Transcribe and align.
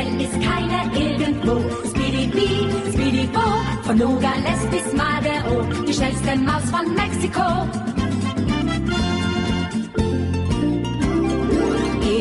schnell 0.00 0.20
ist 0.20 0.32
keiner 0.40 0.84
irgendwo. 0.94 1.60
Speedy 1.88 2.30
Speedy 2.92 3.26
Bo, 3.32 3.40
von 3.82 3.98
Nogales 3.98 4.66
bis 4.70 4.92
Madero, 4.94 5.62
die 5.86 5.92
schnellste 5.92 6.36
Maus 6.36 6.70
von 6.70 6.94
Mexiko. 6.94 7.68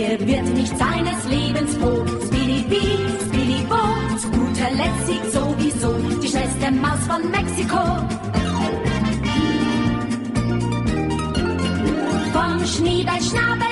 Er 0.02 0.20
wird 0.28 0.56
nicht 0.56 0.78
seines 0.78 1.28
Lebens 1.30 1.76
froh. 1.78 2.06
Speedy 2.26 2.66
Speedy 3.28 3.64
Bo, 3.70 4.18
zu 4.18 4.30
guter 4.32 4.72
Letzt 4.72 5.08
siegt 5.08 5.32
sowieso 5.32 5.94
die 6.22 6.28
schnellste 6.28 6.72
Maus 6.72 7.00
von 7.08 7.30
Mexiko. 7.32 7.80
Vom 12.34 12.66
Schneeballschnabel 12.66 13.60
bis 13.60 13.69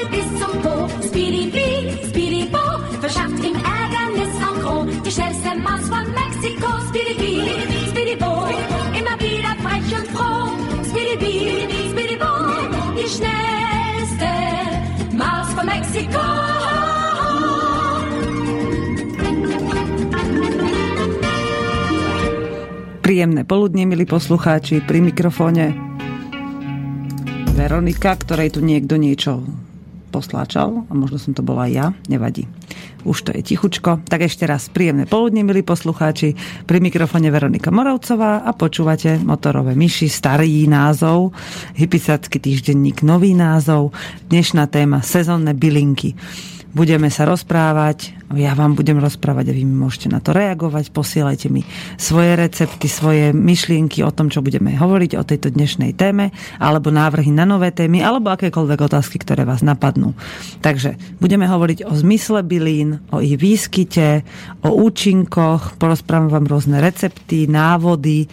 Príjemné 23.17 23.49
poludne, 23.49 23.89
milí 23.89 24.05
poslucháči, 24.05 24.85
pri 24.85 25.01
mikrofóne 25.01 25.73
Veronika, 27.57 28.13
ktorej 28.13 28.53
tu 28.53 28.61
niekto 28.61 28.93
niečo 28.93 29.41
posláčal, 30.13 30.85
a 30.85 30.93
možno 30.93 31.17
som 31.17 31.33
to 31.33 31.41
bola 31.41 31.65
ja, 31.65 31.97
nevadí. 32.13 32.45
Už 33.09 33.25
to 33.25 33.33
je 33.33 33.41
tichučko. 33.41 34.05
Tak 34.05 34.21
ešte 34.21 34.45
raz 34.45 34.69
príjemné 34.69 35.09
poludne, 35.09 35.41
milí 35.41 35.65
poslucháči. 35.65 36.37
Pri 36.69 36.77
mikrofone 36.77 37.33
Veronika 37.33 37.73
Moravcová 37.73 38.45
a 38.45 38.53
počúvate 38.53 39.17
Motorové 39.17 39.73
myši, 39.73 40.13
starý 40.13 40.69
názov, 40.69 41.33
Hypisacký 41.73 42.37
týždenník, 42.37 43.01
nový 43.01 43.33
názov. 43.33 43.97
Dnešná 44.29 44.69
téma 44.69 45.01
sezónne 45.01 45.57
bylinky. 45.57 46.13
Budeme 46.75 47.07
sa 47.07 47.23
rozprávať, 47.23 48.17
ja 48.35 48.51
vám 48.51 48.75
budem 48.75 48.99
rozprávať 48.99 49.49
a 49.49 49.55
vy 49.55 49.63
mi 49.63 49.75
môžete 49.87 50.11
na 50.11 50.19
to 50.19 50.35
reagovať. 50.35 50.91
Posielajte 50.91 51.47
mi 51.47 51.63
svoje 51.95 52.35
recepty, 52.35 52.91
svoje 52.91 53.31
myšlienky 53.31 54.03
o 54.03 54.11
tom, 54.11 54.27
čo 54.27 54.43
budeme 54.43 54.75
hovoriť 54.75 55.15
o 55.15 55.23
tejto 55.23 55.55
dnešnej 55.55 55.95
téme, 55.95 56.35
alebo 56.59 56.91
návrhy 56.91 57.31
na 57.31 57.47
nové 57.47 57.71
témy, 57.71 58.03
alebo 58.03 58.35
akékoľvek 58.35 58.79
otázky, 58.83 59.15
ktoré 59.23 59.47
vás 59.47 59.63
napadnú. 59.63 60.11
Takže 60.59 60.99
budeme 61.23 61.47
hovoriť 61.47 61.87
o 61.87 61.93
zmysle 61.95 62.43
bylín, 62.43 62.99
o 63.15 63.23
ich 63.23 63.39
výskyte, 63.39 64.27
o 64.67 64.75
účinkoch, 64.75 65.79
porozprávam 65.79 66.27
vám 66.27 66.51
rôzne 66.51 66.83
recepty, 66.83 67.47
návody, 67.47 68.27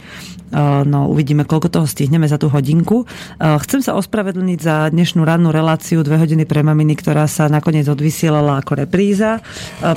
No 0.55 1.11
uvidíme, 1.11 1.43
koľko 1.43 1.67
toho 1.67 1.87
stihneme 1.91 2.31
za 2.31 2.39
tú 2.39 2.47
hodinku. 2.47 3.11
Chcem 3.43 3.83
sa 3.83 3.99
ospravedlniť 3.99 4.59
za 4.63 4.87
dnešnú 4.87 5.27
rannú 5.27 5.51
reláciu 5.51 6.07
dve 6.07 6.23
hodiny 6.23 6.47
pre 6.47 6.63
maminy, 6.63 6.95
ktorá 6.95 7.27
sa 7.27 7.51
nakoniec 7.51 7.91
odvysielala 7.91 8.63
ako 8.63 8.87
repríza, 8.87 9.43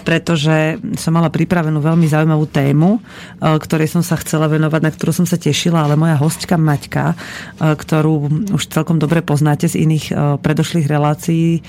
pretože 0.01 0.81
som 0.97 1.13
mala 1.13 1.29
pripravenú 1.29 1.77
veľmi 1.77 2.09
zaujímavú 2.09 2.49
tému, 2.49 2.97
ktorej 3.37 3.93
som 3.93 4.01
sa 4.01 4.17
chcela 4.17 4.49
venovať, 4.49 4.81
na 4.81 4.89
ktorú 4.89 5.13
som 5.13 5.29
sa 5.29 5.37
tešila, 5.37 5.85
ale 5.85 5.93
moja 5.93 6.17
hostka 6.17 6.57
Maťka, 6.57 7.13
ktorú 7.61 8.49
už 8.57 8.63
celkom 8.73 8.97
dobre 8.97 9.21
poznáte 9.21 9.69
z 9.69 9.85
iných 9.85 10.39
predošlých 10.41 10.89
relácií, 10.89 11.61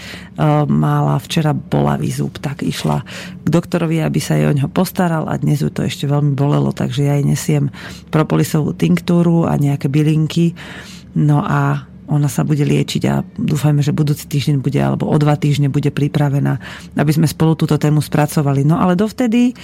mala 0.64 1.20
včera 1.20 1.52
bolavý 1.52 2.08
zub, 2.08 2.40
tak 2.40 2.64
išla 2.64 3.04
k 3.44 3.48
doktorovi, 3.52 4.00
aby 4.00 4.16
sa 4.16 4.40
jej 4.40 4.48
o 4.48 4.56
ňo 4.56 4.72
postaral 4.72 5.28
a 5.28 5.36
dnes 5.36 5.60
ju 5.60 5.68
to 5.68 5.84
ešte 5.84 6.08
veľmi 6.08 6.32
bolelo, 6.32 6.72
takže 6.72 7.04
ja 7.04 7.20
jej 7.20 7.26
nesiem 7.28 7.64
propolisovú 8.08 8.72
tinktúru 8.78 9.44
a 9.44 9.58
nejaké 9.58 9.90
bylinky. 9.90 10.54
No 11.18 11.42
a 11.42 11.88
ona 12.08 12.28
sa 12.32 12.40
bude 12.40 12.64
liečiť 12.64 13.02
a 13.04 13.20
dúfajme, 13.20 13.84
že 13.84 13.92
budúci 13.92 14.24
týždeň 14.24 14.64
bude, 14.64 14.80
alebo 14.80 15.04
o 15.04 15.16
dva 15.20 15.36
týždne 15.36 15.68
bude 15.68 15.92
pripravená, 15.92 16.56
aby 16.96 17.12
sme 17.12 17.28
spolu 17.28 17.52
túto 17.52 17.76
tému 17.76 18.00
spracovali. 18.00 18.64
No 18.64 18.80
ale 18.80 18.96
dovtedy, 18.96 19.52
e, 19.52 19.54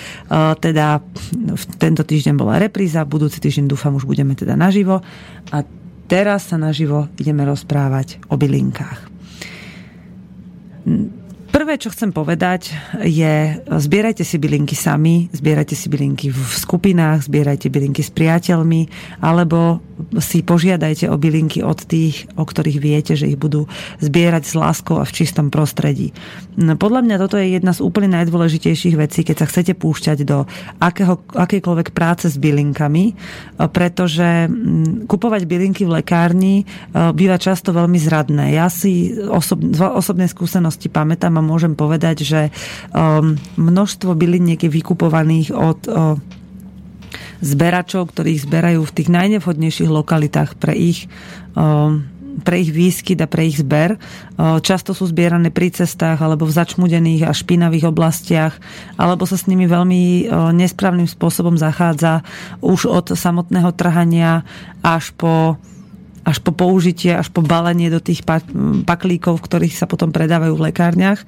teda 0.60 1.00
v 1.32 1.64
tento 1.80 2.04
týždeň 2.04 2.34
bola 2.36 2.60
repríza, 2.60 3.08
budúci 3.08 3.40
týždeň 3.40 3.64
dúfam 3.72 3.96
už 3.96 4.04
budeme 4.04 4.36
teda 4.36 4.60
naživo 4.60 5.00
a 5.48 5.64
teraz 6.04 6.52
sa 6.52 6.60
naživo 6.60 7.08
ideme 7.16 7.48
rozprávať 7.48 8.20
o 8.28 8.36
bylinkách. 8.36 9.00
Prvé, 11.54 11.78
čo 11.78 11.94
chcem 11.94 12.10
povedať, 12.10 12.74
je 12.98 13.62
zbierajte 13.62 14.26
si 14.26 14.42
bylinky 14.42 14.74
sami, 14.74 15.30
zbierajte 15.30 15.78
si 15.78 15.86
bylinky 15.86 16.34
v 16.34 16.50
skupinách, 16.50 17.30
zbierajte 17.30 17.70
bylinky 17.70 18.02
s 18.02 18.10
priateľmi, 18.10 18.90
alebo 19.22 19.78
si 20.18 20.42
požiadajte 20.42 21.06
o 21.06 21.14
bylinky 21.14 21.62
od 21.62 21.78
tých, 21.86 22.26
o 22.34 22.42
ktorých 22.42 22.78
viete, 22.82 23.14
že 23.14 23.30
ich 23.30 23.38
budú 23.38 23.70
zbierať 24.02 24.42
s 24.50 24.58
láskou 24.58 24.98
a 24.98 25.06
v 25.06 25.14
čistom 25.14 25.54
prostredí. 25.54 26.10
No, 26.58 26.74
podľa 26.74 27.06
mňa 27.06 27.16
toto 27.22 27.38
je 27.38 27.54
jedna 27.54 27.70
z 27.70 27.86
úplne 27.86 28.10
najdôležitejších 28.18 28.98
vecí, 28.98 29.22
keď 29.22 29.46
sa 29.46 29.50
chcete 29.50 29.78
púšťať 29.78 30.26
do 30.26 30.50
akého, 30.82 31.22
akékoľvek 31.38 31.94
práce 31.94 32.26
s 32.30 32.36
bylinkami, 32.38 33.14
pretože 33.70 34.50
mm, 34.50 35.06
kupovať 35.06 35.46
bylinky 35.46 35.86
v 35.86 36.02
lekárni 36.02 36.54
e, 36.62 36.64
býva 37.14 37.38
často 37.38 37.70
veľmi 37.70 37.98
zradné. 38.02 38.58
Ja 38.58 38.66
si 38.66 39.14
osob, 39.14 39.62
z 39.62 39.78
osobnej 39.78 40.26
skúsenosti 40.26 40.90
pamätám 40.90 41.43
a 41.44 41.50
môžem 41.52 41.76
povedať, 41.76 42.24
že 42.24 42.40
um, 42.96 43.36
množstvo 43.60 44.16
byliniek 44.16 44.64
je 44.64 44.72
vykupovaných 44.72 45.52
od 45.52 45.80
um, 45.84 46.16
zberačov, 47.44 48.08
ktorých 48.08 48.48
zberajú 48.48 48.80
v 48.88 48.94
tých 48.96 49.12
najnevhodnejších 49.12 49.92
lokalitách 49.92 50.56
pre 50.56 50.72
ich 50.72 51.12
um, 51.52 52.08
pre 52.42 52.58
ich 52.58 52.74
výskyt 52.74 53.22
a 53.22 53.30
pre 53.30 53.46
ich 53.46 53.62
zber. 53.62 53.94
Často 54.66 54.90
sú 54.90 55.06
zbierané 55.06 55.54
pri 55.54 55.70
cestách 55.70 56.18
alebo 56.18 56.50
v 56.50 56.56
začmudených 56.58 57.30
a 57.30 57.30
špinavých 57.30 57.94
oblastiach, 57.94 58.58
alebo 58.98 59.22
sa 59.22 59.38
s 59.38 59.46
nimi 59.46 59.70
veľmi 59.70 60.26
nesprávnym 60.58 61.06
spôsobom 61.06 61.54
zachádza 61.54 62.26
už 62.58 62.90
od 62.90 63.14
samotného 63.14 63.70
trhania 63.78 64.42
až 64.82 65.14
po 65.14 65.62
až 66.24 66.40
po 66.40 66.50
použitie, 66.56 67.12
až 67.12 67.28
po 67.28 67.44
balenie 67.44 67.92
do 67.92 68.00
tých 68.00 68.24
paklíkov, 68.88 69.44
ktorých 69.44 69.76
sa 69.76 69.84
potom 69.84 70.10
predávajú 70.10 70.56
v 70.56 70.64
lekárniach. 70.72 71.20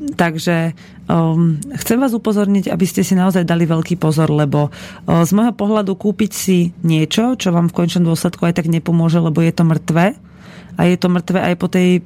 Takže 0.00 0.72
um, 1.12 1.60
chcem 1.76 2.00
vás 2.00 2.16
upozorniť, 2.16 2.72
aby 2.72 2.86
ste 2.88 3.04
si 3.04 3.12
naozaj 3.12 3.44
dali 3.44 3.68
veľký 3.68 4.00
pozor, 4.00 4.32
lebo 4.32 4.72
uh, 4.72 5.26
z 5.26 5.30
môjho 5.36 5.52
pohľadu 5.52 5.92
kúpiť 5.92 6.30
si 6.32 6.72
niečo, 6.80 7.36
čo 7.36 7.52
vám 7.52 7.68
v 7.68 7.76
končnom 7.84 8.08
dôsledku 8.08 8.48
aj 8.48 8.64
tak 8.64 8.72
nepomôže, 8.72 9.20
lebo 9.20 9.44
je 9.44 9.52
to 9.52 9.68
mŕtve, 9.68 10.16
a 10.78 10.86
je 10.86 10.96
to 10.98 11.08
mŕtve 11.08 11.38
aj 11.40 11.54
po 11.58 11.66
tej 11.66 12.04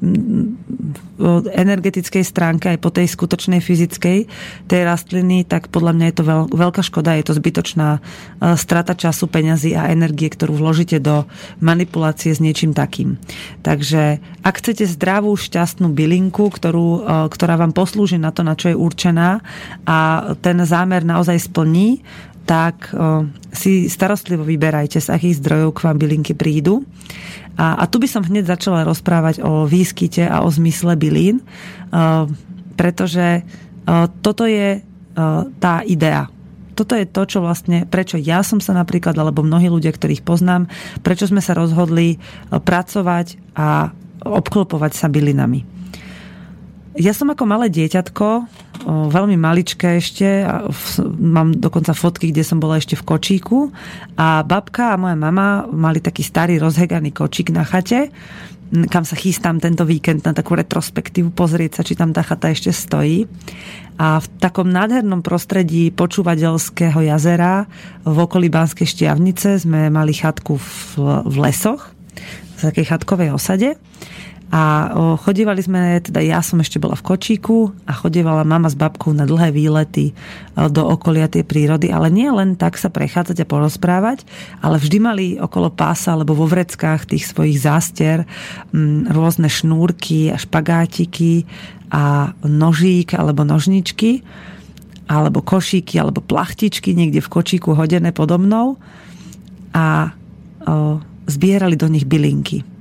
energetickej 1.54 2.24
stránke, 2.26 2.66
aj 2.74 2.80
po 2.82 2.90
tej 2.90 3.06
skutočnej 3.06 3.62
fyzickej 3.62 4.18
tej 4.66 4.80
rastliny, 4.82 5.46
tak 5.46 5.70
podľa 5.70 5.94
mňa 5.94 6.06
je 6.10 6.16
to 6.18 6.24
veľká 6.50 6.82
škoda, 6.82 7.14
je 7.14 7.26
to 7.30 7.38
zbytočná 7.38 7.98
e, 7.98 8.00
strata 8.58 8.98
času, 8.98 9.30
peňazí 9.30 9.78
a 9.78 9.94
energie, 9.94 10.26
ktorú 10.26 10.58
vložíte 10.58 10.98
do 10.98 11.22
manipulácie 11.62 12.34
s 12.34 12.42
niečím 12.42 12.74
takým. 12.74 13.22
Takže 13.62 14.18
ak 14.42 14.54
chcete 14.58 14.90
zdravú, 14.90 15.38
šťastnú 15.38 15.94
bylinku, 15.94 16.50
ktorú, 16.50 16.88
e, 16.98 17.00
ktorá 17.30 17.62
vám 17.62 17.70
poslúži 17.70 18.18
na 18.18 18.34
to, 18.34 18.42
na 18.42 18.58
čo 18.58 18.74
je 18.74 18.76
určená 18.76 19.38
a 19.86 19.98
ten 20.42 20.58
zámer 20.66 21.06
naozaj 21.06 21.46
splní, 21.46 22.02
tak 22.44 22.92
si 23.52 23.88
starostlivo 23.88 24.44
vyberajte, 24.44 25.00
z 25.00 25.08
akých 25.08 25.40
zdrojov 25.40 25.80
k 25.80 25.82
vám 25.88 25.96
bylinky 25.96 26.36
prídu. 26.36 26.84
A, 27.56 27.80
a 27.80 27.84
tu 27.88 27.96
by 27.96 28.08
som 28.10 28.20
hneď 28.20 28.52
začala 28.52 28.84
rozprávať 28.84 29.40
o 29.40 29.64
výskyte 29.64 30.28
a 30.28 30.44
o 30.44 30.48
zmysle 30.52 30.92
bylín, 30.98 31.40
pretože 32.76 33.46
toto 34.20 34.44
je 34.44 34.84
tá 35.62 35.74
idea. 35.86 36.28
Toto 36.74 36.98
je 36.98 37.06
to, 37.06 37.22
čo 37.22 37.38
vlastne, 37.38 37.86
prečo 37.86 38.18
ja 38.18 38.42
som 38.42 38.58
sa 38.58 38.74
napríklad, 38.74 39.14
alebo 39.14 39.46
mnohí 39.46 39.70
ľudia, 39.70 39.94
ktorých 39.94 40.26
poznám, 40.26 40.66
prečo 41.06 41.30
sme 41.30 41.38
sa 41.38 41.54
rozhodli 41.54 42.18
pracovať 42.50 43.54
a 43.54 43.94
obklopovať 44.26 44.92
sa 44.98 45.06
bylinami. 45.06 45.62
Ja 46.94 47.10
som 47.10 47.26
ako 47.26 47.42
malé 47.42 47.74
dieťatko, 47.74 48.26
veľmi 48.86 49.34
maličké 49.34 49.98
ešte, 49.98 50.46
mám 51.18 51.50
dokonca 51.58 51.90
fotky, 51.90 52.30
kde 52.30 52.46
som 52.46 52.62
bola 52.62 52.78
ešte 52.78 52.94
v 52.94 53.02
kočíku 53.02 53.74
a 54.14 54.46
babka 54.46 54.94
a 54.94 55.00
moja 55.00 55.18
mama 55.18 55.66
mali 55.66 55.98
taký 55.98 56.22
starý 56.22 56.62
rozheganý 56.62 57.10
kočík 57.10 57.50
na 57.50 57.66
chate, 57.66 58.14
kam 58.90 59.02
sa 59.02 59.18
chystám 59.18 59.58
tento 59.58 59.82
víkend 59.82 60.22
na 60.22 60.34
takú 60.34 60.54
retrospektívu, 60.54 61.34
pozrieť 61.34 61.78
sa, 61.78 61.86
či 61.86 61.94
tam 61.98 62.14
tá 62.14 62.22
chata 62.22 62.50
ešte 62.50 62.70
stojí. 62.70 63.26
A 63.98 64.18
v 64.18 64.26
takom 64.42 64.66
nádhernom 64.66 65.22
prostredí 65.22 65.94
počúvateľského 65.94 66.98
jazera 67.06 67.70
v 68.02 68.16
okolí 68.18 68.50
Banskej 68.50 68.86
Štiavnice 68.86 69.62
sme 69.62 69.90
mali 69.90 70.14
chatku 70.14 70.58
v, 70.58 70.70
v 71.26 71.34
lesoch, 71.38 71.94
v 72.58 72.60
takej 72.70 72.86
chatkovej 72.90 73.30
osade. 73.34 73.78
A 74.54 74.86
chodívali 75.18 75.58
sme, 75.58 75.98
teda 75.98 76.22
ja 76.22 76.38
som 76.38 76.62
ešte 76.62 76.78
bola 76.78 76.94
v 76.94 77.02
kočíku 77.02 77.74
a 77.90 77.92
chodievala 77.98 78.46
mama 78.46 78.70
s 78.70 78.78
babkou 78.78 79.10
na 79.10 79.26
dlhé 79.26 79.50
výlety 79.50 80.14
do 80.54 80.82
okolia 80.86 81.26
tej 81.26 81.42
prírody, 81.42 81.90
ale 81.90 82.06
nie 82.06 82.30
len 82.30 82.54
tak 82.54 82.78
sa 82.78 82.86
prechádzať 82.86 83.42
a 83.42 83.50
porozprávať, 83.50 84.22
ale 84.62 84.78
vždy 84.78 84.98
mali 85.02 85.26
okolo 85.42 85.74
pása 85.74 86.14
alebo 86.14 86.38
vo 86.38 86.46
vreckách 86.46 87.10
tých 87.10 87.26
svojich 87.26 87.66
zástier 87.66 88.30
rôzne 89.10 89.50
šnúrky 89.50 90.30
a 90.30 90.38
špagátiky 90.38 91.50
a 91.90 92.30
nožík 92.46 93.18
alebo 93.18 93.42
nožničky 93.42 94.22
alebo 95.10 95.42
košíky 95.42 95.98
alebo 95.98 96.22
plachtičky 96.22 96.94
niekde 96.94 97.18
v 97.18 97.32
kočíku 97.32 97.74
hodené 97.74 98.14
podo 98.14 98.38
mnou 98.38 98.78
a 99.74 100.14
o, 100.62 101.02
zbierali 101.26 101.74
do 101.74 101.90
nich 101.90 102.06
bylinky. 102.06 102.73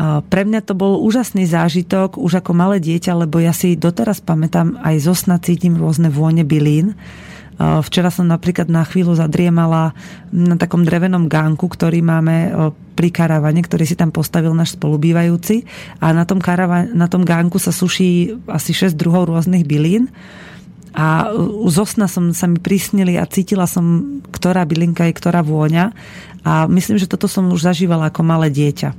Pre 0.00 0.42
mňa 0.48 0.60
to 0.64 0.72
bol 0.72 1.04
úžasný 1.04 1.44
zážitok 1.44 2.16
už 2.16 2.40
ako 2.40 2.56
malé 2.56 2.80
dieťa, 2.80 3.12
lebo 3.26 3.38
ja 3.38 3.52
si 3.52 3.76
doteraz 3.76 4.24
pamätám, 4.24 4.80
aj 4.80 4.96
zo 5.04 5.14
sna 5.14 5.36
cítim 5.38 5.76
rôzne 5.76 6.08
vône 6.08 6.42
bylín. 6.42 6.96
Včera 7.62 8.10
som 8.10 8.26
napríklad 8.26 8.66
na 8.66 8.82
chvíľu 8.82 9.14
zadriemala 9.14 9.94
na 10.32 10.56
takom 10.58 10.82
drevenom 10.82 11.30
gánku, 11.30 11.68
ktorý 11.68 12.02
máme 12.02 12.50
pri 12.96 13.08
karavane, 13.12 13.62
ktorý 13.62 13.84
si 13.86 13.94
tam 13.94 14.10
postavil 14.10 14.50
náš 14.56 14.74
spolubývajúci 14.74 15.68
a 16.02 16.10
na 16.10 16.26
tom, 16.26 16.42
karava, 16.42 16.88
na 16.90 17.06
tom 17.06 17.22
gánku 17.22 17.60
sa 17.62 17.70
suší 17.70 18.34
asi 18.50 18.74
6 18.74 18.98
druhov 18.98 19.30
rôznych 19.30 19.62
bylín 19.68 20.10
a 20.92 21.32
zo 21.72 21.84
sna 21.86 22.04
som, 22.04 22.34
sa 22.36 22.44
mi 22.50 22.58
prisnili 22.58 23.16
a 23.16 23.28
cítila 23.28 23.64
som, 23.64 24.18
ktorá 24.28 24.66
bylinka 24.66 25.06
je 25.08 25.16
ktorá 25.16 25.40
vôňa 25.40 25.94
a 26.42 26.66
myslím, 26.66 26.98
že 26.98 27.06
toto 27.08 27.30
som 27.30 27.46
už 27.48 27.64
zažívala 27.64 28.10
ako 28.10 28.20
malé 28.26 28.50
dieťa. 28.50 28.92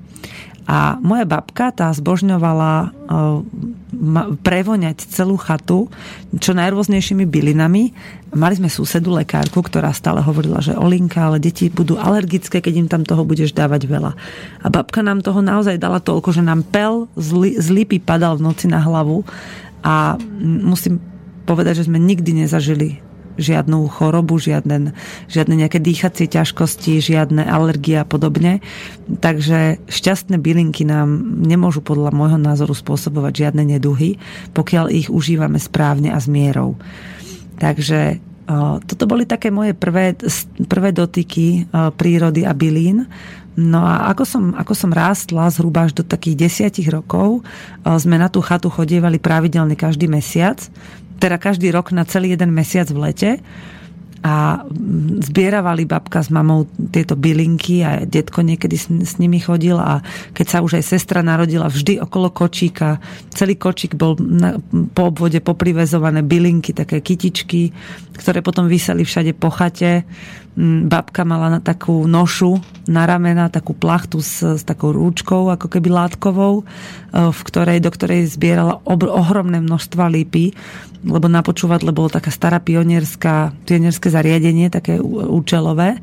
A 0.64 0.96
moja 1.04 1.28
babka 1.28 1.76
tá 1.76 1.92
zbožňovala 1.92 2.96
prevoňať 4.42 4.98
celú 5.12 5.36
chatu 5.36 5.92
čo 6.40 6.56
najrôznejšími 6.56 7.28
bylinami. 7.28 7.94
Mali 8.34 8.58
sme 8.58 8.72
susedu 8.72 9.14
lekárku, 9.14 9.62
ktorá 9.62 9.94
stále 9.94 10.24
hovorila, 10.24 10.64
že 10.64 10.74
Olinka, 10.74 11.30
ale 11.30 11.38
deti 11.38 11.70
budú 11.70 12.02
alergické, 12.02 12.64
keď 12.64 12.74
im 12.80 12.88
tam 12.90 13.04
toho 13.06 13.22
budeš 13.28 13.54
dávať 13.54 13.86
veľa. 13.86 14.12
A 14.64 14.68
babka 14.74 15.06
nám 15.06 15.22
toho 15.22 15.44
naozaj 15.44 15.78
dala 15.78 16.02
toľko, 16.02 16.34
že 16.34 16.42
nám 16.42 16.66
pel 16.66 17.06
z 17.14 17.68
lipy 17.70 18.02
padal 18.02 18.42
v 18.42 18.50
noci 18.50 18.66
na 18.66 18.82
hlavu 18.82 19.22
a 19.86 20.18
musím 20.42 20.98
povedať, 21.46 21.84
že 21.84 21.88
sme 21.92 22.00
nikdy 22.00 22.48
nezažili 22.48 23.04
žiadnu 23.36 23.90
chorobu, 23.90 24.38
žiadne, 24.38 24.94
žiadne 25.30 25.56
nejaké 25.58 25.82
dýchacie 25.82 26.30
ťažkosti, 26.30 27.02
žiadne 27.02 27.44
alergie 27.46 27.98
a 27.98 28.06
podobne. 28.06 28.62
Takže 29.10 29.82
šťastné 29.90 30.38
bylinky 30.38 30.86
nám 30.86 31.10
nemôžu 31.44 31.82
podľa 31.82 32.14
môjho 32.14 32.38
názoru 32.38 32.78
spôsobovať 32.78 33.34
žiadne 33.48 33.64
neduhy, 33.78 34.22
pokiaľ 34.54 34.86
ich 34.94 35.08
užívame 35.10 35.58
správne 35.58 36.14
a 36.14 36.20
s 36.22 36.30
mierou. 36.30 36.78
Takže 37.58 38.20
toto 38.84 39.08
boli 39.08 39.24
také 39.24 39.48
moje 39.56 39.72
prvé, 39.72 40.20
prvé 40.68 40.92
dotyky 40.92 41.64
prírody 41.96 42.44
a 42.44 42.52
bylín. 42.52 43.08
No 43.54 43.86
a 43.86 44.10
ako 44.10 44.24
som, 44.26 44.44
ako 44.58 44.74
som 44.74 44.90
rástla 44.90 45.46
zhruba 45.54 45.86
až 45.86 45.94
do 45.94 46.04
takých 46.04 46.50
desiatich 46.50 46.90
rokov, 46.90 47.46
sme 47.86 48.18
na 48.18 48.26
tú 48.26 48.42
chatu 48.42 48.68
chodievali 48.68 49.22
pravidelne 49.22 49.78
každý 49.78 50.10
mesiac 50.10 50.58
teda 51.18 51.38
každý 51.42 51.70
rok 51.74 51.92
na 51.92 52.06
celý 52.08 52.34
jeden 52.34 52.54
mesiac 52.54 52.88
v 52.90 53.00
lete 53.00 53.32
a 54.24 54.64
zbieravali 55.20 55.84
babka 55.84 56.24
s 56.24 56.32
mamou 56.32 56.64
tieto 56.96 57.20
bylinky 57.20 57.84
a 57.84 58.08
detko 58.08 58.40
niekedy 58.40 58.80
s, 58.80 59.20
nimi 59.20 59.44
chodil 59.44 59.76
a 59.76 60.00
keď 60.32 60.46
sa 60.48 60.58
už 60.64 60.80
aj 60.80 60.96
sestra 60.96 61.20
narodila 61.20 61.68
vždy 61.68 62.00
okolo 62.00 62.32
kočíka, 62.32 63.04
celý 63.36 63.60
kočík 63.60 64.00
bol 64.00 64.16
na, 64.16 64.56
po 64.96 65.12
obvode 65.12 65.44
poprivezované 65.44 66.24
bylinky, 66.24 66.72
také 66.72 67.04
kytičky, 67.04 67.76
ktoré 68.16 68.40
potom 68.40 68.72
vyseli 68.72 69.04
všade 69.04 69.36
po 69.36 69.52
chate. 69.52 70.08
Babka 70.60 71.26
mala 71.26 71.50
na 71.50 71.60
takú 71.60 72.06
nošu 72.06 72.62
na 72.86 73.10
ramena, 73.10 73.50
takú 73.50 73.74
plachtu 73.74 74.22
s, 74.22 74.62
s 74.62 74.62
takou 74.62 74.94
rúčkou, 74.94 75.50
ako 75.50 75.66
keby 75.66 75.90
látkovou, 75.90 76.62
e, 76.62 76.64
v 77.34 77.40
ktorej, 77.42 77.82
do 77.82 77.90
ktorej 77.90 78.30
zbierala 78.30 78.78
ob, 78.86 79.02
ohromné 79.08 79.58
množstva 79.64 80.14
lípy 80.14 80.54
lebo 81.04 81.28
na 81.28 81.44
počúvadle 81.44 81.92
bolo 81.92 82.08
taká 82.08 82.32
stará 82.32 82.64
pionierská, 82.64 83.52
pionierské 83.68 84.08
zariadenie, 84.08 84.72
také 84.72 85.04
účelové 85.04 86.00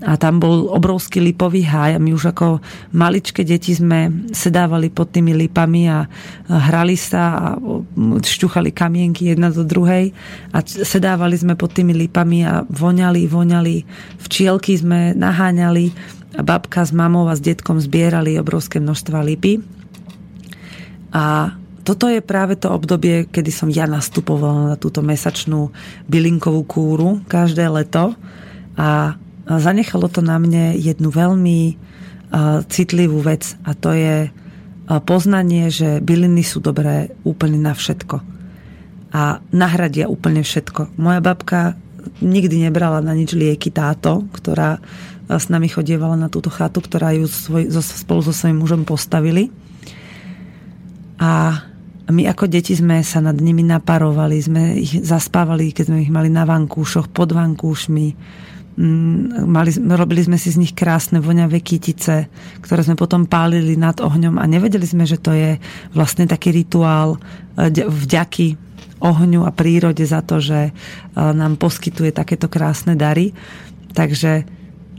a 0.00 0.16
tam 0.16 0.40
bol 0.40 0.72
obrovský 0.72 1.20
lipový 1.20 1.60
háj 1.68 1.96
a 1.96 2.00
my 2.00 2.16
už 2.16 2.32
ako 2.32 2.64
maličké 2.96 3.44
deti 3.44 3.76
sme 3.76 4.28
sedávali 4.32 4.88
pod 4.88 5.12
tými 5.12 5.36
lipami 5.36 5.92
a 5.92 6.08
hrali 6.48 6.96
sa 6.96 7.22
a 7.36 7.46
šťuchali 8.20 8.72
kamienky 8.72 9.28
jedna 9.28 9.52
do 9.52 9.60
druhej 9.60 10.16
a 10.56 10.64
sedávali 10.64 11.36
sme 11.36 11.52
pod 11.52 11.76
tými 11.76 11.92
lipami 11.92 12.48
a 12.48 12.64
voňali, 12.64 13.28
voňali, 13.28 13.76
včielky 14.24 14.80
sme 14.80 15.12
naháňali 15.12 15.92
a 16.36 16.40
babka 16.40 16.80
s 16.80 16.96
mamou 16.96 17.28
a 17.28 17.36
s 17.36 17.44
detkom 17.44 17.76
zbierali 17.76 18.40
obrovské 18.40 18.80
množstva 18.80 19.20
lipy. 19.20 19.60
A 21.12 21.52
toto 21.84 22.06
je 22.06 22.22
práve 22.22 22.54
to 22.54 22.70
obdobie, 22.70 23.26
kedy 23.26 23.50
som 23.50 23.68
ja 23.68 23.84
nastupovala 23.84 24.72
na 24.72 24.76
túto 24.78 25.02
mesačnú 25.02 25.74
bylinkovú 26.06 26.62
kúru 26.64 27.08
každé 27.26 27.66
leto. 27.66 28.14
A 28.78 29.18
zanechalo 29.58 30.06
to 30.06 30.22
na 30.22 30.38
mne 30.38 30.78
jednu 30.78 31.10
veľmi 31.10 31.74
citlivú 32.70 33.18
vec 33.24 33.58
a 33.66 33.74
to 33.74 33.90
je 33.90 34.30
poznanie, 35.02 35.66
že 35.70 35.98
byliny 35.98 36.46
sú 36.46 36.62
dobré 36.62 37.10
úplne 37.26 37.58
na 37.58 37.74
všetko. 37.74 38.22
A 39.10 39.42
nahradia 39.50 40.06
úplne 40.06 40.46
všetko. 40.46 40.94
Moja 40.94 41.18
babka 41.18 41.74
nikdy 42.22 42.70
nebrala 42.70 43.02
na 43.02 43.14
nič 43.18 43.34
lieky 43.34 43.74
táto, 43.74 44.30
ktorá 44.30 44.78
s 45.26 45.46
nami 45.50 45.70
chodievala 45.70 46.14
na 46.14 46.30
túto 46.30 46.50
chatu, 46.50 46.82
ktorá 46.82 47.14
ju 47.14 47.26
svoj, 47.26 47.70
spolu 47.82 48.22
so 48.22 48.34
svojím 48.34 48.62
mužom 48.62 48.82
postavili. 48.86 49.50
A 51.18 51.62
my 52.10 52.26
ako 52.26 52.50
deti 52.50 52.74
sme 52.74 53.06
sa 53.06 53.22
nad 53.22 53.38
nimi 53.38 53.62
naparovali, 53.62 54.36
sme 54.42 54.62
ich 54.78 54.98
zaspávali, 54.98 55.70
keď 55.70 55.84
sme 55.86 56.02
ich 56.02 56.10
mali 56.10 56.26
na 56.30 56.42
vankúšoch, 56.42 57.10
pod 57.14 57.30
vankúšmi. 57.30 58.06
Mm, 58.78 59.50
mali, 59.50 59.74
robili 59.74 60.22
sme 60.22 60.38
si 60.38 60.54
z 60.54 60.60
nich 60.62 60.72
krásne 60.72 61.18
voňavé 61.18 61.58
kytice, 61.58 62.30
ktoré 62.62 62.80
sme 62.86 62.94
potom 62.94 63.26
pálili 63.26 63.74
nad 63.74 63.98
ohňom 63.98 64.38
a 64.38 64.44
nevedeli 64.46 64.86
sme, 64.86 65.04
že 65.04 65.18
to 65.18 65.34
je 65.34 65.58
vlastne 65.90 66.30
taký 66.30 66.54
rituál 66.54 67.18
e, 67.58 67.82
vďaky 67.82 68.70
ohňu 69.02 69.42
a 69.42 69.50
prírode 69.50 70.06
za 70.06 70.22
to, 70.22 70.38
že 70.38 70.70
e, 70.70 70.72
nám 71.16 71.58
poskytuje 71.58 72.14
takéto 72.14 72.46
krásne 72.46 72.94
dary. 72.94 73.34
Takže 73.90 74.46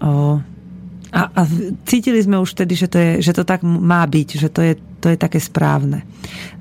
o, 0.04 0.44
a, 1.16 1.22
a 1.32 1.42
cítili 1.88 2.20
sme 2.20 2.44
už 2.44 2.52
vtedy, 2.52 2.74
že 2.76 2.88
to, 2.92 2.98
je, 3.00 3.12
že 3.24 3.32
to 3.32 3.48
tak 3.48 3.64
má 3.64 4.04
byť, 4.04 4.30
že 4.36 4.50
to 4.52 4.62
je, 4.62 4.74
to 5.00 5.08
je 5.12 5.18
také 5.18 5.40
správne. 5.40 6.04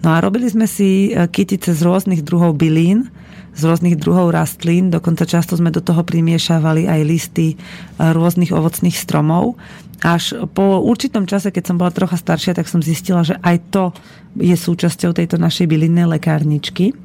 No 0.07 0.15
a 0.15 0.23
robili 0.23 0.47
sme 0.47 0.71
si 0.71 1.11
e, 1.11 1.27
kytice 1.27 1.75
z 1.75 1.81
rôznych 1.83 2.23
druhov 2.23 2.55
bylín, 2.55 3.11
z 3.55 3.61
rôznych 3.67 3.99
druhov 3.99 4.31
rastlín, 4.31 4.89
dokonca 4.89 5.27
často 5.27 5.59
sme 5.59 5.75
do 5.75 5.83
toho 5.83 6.07
primiešavali 6.07 6.87
aj 6.87 7.01
listy 7.03 7.47
e, 7.53 7.57
rôznych 7.99 8.55
ovocných 8.55 8.95
stromov. 8.95 9.59
Až 10.01 10.49
po 10.57 10.81
určitom 10.81 11.29
čase, 11.29 11.53
keď 11.53 11.65
som 11.71 11.77
bola 11.77 11.93
trocha 11.93 12.17
staršia, 12.17 12.57
tak 12.57 12.71
som 12.71 12.81
zistila, 12.81 13.21
že 13.21 13.37
aj 13.43 13.57
to 13.69 13.85
je 14.39 14.57
súčasťou 14.57 15.13
tejto 15.13 15.37
našej 15.37 15.69
bylinnej 15.69 16.09
lekárničky. 16.09 16.97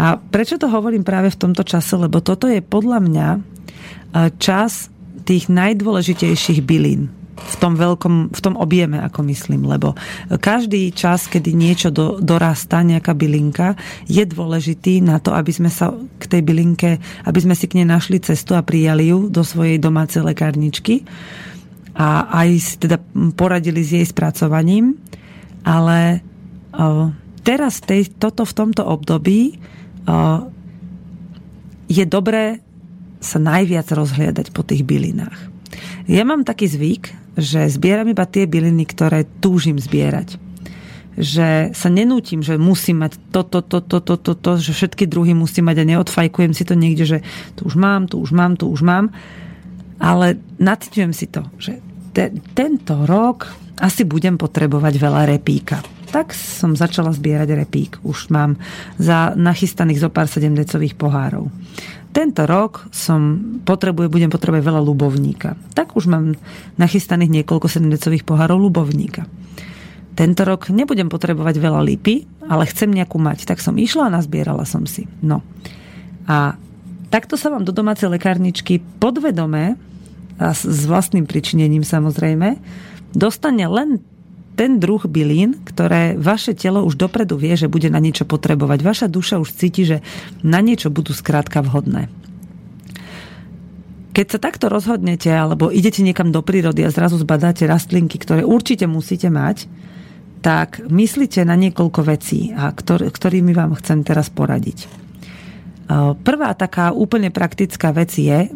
A 0.00 0.16
prečo 0.16 0.56
to 0.56 0.68
hovorím 0.68 1.04
práve 1.04 1.28
v 1.32 1.40
tomto 1.40 1.64
čase? 1.64 1.96
Lebo 1.96 2.24
toto 2.24 2.48
je 2.48 2.64
podľa 2.64 2.98
mňa 3.04 3.28
e, 3.36 3.40
čas 4.40 4.88
tých 5.26 5.50
najdôležitejších 5.50 6.62
bylín 6.62 7.25
v 7.36 7.56
tom 7.60 7.76
veľkom, 7.76 8.32
v 8.32 8.40
tom 8.40 8.56
objeme, 8.56 8.96
ako 8.96 9.20
myslím, 9.28 9.68
lebo 9.68 9.92
každý 10.40 10.88
čas, 10.90 11.28
kedy 11.28 11.52
niečo 11.52 11.92
do, 11.92 12.16
dorastá, 12.16 12.80
nejaká 12.80 13.12
bylinka, 13.12 13.76
je 14.08 14.24
dôležitý 14.24 15.04
na 15.04 15.20
to, 15.20 15.36
aby 15.36 15.52
sme 15.52 15.68
sa 15.68 15.92
k 16.16 16.24
tej 16.24 16.42
bylinke, 16.42 16.96
aby 17.28 17.38
sme 17.38 17.52
si 17.52 17.68
k 17.68 17.76
nej 17.80 17.88
našli 17.88 18.24
cestu 18.24 18.56
a 18.56 18.64
prijali 18.64 19.12
ju 19.12 19.28
do 19.28 19.44
svojej 19.44 19.76
domácej 19.76 20.24
lekárničky 20.24 21.04
a 21.92 22.28
aj 22.44 22.48
si 22.56 22.74
teda 22.80 22.96
poradili 23.36 23.84
s 23.84 23.92
jej 23.92 24.06
spracovaním, 24.08 24.96
ale 25.60 26.24
o, 26.72 27.12
teraz 27.44 27.84
tej, 27.84 28.16
toto 28.16 28.48
v 28.48 28.56
tomto 28.56 28.82
období 28.84 29.60
o, 30.08 30.48
je 31.88 32.04
dobré 32.08 32.64
sa 33.20 33.40
najviac 33.40 33.88
rozhliadať 33.92 34.52
po 34.52 34.64
tých 34.64 34.84
bylinách. 34.84 35.52
Ja 36.06 36.22
mám 36.22 36.46
taký 36.46 36.70
zvyk, 36.70 37.25
že 37.36 37.68
zbieram 37.68 38.08
iba 38.08 38.24
tie 38.24 38.48
byliny, 38.48 38.88
ktoré 38.88 39.28
túžim 39.44 39.76
zbierať. 39.76 40.40
Že 41.16 41.72
sa 41.72 41.88
nenútim, 41.88 42.44
že 42.44 42.60
musím 42.60 43.04
mať 43.04 43.16
toto, 43.32 43.64
toto, 43.64 44.00
toto, 44.00 44.16
toto, 44.16 44.32
to, 44.36 44.52
že 44.60 44.72
všetky 44.72 45.08
druhy 45.08 45.32
musím 45.32 45.68
mať 45.68 45.76
a 45.80 45.88
neodfajkujem 45.96 46.52
si 46.52 46.64
to 46.64 46.76
niekde, 46.76 47.04
že 47.04 47.18
tu 47.56 47.68
už 47.68 47.76
mám, 47.76 48.08
tu 48.08 48.20
už 48.20 48.32
mám, 48.36 48.56
tu 48.56 48.68
už 48.68 48.84
mám. 48.84 49.12
Ale 49.96 50.36
nacitujem 50.60 51.16
si 51.16 51.28
to, 51.28 51.44
že 51.56 51.80
te, 52.12 52.32
tento 52.52 53.04
rok 53.08 53.48
asi 53.80 54.08
budem 54.08 54.40
potrebovať 54.40 54.94
veľa 54.96 55.28
repíka. 55.28 55.84
Tak 56.08 56.32
som 56.32 56.72
začala 56.72 57.12
zbierať 57.12 57.48
repík. 57.52 58.00
Už 58.00 58.32
mám 58.32 58.56
za 58.96 59.36
nachystaných 59.36 60.00
zo 60.00 60.08
pár 60.08 60.30
7 60.30 60.52
decových 60.56 60.96
pohárov. 60.96 61.52
Tento 62.16 62.48
rok 62.48 62.88
som 62.96 63.36
potrebuje, 63.68 64.08
budem 64.08 64.32
potrebovať 64.32 64.64
veľa 64.64 64.80
ľubovníka. 64.80 65.52
Tak 65.76 66.00
už 66.00 66.08
mám 66.08 66.32
nachystaných 66.80 67.44
niekoľko 67.44 67.68
7 67.68 67.92
decových 67.92 68.24
pohárov 68.24 68.56
ľubovníka. 68.56 69.28
Tento 70.16 70.48
rok 70.48 70.72
nebudem 70.72 71.12
potrebovať 71.12 71.60
veľa 71.60 71.84
lipy, 71.84 72.24
ale 72.48 72.64
chcem 72.72 72.88
nejakú 72.88 73.20
mať. 73.20 73.44
Tak 73.44 73.60
som 73.60 73.76
išla 73.76 74.08
a 74.08 74.14
nazbierala 74.16 74.64
som 74.64 74.88
si. 74.88 75.04
No. 75.20 75.44
A 76.24 76.56
takto 77.12 77.36
sa 77.36 77.52
vám 77.52 77.68
do 77.68 77.76
domácej 77.76 78.08
lekárničky 78.08 78.80
podvedome 78.96 79.76
a 80.40 80.56
s 80.56 80.88
vlastným 80.88 81.28
pričinením 81.28 81.84
samozrejme, 81.84 82.56
dostane 83.12 83.68
len 83.68 84.00
ten 84.56 84.80
druh 84.80 85.04
bylín, 85.04 85.60
ktoré 85.68 86.16
vaše 86.16 86.56
telo 86.56 86.80
už 86.82 86.96
dopredu 86.96 87.36
vie, 87.36 87.52
že 87.54 87.68
bude 87.68 87.92
na 87.92 88.00
niečo 88.00 88.24
potrebovať. 88.24 88.78
Vaša 88.80 89.06
duša 89.12 89.36
už 89.36 89.52
cíti, 89.52 89.84
že 89.84 90.00
na 90.40 90.64
niečo 90.64 90.88
budú 90.88 91.12
skrátka 91.12 91.60
vhodné. 91.60 92.08
Keď 94.16 94.26
sa 94.32 94.40
takto 94.40 94.72
rozhodnete, 94.72 95.28
alebo 95.28 95.68
idete 95.68 96.00
niekam 96.00 96.32
do 96.32 96.40
prírody 96.40 96.88
a 96.88 96.90
zrazu 96.90 97.20
zbadáte 97.20 97.68
rastlinky, 97.68 98.16
ktoré 98.16 98.48
určite 98.48 98.88
musíte 98.88 99.28
mať, 99.28 99.68
tak 100.40 100.80
myslíte 100.88 101.44
na 101.44 101.52
niekoľko 101.52 102.00
vecí, 102.00 102.48
a 102.56 102.72
ktor- 102.72 103.04
ktorými 103.04 103.52
vám 103.52 103.76
chcem 103.76 104.00
teraz 104.08 104.32
poradiť. 104.32 104.88
Prvá 106.24 106.50
taká 106.56 106.90
úplne 106.96 107.28
praktická 107.30 107.92
vec 107.92 108.10
je, 108.16 108.50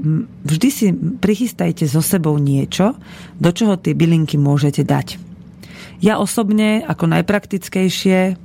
vždy 0.49 0.69
si 0.73 0.91
prichystajte 0.97 1.87
so 1.87 2.03
sebou 2.03 2.41
niečo, 2.41 2.99
do 3.37 3.53
čoho 3.53 3.77
tie 3.77 3.93
bylinky 3.93 4.35
môžete 4.41 4.83
dať. 4.83 5.30
Ja 6.01 6.17
osobne 6.17 6.81
ako 6.81 7.13
najpraktickejšie 7.13 8.37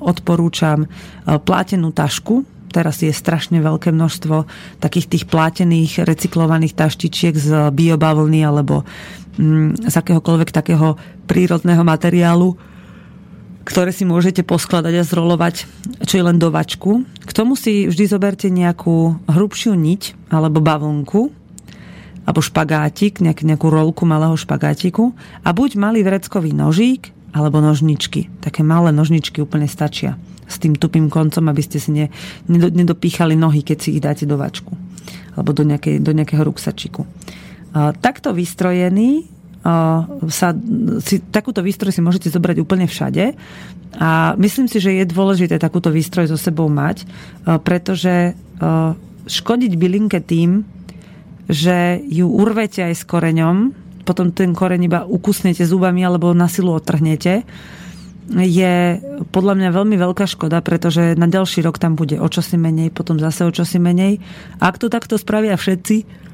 odporúčam 0.00 0.88
plátenú 1.24 1.92
tašku, 1.92 2.44
teraz 2.72 3.00
je 3.00 3.12
strašne 3.12 3.60
veľké 3.60 3.92
množstvo 3.92 4.48
takých 4.80 5.06
tých 5.08 5.24
plátených, 5.28 6.04
recyklovaných 6.04 6.76
taštičiek 6.76 7.36
z 7.36 7.72
biobavlny 7.72 8.40
alebo 8.44 8.84
z 9.80 9.94
akéhokoľvek 9.94 10.50
takého 10.52 10.96
prírodného 11.28 11.84
materiálu 11.84 12.56
ktoré 13.66 13.90
si 13.90 14.06
môžete 14.06 14.46
poskladať 14.46 14.94
a 14.94 15.02
zrolovať, 15.02 15.66
čo 16.06 16.14
je 16.14 16.22
len 16.22 16.38
do 16.38 16.54
vačku. 16.54 17.02
K 17.02 17.30
tomu 17.34 17.58
si 17.58 17.90
vždy 17.90 18.04
zoberte 18.06 18.46
nejakú 18.46 19.18
hrubšiu 19.26 19.74
niť 19.74 20.30
alebo 20.30 20.62
bavlnku 20.62 21.34
alebo 22.26 22.42
špagátik, 22.42 23.22
nejak, 23.22 23.46
nejakú 23.46 23.70
rolku 23.70 24.02
malého 24.02 24.34
špagátiku 24.34 25.14
a 25.46 25.54
buď 25.54 25.78
malý 25.78 26.02
vreckový 26.02 26.50
nožík 26.50 27.14
alebo 27.30 27.62
nožničky. 27.62 28.28
Také 28.42 28.66
malé 28.66 28.90
nožničky 28.90 29.38
úplne 29.38 29.70
stačia 29.70 30.18
s 30.46 30.58
tým 30.58 30.74
tupým 30.74 31.06
koncom, 31.06 31.46
aby 31.46 31.62
ste 31.62 31.78
si 31.78 31.94
ne, 31.94 32.06
nedopíchali 32.50 33.38
nohy, 33.38 33.62
keď 33.62 33.78
si 33.78 33.98
ich 33.98 34.02
dáte 34.02 34.26
do 34.26 34.34
vačku 34.34 34.74
alebo 35.38 35.54
do, 35.54 35.62
nejakej, 35.62 36.02
do 36.02 36.10
nejakého 36.16 36.42
ruksačiku. 36.42 37.06
Takto 37.76 38.32
vystrojený 38.32 39.28
sa, 40.30 40.48
si, 41.02 41.20
takúto 41.28 41.60
výstroj 41.60 41.92
si 41.92 42.00
môžete 42.00 42.30
zobrať 42.32 42.56
úplne 42.62 42.88
všade 42.88 43.36
a 44.00 44.32
myslím 44.38 44.70
si, 44.70 44.78
že 44.80 44.96
je 44.96 45.04
dôležité 45.04 45.60
takúto 45.60 45.92
výstroj 45.92 46.30
so 46.30 46.38
sebou 46.40 46.70
mať, 46.72 47.04
pretože 47.66 48.32
škodiť 49.26 49.72
bylinke 49.76 50.22
tým, 50.22 50.64
že 51.46 52.02
ju 52.06 52.26
urvete 52.26 52.82
aj 52.82 52.94
s 52.94 53.04
koreňom, 53.06 53.72
potom 54.06 54.30
ten 54.30 54.54
koreň 54.54 54.86
iba 54.86 55.00
ukusnete 55.02 55.66
zubami 55.66 56.06
alebo 56.06 56.30
na 56.34 56.46
silu 56.46 56.74
otrhnete, 56.74 57.42
je 58.26 58.98
podľa 59.30 59.54
mňa 59.54 59.68
veľmi 59.70 59.96
veľká 60.02 60.26
škoda, 60.26 60.58
pretože 60.58 61.14
na 61.14 61.30
ďalší 61.30 61.62
rok 61.62 61.78
tam 61.78 61.94
bude 61.94 62.18
o 62.18 62.26
čosi 62.26 62.58
menej, 62.58 62.90
potom 62.90 63.22
zase 63.22 63.46
o 63.46 63.54
čosi 63.54 63.78
menej. 63.78 64.18
Ak 64.58 64.82
to 64.82 64.90
takto 64.90 65.14
spravia 65.14 65.54
všetci, 65.54 66.26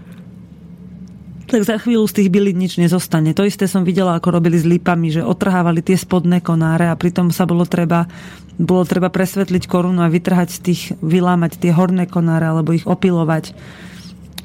tak 1.52 1.68
za 1.68 1.76
chvíľu 1.76 2.08
z 2.08 2.16
tých 2.16 2.32
bylín 2.32 2.56
nič 2.56 2.80
nezostane. 2.80 3.36
To 3.36 3.44
isté 3.44 3.68
som 3.68 3.84
videla, 3.84 4.16
ako 4.16 4.40
robili 4.40 4.56
s 4.56 4.64
lípami, 4.64 5.12
že 5.12 5.20
otrhávali 5.20 5.84
tie 5.84 6.00
spodné 6.00 6.40
konáre 6.40 6.88
a 6.88 6.96
pritom 6.96 7.28
sa 7.28 7.44
bolo 7.44 7.68
treba, 7.68 8.08
bolo 8.56 8.88
treba 8.88 9.12
presvetliť 9.12 9.68
korunu 9.68 10.00
a 10.00 10.08
vytrhať 10.08 10.48
z 10.48 10.58
tých, 10.64 10.82
vylámať 11.04 11.60
tie 11.60 11.76
horné 11.76 12.08
konáre 12.08 12.48
alebo 12.48 12.72
ich 12.72 12.88
opilovať. 12.88 13.52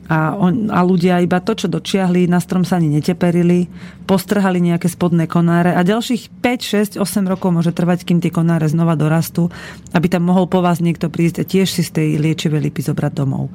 A, 0.08 0.40
on, 0.40 0.72
a 0.72 0.88
ľudia 0.88 1.20
iba 1.20 1.44
to, 1.44 1.52
čo 1.52 1.68
dočiahli, 1.68 2.32
na 2.32 2.40
strom 2.40 2.64
sa 2.64 2.80
ani 2.80 2.88
neteperili, 2.88 3.68
postrhali 4.08 4.64
nejaké 4.64 4.88
spodné 4.88 5.28
konáre 5.28 5.76
a 5.76 5.84
ďalších 5.84 6.40
5, 6.40 7.00
6, 7.00 7.04
8 7.04 7.28
rokov 7.28 7.52
môže 7.52 7.76
trvať, 7.76 8.08
kým 8.08 8.24
tie 8.24 8.32
konáre 8.32 8.72
znova 8.72 8.96
dorastú, 8.96 9.52
aby 9.92 10.08
tam 10.08 10.32
mohol 10.32 10.48
po 10.48 10.64
vás 10.64 10.80
niekto 10.80 11.12
prísť 11.12 11.44
a 11.44 11.48
tiež 11.48 11.68
si 11.68 11.84
z 11.84 11.92
tej 11.92 12.10
liečivej 12.24 12.72
lipy 12.72 12.82
zobrať 12.88 13.12
domov. 13.12 13.52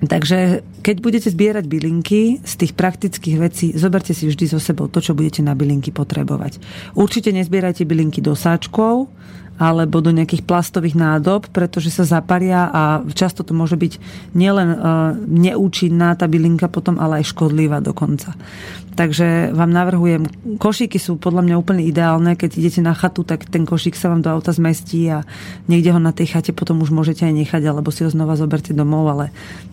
Takže 0.00 0.64
keď 0.80 0.96
budete 1.04 1.28
zbierať 1.28 1.68
bylinky 1.68 2.40
z 2.40 2.54
tých 2.56 2.72
praktických 2.72 3.36
vecí, 3.36 3.66
zoberte 3.76 4.16
si 4.16 4.32
vždy 4.32 4.48
so 4.48 4.56
sebou 4.56 4.88
to, 4.88 5.04
čo 5.04 5.12
budete 5.12 5.44
na 5.44 5.52
bylinky 5.52 5.92
potrebovať. 5.92 6.56
Určite 6.96 7.36
nezbierajte 7.36 7.84
bylinky 7.84 8.24
do 8.24 8.32
sáčkov, 8.32 9.12
alebo 9.60 10.00
do 10.00 10.08
nejakých 10.08 10.48
plastových 10.48 10.96
nádob, 10.96 11.52
pretože 11.52 11.92
sa 11.92 12.08
zaparia 12.08 12.72
a 12.72 13.04
často 13.12 13.44
to 13.44 13.52
môže 13.52 13.76
byť 13.76 13.92
nielen 14.32 14.68
e, 14.72 14.76
neúčinná 15.28 16.16
tá 16.16 16.24
bylinka 16.24 16.72
potom, 16.72 16.96
ale 16.96 17.20
aj 17.20 17.36
škodlivá 17.36 17.84
dokonca. 17.84 18.32
Takže 18.96 19.52
vám 19.52 19.68
navrhujem, 19.68 20.56
košíky 20.56 20.96
sú 20.96 21.20
podľa 21.20 21.44
mňa 21.44 21.60
úplne 21.60 21.84
ideálne, 21.84 22.40
keď 22.40 22.56
idete 22.56 22.80
na 22.80 22.96
chatu, 22.96 23.20
tak 23.20 23.44
ten 23.46 23.68
košík 23.68 23.94
sa 23.94 24.08
vám 24.08 24.24
do 24.24 24.32
auta 24.32 24.56
zmestí 24.56 25.12
a 25.12 25.28
niekde 25.68 25.92
ho 25.92 26.00
na 26.00 26.16
tej 26.16 26.32
chate 26.32 26.56
potom 26.56 26.80
už 26.80 26.88
môžete 26.88 27.28
aj 27.28 27.34
nechať, 27.36 27.62
alebo 27.68 27.92
si 27.92 28.02
ho 28.02 28.10
znova 28.10 28.40
zoberte 28.40 28.72
domov, 28.72 29.12
ale 29.12 29.26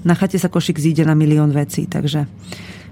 na 0.03 0.19
chate 0.19 0.35
sa 0.35 0.51
košík 0.51 0.77
zíde 0.77 1.07
na 1.07 1.15
milión 1.15 1.55
vecí, 1.55 1.87
takže 1.87 2.27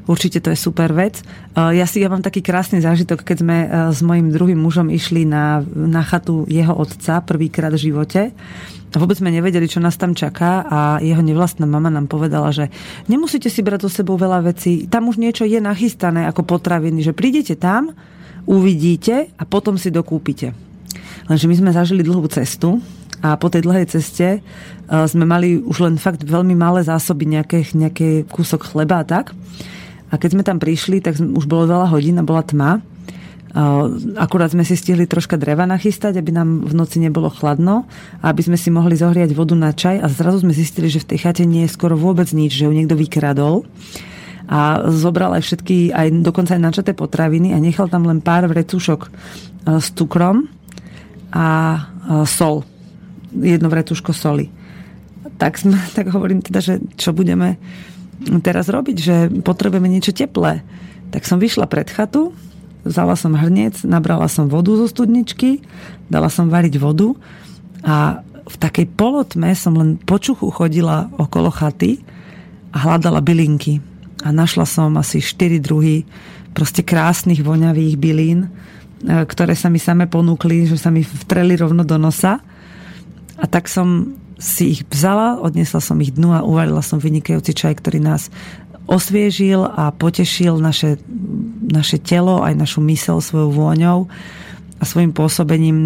Určite 0.05 0.38
to 0.38 0.53
je 0.53 0.57
super 0.57 0.93
vec. 0.93 1.25
Ja 1.57 1.89
si 1.89 2.01
ja 2.01 2.13
mám 2.13 2.21
taký 2.21 2.45
krásny 2.45 2.77
zážitok, 2.77 3.25
keď 3.25 3.38
sme 3.41 3.57
e, 3.65 3.67
s 3.89 4.05
mojim 4.05 4.29
druhým 4.29 4.62
mužom 4.62 4.93
išli 4.93 5.25
na, 5.25 5.65
na 5.65 6.05
chatu 6.05 6.45
jeho 6.45 6.77
otca 6.77 7.25
prvýkrát 7.25 7.74
v 7.74 7.89
živote. 7.89 8.21
Vôbec 8.95 9.19
sme 9.19 9.33
nevedeli, 9.33 9.67
čo 9.67 9.83
nás 9.83 10.00
tam 10.00 10.15
čaká 10.15 10.63
a 10.63 10.79
jeho 11.03 11.19
nevlastná 11.19 11.67
mama 11.67 11.91
nám 11.91 12.07
povedala, 12.07 12.53
že 12.55 12.71
nemusíte 13.12 13.51
si 13.51 13.59
brať 13.59 13.89
so 13.89 13.91
sebou 13.91 14.15
veľa 14.15 14.45
vecí, 14.45 14.88
tam 14.88 15.12
už 15.12 15.19
niečo 15.19 15.43
je 15.43 15.59
nachystané 15.59 16.24
ako 16.31 16.47
potraviny, 16.47 17.03
že 17.03 17.12
prídete 17.12 17.59
tam, 17.59 17.91
uvidíte 18.47 19.35
a 19.35 19.43
potom 19.43 19.75
si 19.75 19.91
dokúpite. 19.91 20.55
Lenže 21.27 21.50
my 21.51 21.55
sme 21.59 21.71
zažili 21.75 22.07
dlhú 22.07 22.24
cestu 22.31 22.79
a 23.19 23.35
po 23.35 23.51
tej 23.51 23.67
dlhej 23.67 23.89
ceste 23.89 24.27
e, 24.38 24.39
sme 24.88 25.25
mali 25.27 25.59
už 25.59 25.81
len 25.81 25.95
fakt 25.97 26.24
veľmi 26.24 26.55
malé 26.55 26.85
zásoby, 26.85 27.25
nejaké, 27.25 27.67
nejaké 27.75 28.24
kúsok 28.29 28.69
chleba 28.69 29.01
a 29.01 29.05
tak. 29.05 29.35
A 30.15 30.19
keď 30.19 30.29
sme 30.31 30.48
tam 30.48 30.63
prišli, 30.63 31.03
tak 31.03 31.19
už 31.19 31.43
bolo 31.43 31.67
veľa 31.67 31.91
hodín 31.91 32.15
a 32.15 32.24
bola 32.24 32.39
tma. 32.39 32.79
Akurát 34.15 34.55
sme 34.55 34.63
si 34.63 34.79
stihli 34.79 35.03
troška 35.03 35.36
dreva 35.36 35.67
nachystať, 35.67 36.15
aby 36.15 36.31
nám 36.31 36.63
v 36.63 36.72
noci 36.72 37.03
nebolo 37.03 37.27
chladno 37.27 37.84
a 38.24 38.31
aby 38.31 38.48
sme 38.48 38.55
si 38.55 38.72
mohli 38.72 38.95
zohriať 38.95 39.36
vodu 39.36 39.60
na 39.60 39.75
čaj 39.75 40.00
a 40.00 40.07
zrazu 40.07 40.48
sme 40.48 40.55
zistili, 40.55 40.88
že 40.88 41.03
v 41.03 41.15
tej 41.15 41.19
chate 41.27 41.43
nie 41.43 41.67
je 41.67 41.75
skoro 41.75 42.00
vôbec 42.00 42.31
nič, 42.31 42.55
že 42.55 42.63
ju 42.67 42.72
niekto 42.72 42.95
vykradol 42.95 43.67
a 44.48 44.88
zobral 44.91 45.36
aj 45.36 45.43
všetky, 45.51 45.91
aj 45.91 46.07
dokonca 46.24 46.55
aj 46.55 46.63
načaté 46.63 46.91
potraviny 46.95 47.51
a 47.51 47.60
nechal 47.60 47.91
tam 47.91 48.07
len 48.07 48.24
pár 48.24 48.48
vrecušok 48.48 49.01
e, 49.03 49.10
s 49.81 49.88
cukrom 49.95 50.48
a 51.34 51.48
e, 51.75 51.79
sol. 52.29 52.63
Jedno 53.36 53.67
vrecuško 53.67 54.12
soli. 54.15 54.48
Tak, 55.36 55.60
sme, 55.60 55.79
tak 55.98 56.12
hovorím 56.13 56.45
teda, 56.45 56.60
že 56.62 56.74
čo 56.95 57.12
budeme 57.12 57.57
teraz 58.41 58.72
robiť, 58.72 58.98
že 58.98 59.15
potrebujeme 59.43 59.89
niečo 59.91 60.15
teplé. 60.15 60.63
Tak 61.12 61.27
som 61.27 61.39
vyšla 61.39 61.67
pred 61.67 61.88
chatu, 61.88 62.31
vzala 62.86 63.17
som 63.17 63.34
hrniec, 63.34 63.81
nabrala 63.84 64.29
som 64.29 64.48
vodu 64.48 64.74
zo 64.77 64.86
studničky, 64.86 65.65
dala 66.07 66.29
som 66.29 66.48
variť 66.48 66.77
vodu 66.77 67.17
a 67.81 68.22
v 68.45 68.55
takej 68.62 68.93
polotme 68.93 69.50
som 69.57 69.74
len 69.74 69.98
počuchu 69.98 70.53
chodila 70.53 71.10
okolo 71.17 71.50
chaty 71.50 72.05
a 72.69 72.77
hľadala 72.86 73.25
bylinky. 73.25 73.81
A 74.22 74.29
našla 74.29 74.69
som 74.69 74.93
asi 75.01 75.22
4 75.22 75.57
druhy 75.62 76.05
proste 76.53 76.86
krásnych, 76.86 77.41
voňavých 77.41 77.95
bylín, 77.98 78.39
e, 78.45 78.50
ktoré 79.25 79.57
sa 79.57 79.67
mi 79.67 79.81
same 79.81 80.05
ponúkli, 80.05 80.69
že 80.69 80.77
sa 80.77 80.93
mi 80.93 81.01
vtreli 81.01 81.57
rovno 81.57 81.81
do 81.81 81.98
nosa. 81.98 82.39
A 83.36 83.45
tak 83.50 83.67
som 83.67 84.13
si 84.35 84.75
ich 84.75 84.81
vzala, 84.87 85.39
odnesla 85.39 85.79
som 85.79 85.99
ich 86.03 86.11
dnu 86.11 86.35
a 86.35 86.43
uvarila 86.43 86.83
som 86.83 86.99
vynikajúci 86.99 87.55
čaj, 87.55 87.79
ktorý 87.79 88.03
nás 88.03 88.27
osviežil 88.85 89.65
a 89.65 89.89
potešil 89.89 90.61
naše, 90.61 91.01
naše 91.65 91.97
telo, 91.97 92.45
aj 92.45 92.53
našu 92.53 92.79
mysel 92.85 93.17
svojou 93.23 93.49
vôňou. 93.49 94.11
a 94.75 94.83
svojim 94.83 95.15
pôsobením 95.15 95.79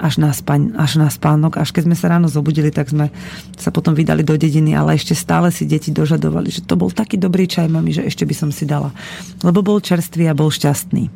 až 0.00 0.16
na, 0.16 0.32
spaň, 0.32 0.72
až 0.72 0.96
na 0.96 1.12
spánok. 1.12 1.60
Až 1.60 1.76
keď 1.76 1.92
sme 1.92 1.96
sa 1.96 2.08
ráno 2.08 2.24
zobudili, 2.24 2.72
tak 2.72 2.88
sme 2.88 3.12
sa 3.60 3.68
potom 3.68 3.92
vydali 3.92 4.24
do 4.24 4.32
dediny, 4.32 4.72
ale 4.72 4.96
ešte 4.96 5.12
stále 5.12 5.52
si 5.52 5.68
deti 5.68 5.92
dožadovali, 5.92 6.48
že 6.48 6.64
to 6.64 6.72
bol 6.80 6.88
taký 6.88 7.20
dobrý 7.20 7.44
čaj, 7.44 7.68
mami, 7.68 7.92
že 7.92 8.08
ešte 8.08 8.24
by 8.24 8.32
som 8.32 8.48
si 8.48 8.64
dala. 8.64 8.96
Lebo 9.44 9.60
bol 9.60 9.84
čerstvý 9.84 10.32
a 10.32 10.34
bol 10.34 10.48
šťastný. 10.48 11.12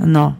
No, 0.00 0.32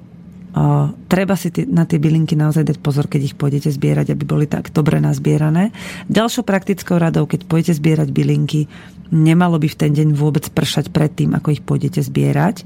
o, 0.54 0.92
treba 1.06 1.34
si 1.34 1.54
t- 1.54 1.66
na 1.66 1.86
tie 1.86 2.02
bylinky 2.02 2.34
naozaj 2.34 2.66
dať 2.66 2.78
pozor, 2.82 3.06
keď 3.06 3.20
ich 3.32 3.38
pôjdete 3.38 3.70
zbierať, 3.70 4.14
aby 4.14 4.24
boli 4.26 4.46
tak 4.50 4.74
dobre 4.74 4.98
nazbierané. 4.98 5.74
Ďalšou 6.10 6.42
praktickou 6.42 6.98
radou, 6.98 7.26
keď 7.26 7.46
pôjdete 7.46 7.78
zbierať 7.78 8.08
bylinky, 8.10 8.66
nemalo 9.10 9.58
by 9.58 9.68
v 9.70 9.78
ten 9.78 9.92
deň 9.94 10.14
vôbec 10.14 10.46
pršať 10.50 10.94
pred 10.94 11.10
tým, 11.10 11.34
ako 11.34 11.48
ich 11.54 11.62
pôjdete 11.62 12.00
zbierať 12.02 12.62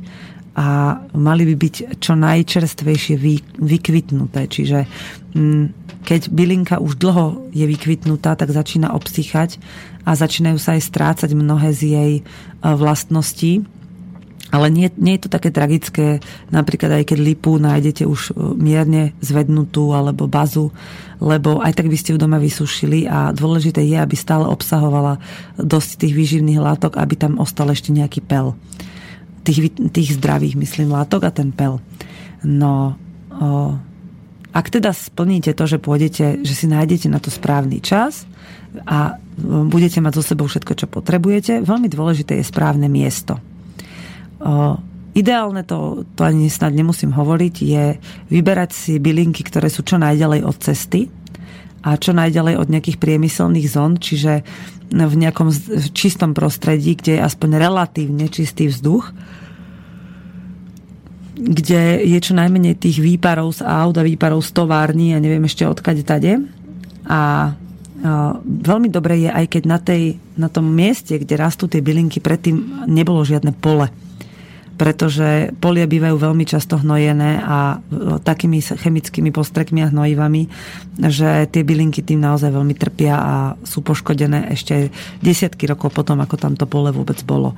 a 0.54 1.02
mali 1.18 1.42
by 1.50 1.54
byť 1.58 1.74
čo 1.98 2.14
najčerstvejšie 2.14 3.14
vy, 3.18 3.42
vykvitnuté. 3.58 4.46
Čiže 4.46 4.86
mm, 5.34 5.64
keď 6.06 6.30
bylinka 6.30 6.78
už 6.78 6.94
dlho 6.94 7.50
je 7.50 7.66
vykvitnutá, 7.66 8.38
tak 8.38 8.54
začína 8.54 8.94
obsychať 8.94 9.58
a 10.06 10.14
začínajú 10.14 10.58
sa 10.60 10.78
aj 10.78 10.82
strácať 10.86 11.30
mnohé 11.34 11.74
z 11.74 11.80
jej 11.90 12.12
e, 12.20 12.22
vlastností. 12.62 13.66
Ale 14.54 14.70
nie, 14.70 14.86
nie 14.94 15.18
je 15.18 15.26
to 15.26 15.34
také 15.34 15.50
tragické, 15.50 16.22
napríklad 16.54 17.02
aj 17.02 17.10
keď 17.10 17.18
lipu 17.18 17.58
nájdete 17.58 18.06
už 18.06 18.20
e, 18.30 18.54
mierne 18.54 19.10
zvednutú 19.18 19.90
alebo 19.90 20.30
bazu, 20.30 20.70
lebo 21.18 21.58
aj 21.58 21.74
tak 21.74 21.90
by 21.90 21.96
ste 21.98 22.14
ju 22.14 22.22
doma 22.22 22.38
vysušili 22.38 23.10
a 23.10 23.34
dôležité 23.34 23.82
je, 23.82 23.98
aby 23.98 24.14
stále 24.14 24.46
obsahovala 24.46 25.18
dosť 25.58 26.06
tých 26.06 26.14
výživných 26.14 26.62
látok, 26.62 27.02
aby 27.02 27.18
tam 27.18 27.42
ostal 27.42 27.74
ešte 27.74 27.90
nejaký 27.90 28.22
pel 28.22 28.54
tých, 29.44 29.76
tých 29.92 30.16
zdravých, 30.16 30.56
myslím, 30.56 30.90
látok 30.90 31.28
a 31.28 31.30
ten 31.30 31.52
pel. 31.52 31.78
No, 32.42 32.96
o, 33.28 33.76
ak 34.50 34.66
teda 34.72 34.90
splníte 34.96 35.52
to, 35.52 35.68
že 35.68 35.78
pôjdete, 35.78 36.40
že 36.42 36.54
si 36.56 36.66
nájdete 36.66 37.12
na 37.12 37.20
to 37.20 37.28
správny 37.28 37.84
čas 37.84 38.24
a 38.88 39.20
budete 39.68 40.00
mať 40.00 40.12
so 40.18 40.22
sebou 40.24 40.48
všetko, 40.48 40.72
čo 40.74 40.86
potrebujete, 40.88 41.60
veľmi 41.62 41.88
dôležité 41.92 42.40
je 42.40 42.48
správne 42.48 42.88
miesto. 42.88 43.38
O, 44.44 44.76
ideálne 45.16 45.64
to, 45.64 46.04
to 46.12 46.20
ani 46.26 46.52
snad 46.52 46.76
nemusím 46.76 47.16
hovoriť, 47.16 47.54
je 47.64 47.84
vyberať 48.28 48.70
si 48.76 48.92
bylinky, 49.00 49.40
ktoré 49.40 49.72
sú 49.72 49.80
čo 49.80 49.96
najďalej 49.96 50.44
od 50.44 50.56
cesty, 50.60 51.08
a 51.84 52.00
čo 52.00 52.16
najďalej 52.16 52.56
od 52.56 52.68
nejakých 52.72 52.96
priemyselných 52.96 53.68
zón, 53.68 54.00
čiže 54.00 54.40
v 54.88 55.14
nejakom 55.20 55.52
čistom 55.92 56.32
prostredí, 56.32 56.96
kde 56.96 57.20
je 57.20 57.24
aspoň 57.24 57.60
relatívne 57.60 58.24
čistý 58.32 58.72
vzduch, 58.72 59.12
kde 61.34 62.08
je 62.08 62.18
čo 62.24 62.32
najmenej 62.32 62.80
tých 62.80 63.04
výparov 63.04 63.60
z 63.60 63.68
aut 63.68 63.96
a 64.00 64.06
výparov 64.06 64.40
z 64.40 64.50
tovární 64.54 65.12
a 65.12 65.20
neviem 65.20 65.44
ešte 65.44 65.68
odkade 65.68 66.06
tade. 66.06 66.40
A 67.04 67.52
veľmi 68.44 68.88
dobre 68.88 69.28
je, 69.28 69.30
aj 69.32 69.46
keď 69.52 69.62
na, 69.68 69.78
tej, 69.82 70.16
na 70.40 70.48
tom 70.48 70.68
mieste, 70.72 71.20
kde 71.20 71.36
rastú 71.36 71.68
tie 71.68 71.84
bylinky, 71.84 72.24
predtým 72.24 72.88
nebolo 72.88 73.24
žiadne 73.26 73.52
pole 73.60 73.92
pretože 74.74 75.54
polia 75.62 75.86
bývajú 75.86 76.18
veľmi 76.18 76.44
často 76.46 76.82
hnojené 76.82 77.38
a 77.38 77.78
e, 77.78 78.18
takými 78.18 78.58
chemickými 78.58 79.30
postrekmi 79.30 79.86
a 79.86 79.90
hnojivami, 79.90 80.42
že 81.06 81.46
tie 81.50 81.62
bylinky 81.62 82.02
tým 82.02 82.18
naozaj 82.18 82.50
veľmi 82.50 82.74
trpia 82.74 83.14
a 83.14 83.34
sú 83.62 83.86
poškodené 83.86 84.50
ešte 84.50 84.90
desiatky 85.22 85.70
rokov 85.70 85.94
potom, 85.94 86.18
ako 86.18 86.34
tam 86.34 86.52
to 86.58 86.66
pole 86.66 86.90
vôbec 86.90 87.22
bolo. 87.22 87.54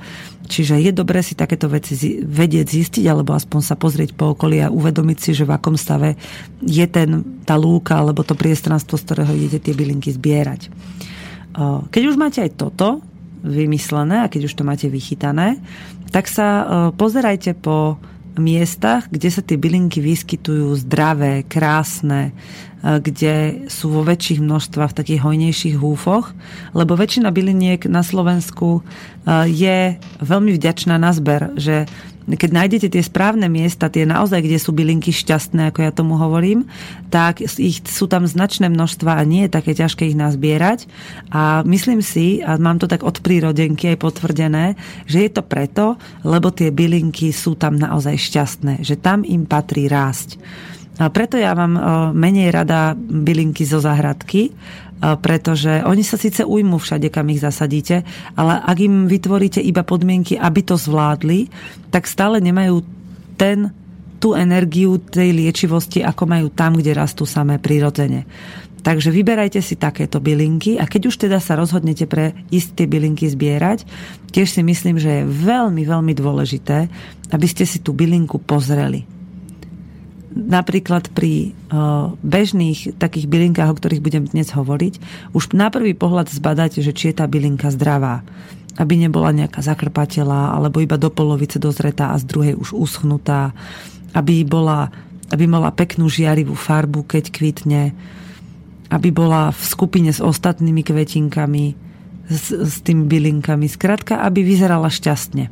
Čiže 0.47 0.79
je 0.79 0.93
dobré 0.93 1.25
si 1.25 1.33
takéto 1.33 1.67
veci 1.67 1.97
vedieť, 2.21 2.67
zistiť, 2.69 3.05
alebo 3.09 3.33
aspoň 3.33 3.61
sa 3.65 3.75
pozrieť 3.75 4.13
po 4.13 4.37
okolí 4.37 4.61
a 4.63 4.71
uvedomiť 4.71 5.17
si, 5.17 5.31
že 5.33 5.43
v 5.43 5.57
akom 5.57 5.75
stave 5.75 6.15
je 6.63 6.85
ten, 6.85 7.41
tá 7.43 7.57
lúka 7.57 7.97
alebo 7.97 8.21
to 8.21 8.37
priestranstvo, 8.37 8.95
z 8.95 9.05
ktorého 9.09 9.33
idete 9.33 9.59
tie 9.59 9.73
bylinky 9.73 10.13
zbierať. 10.13 10.61
E, 10.65 10.69
keď 11.89 12.01
už 12.13 12.15
máte 12.15 12.45
aj 12.45 12.53
toto 12.53 13.01
vymyslené 13.43 14.25
a 14.25 14.31
keď 14.31 14.49
už 14.49 14.53
to 14.57 14.67
máte 14.67 14.87
vychytané, 14.89 15.59
tak 16.09 16.31
sa 16.31 16.47
e, 16.47 16.63
pozerajte 16.95 17.57
po 17.57 17.99
miestach, 18.37 19.09
kde 19.09 19.29
sa 19.33 19.41
tie 19.41 19.57
bylinky 19.57 19.99
vyskytujú 19.99 20.77
zdravé, 20.77 21.43
krásne, 21.43 22.31
e, 22.31 23.01
kde 23.01 23.65
sú 23.67 23.91
vo 23.91 24.05
väčších 24.05 24.39
množstvách 24.39 24.93
v 24.93 24.99
takých 25.03 25.23
hojnejších 25.25 25.75
húfoch, 25.77 26.31
lebo 26.77 26.93
väčšina 26.93 27.33
byliniek 27.33 27.89
na 27.89 28.05
Slovensku 28.05 28.79
e, 28.79 28.81
je 29.49 29.97
veľmi 30.21 30.51
vďačná 30.53 30.95
na 31.01 31.11
zber, 31.11 31.57
že 31.57 31.89
keď 32.27 32.49
nájdete 32.51 32.87
tie 32.91 32.99
správne 32.99 33.47
miesta, 33.47 33.87
tie 33.87 34.03
naozaj, 34.03 34.43
kde 34.43 34.59
sú 34.59 34.75
bylinky 34.75 35.15
šťastné, 35.15 35.71
ako 35.71 35.79
ja 35.79 35.95
tomu 35.95 36.19
hovorím, 36.19 36.67
tak 37.07 37.39
ich 37.39 37.79
sú 37.87 38.11
tam 38.11 38.27
značné 38.27 38.67
množstva 38.67 39.15
a 39.15 39.23
nie 39.23 39.47
je 39.47 39.55
také 39.55 39.71
ťažké 39.71 40.11
ich 40.11 40.19
nazbierať. 40.19 40.91
A 41.31 41.63
myslím 41.63 42.03
si, 42.03 42.43
a 42.43 42.59
mám 42.59 42.83
to 42.83 42.91
tak 42.91 43.07
od 43.07 43.23
prírodenky 43.23 43.95
aj 43.95 44.03
potvrdené, 44.03 44.75
že 45.07 45.23
je 45.23 45.31
to 45.31 45.39
preto, 45.39 45.95
lebo 46.27 46.51
tie 46.51 46.67
bylinky 46.67 47.31
sú 47.31 47.55
tam 47.55 47.79
naozaj 47.79 48.19
šťastné, 48.19 48.83
že 48.83 48.99
tam 48.99 49.23
im 49.23 49.47
patrí 49.47 49.87
rásť. 49.87 50.35
A 50.97 51.13
preto 51.13 51.37
ja 51.37 51.53
mám 51.53 51.77
menej 52.17 52.49
rada 52.49 52.97
bylinky 52.97 53.61
zo 53.69 53.77
zahradky, 53.77 54.49
pretože 54.97 55.85
oni 55.85 56.01
sa 56.01 56.17
síce 56.17 56.41
ujmú 56.41 56.81
všade, 56.81 57.13
kam 57.13 57.29
ich 57.29 57.41
zasadíte, 57.41 58.01
ale 58.33 58.57
ak 58.57 58.77
im 58.81 59.05
vytvoríte 59.05 59.61
iba 59.61 59.85
podmienky, 59.85 60.37
aby 60.37 60.65
to 60.65 60.73
zvládli, 60.73 61.49
tak 61.93 62.09
stále 62.09 62.41
nemajú 62.41 62.81
ten, 63.37 63.69
tú 64.17 64.33
energiu 64.33 64.97
tej 64.97 65.29
liečivosti, 65.37 66.01
ako 66.01 66.23
majú 66.25 66.47
tam, 66.49 66.73
kde 66.73 66.97
rastú 66.97 67.29
samé 67.29 67.61
prirodzene. 67.61 68.25
Takže 68.81 69.11
vyberajte 69.11 69.59
si 69.59 69.75
takéto 69.75 70.23
bylinky 70.23 70.79
a 70.79 70.87
keď 70.87 71.01
už 71.11 71.27
teda 71.27 71.37
sa 71.43 71.59
rozhodnete 71.59 72.07
pre 72.07 72.33
isté 72.49 72.87
bylinky 72.87 73.27
zbierať, 73.27 73.83
tiež 74.31 74.47
si 74.47 74.61
myslím, 74.63 74.95
že 74.95 75.21
je 75.21 75.29
veľmi, 75.29 75.83
veľmi 75.83 76.13
dôležité, 76.15 76.87
aby 77.35 77.47
ste 77.49 77.67
si 77.67 77.83
tú 77.83 77.91
bylinku 77.91 78.39
pozreli 78.39 79.16
napríklad 80.37 81.09
pri 81.09 81.57
bežných 82.21 82.95
takých 83.01 83.25
bylinkách, 83.25 83.73
o 83.73 83.77
ktorých 83.77 84.05
budem 84.05 84.23
dnes 84.29 84.53
hovoriť, 84.53 84.93
už 85.33 85.57
na 85.57 85.73
prvý 85.73 85.97
pohľad 85.97 86.29
zbadať, 86.29 86.85
že 86.85 86.93
či 86.93 87.09
je 87.11 87.17
tá 87.17 87.25
bylinka 87.25 87.73
zdravá. 87.73 88.21
Aby 88.77 89.01
nebola 89.01 89.33
nejaká 89.33 89.65
zakrpatela, 89.65 90.53
alebo 90.53 90.77
iba 90.77 91.01
do 91.01 91.09
polovice 91.09 91.57
dozretá 91.57 92.13
a 92.13 92.21
z 92.21 92.29
druhej 92.29 92.53
už 92.53 92.77
uschnutá. 92.77 93.57
Aby, 94.13 94.45
bola, 94.45 94.93
aby 95.33 95.49
mala 95.49 95.73
peknú 95.73 96.05
žiarivú 96.05 96.53
farbu, 96.53 97.01
keď 97.09 97.33
kvitne. 97.33 97.97
Aby 98.93 99.09
bola 99.09 99.49
v 99.49 99.61
skupine 99.65 100.13
s 100.13 100.21
ostatnými 100.21 100.85
kvetinkami, 100.85 101.73
s, 102.29 102.53
s 102.53 102.85
tými 102.85 103.09
bylinkami. 103.09 103.65
Skrátka, 103.65 104.21
aby 104.21 104.45
vyzerala 104.45 104.93
šťastne 104.93 105.49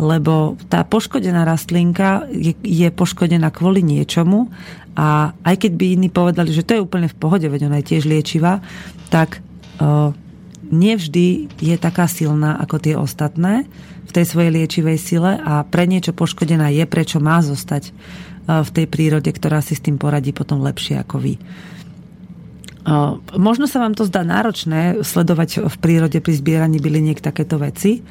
lebo 0.00 0.56
tá 0.72 0.84
poškodená 0.84 1.44
rastlinka 1.44 2.24
je, 2.32 2.56
je 2.64 2.88
poškodená 2.88 3.52
kvôli 3.52 3.84
niečomu 3.84 4.48
a 4.96 5.32
aj 5.44 5.56
keď 5.66 5.72
by 5.76 5.84
iní 5.96 6.08
povedali, 6.08 6.52
že 6.52 6.64
to 6.64 6.76
je 6.76 6.84
úplne 6.84 7.08
v 7.08 7.18
pohode, 7.18 7.44
veď 7.48 7.68
ona 7.68 7.80
je 7.80 7.96
tiež 7.96 8.04
liečivá, 8.08 8.60
tak 9.08 9.40
uh, 9.80 10.12
nevždy 10.72 11.52
je 11.60 11.76
taká 11.76 12.08
silná 12.08 12.56
ako 12.56 12.76
tie 12.80 12.94
ostatné 12.96 13.68
v 14.08 14.10
tej 14.10 14.24
svojej 14.24 14.50
liečivej 14.52 14.98
sile 15.00 15.36
a 15.40 15.64
pre 15.64 15.84
niečo 15.84 16.16
poškodená 16.16 16.72
je, 16.72 16.84
prečo 16.88 17.20
má 17.20 17.40
zostať 17.44 17.92
v 18.42 18.70
tej 18.74 18.86
prírode, 18.90 19.30
ktorá 19.30 19.62
si 19.62 19.78
s 19.78 19.84
tým 19.84 19.96
poradí 20.02 20.34
potom 20.34 20.58
lepšie 20.66 20.98
ako 20.98 21.16
vy. 21.22 21.34
Možno 23.38 23.70
sa 23.70 23.78
vám 23.78 23.94
to 23.94 24.02
zdá 24.02 24.26
náročné 24.26 25.06
sledovať 25.06 25.70
v 25.70 25.76
prírode 25.78 26.18
pri 26.18 26.34
zbieraní 26.34 26.82
byliniek 26.82 27.22
takéto 27.22 27.62
veci, 27.62 28.02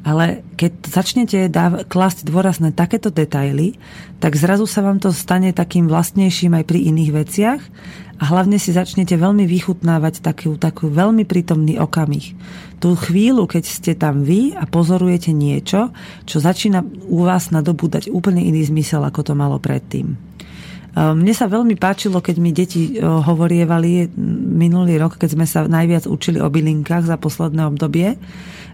ale 0.00 0.40
keď 0.56 0.72
začnete 0.88 1.38
dáv- 1.52 1.84
klásť 1.84 2.24
dôraz 2.24 2.56
na 2.56 2.72
takéto 2.72 3.12
detaily, 3.12 3.76
tak 4.16 4.36
zrazu 4.36 4.64
sa 4.64 4.80
vám 4.80 4.96
to 4.96 5.12
stane 5.12 5.52
takým 5.52 5.88
vlastnejším 5.88 6.56
aj 6.56 6.64
pri 6.64 6.88
iných 6.88 7.10
veciach 7.12 7.60
a 8.20 8.24
hlavne 8.28 8.60
si 8.60 8.72
začnete 8.72 9.16
veľmi 9.16 9.44
vychutnávať 9.48 10.20
takú, 10.24 10.56
takú 10.60 10.92
veľmi 10.92 11.24
prítomný 11.24 11.80
okamih. 11.80 12.36
Tú 12.80 12.96
chvíľu, 12.96 13.44
keď 13.44 13.64
ste 13.64 13.92
tam 13.92 14.24
vy 14.24 14.56
a 14.56 14.64
pozorujete 14.64 15.36
niečo, 15.36 15.92
čo 16.24 16.40
začína 16.40 16.80
u 17.08 17.24
vás 17.28 17.52
nadobúdať 17.52 18.08
úplne 18.08 18.40
iný 18.40 18.64
zmysel, 18.68 19.04
ako 19.04 19.20
to 19.20 19.32
malo 19.36 19.60
predtým. 19.60 20.16
Mne 20.90 21.34
sa 21.38 21.46
veľmi 21.46 21.78
páčilo, 21.78 22.18
keď 22.18 22.36
mi 22.42 22.50
deti 22.50 22.98
hovorievali 22.98 24.10
minulý 24.58 24.98
rok, 24.98 25.22
keď 25.22 25.28
sme 25.38 25.46
sa 25.46 25.62
najviac 25.62 26.10
učili 26.10 26.42
o 26.42 26.50
bylinkách 26.50 27.06
za 27.06 27.14
posledné 27.14 27.62
obdobie, 27.62 28.18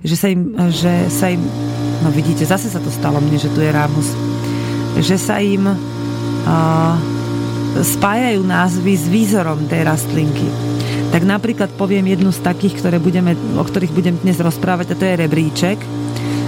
že 0.07 0.15
sa 0.15 0.31
im, 0.31 0.55
že 0.71 1.11
sa 1.11 1.27
im 1.35 1.43
no 2.07 2.15
vidíte, 2.15 2.47
zase 2.47 2.71
sa 2.71 2.79
to 2.79 2.95
stalo 2.95 3.19
mne, 3.19 3.35
že 3.35 3.51
tu 3.51 3.59
je 3.59 3.75
Rámus, 3.75 4.15
že 5.03 5.19
sa 5.19 5.43
im 5.43 5.67
uh, 5.67 6.95
spájajú 7.83 8.41
názvy 8.47 8.93
s 8.95 9.07
výzorom 9.11 9.67
tej 9.67 9.83
rastlinky. 9.83 10.47
Tak 11.11 11.27
napríklad 11.27 11.75
poviem 11.75 12.07
jednu 12.07 12.31
z 12.31 12.41
takých, 12.41 12.79
ktoré 12.79 13.03
budeme, 13.03 13.35
o 13.59 13.65
ktorých 13.67 13.93
budem 13.93 14.15
dnes 14.23 14.39
rozprávať, 14.39 14.95
a 14.95 14.99
to 14.99 15.05
je 15.05 15.21
rebríček, 15.27 15.79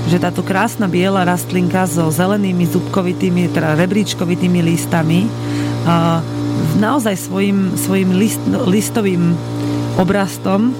že 0.08 0.22
táto 0.22 0.40
krásna 0.40 0.88
biela 0.88 1.26
rastlinka 1.26 1.84
so 1.84 2.08
zelenými 2.08 2.64
zubkovitými, 2.64 3.52
teda 3.52 3.76
rebríčkovitými 3.76 4.60
listami 4.64 5.28
naozaj 6.80 7.28
svojim, 7.28 7.76
svojim 7.76 8.10
list, 8.16 8.40
listovým 8.66 9.36
obrastom 10.00 10.72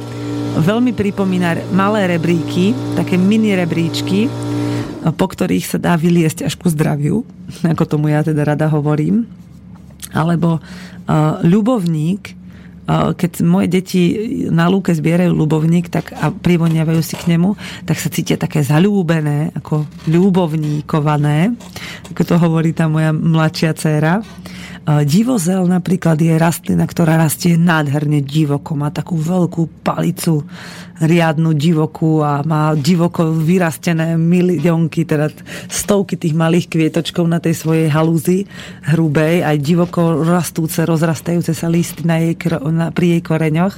veľmi 0.57 0.97
pripomína 0.97 1.69
malé 1.77 2.17
rebríky, 2.17 2.73
také 2.97 3.21
mini 3.21 3.53
rebríčky, 3.53 4.33
po 5.15 5.27
ktorých 5.31 5.65
sa 5.65 5.79
dá 5.79 5.95
vyliesť 5.95 6.49
až 6.49 6.55
ku 6.59 6.69
zdraviu, 6.69 7.23
ako 7.63 7.85
tomu 7.87 8.11
ja 8.11 8.25
teda 8.25 8.45
rada 8.45 8.67
hovorím. 8.69 9.29
Alebo 10.13 10.59
uh, 10.59 11.41
ľubovník, 11.45 12.33
uh, 12.89 13.13
keď 13.13 13.45
moje 13.45 13.69
deti 13.69 14.03
na 14.49 14.67
lúke 14.67 14.91
zbierajú 14.91 15.33
ľubovník 15.37 15.93
tak, 15.93 16.17
a 16.17 16.33
privoniavajú 16.33 17.01
si 17.05 17.15
k 17.15 17.37
nemu, 17.37 17.55
tak 17.85 18.01
sa 18.01 18.09
cítia 18.09 18.41
také 18.41 18.65
zalúbené, 18.65 19.53
ako 19.55 19.85
ľubovníkované, 20.09 21.55
ako 22.11 22.23
to 22.25 22.35
hovorí 22.41 22.73
tá 22.73 22.89
moja 22.89 23.13
mladšia 23.13 23.73
dcéra. 23.77 24.25
Divozel 24.89 25.69
napríklad 25.69 26.17
je 26.17 26.33
rastlina, 26.41 26.89
ktorá 26.89 27.21
rastie 27.21 27.61
nádherne 27.61 28.25
divoko. 28.25 28.73
Má 28.73 28.89
takú 28.89 29.21
veľkú 29.21 29.85
palicu 29.85 30.49
riadnu 30.97 31.53
divokú 31.53 32.25
a 32.25 32.41
má 32.41 32.73
divoko 32.73 33.29
vyrastené 33.29 34.17
miliónky, 34.17 35.05
teda 35.05 35.29
stovky 35.69 36.17
tých 36.17 36.33
malých 36.33 36.73
kvietočkov 36.73 37.29
na 37.29 37.37
tej 37.37 37.61
svojej 37.61 37.93
halúzi 37.93 38.49
hrubej, 38.89 39.45
aj 39.45 39.57
divoko 39.61 40.25
rastúce, 40.25 40.81
rozrastajúce 40.89 41.53
sa 41.53 41.69
listy 41.69 42.09
na 42.09 42.25
jej, 42.25 42.41
na, 42.73 42.89
pri 42.89 43.21
jej 43.21 43.23
koreňoch 43.23 43.77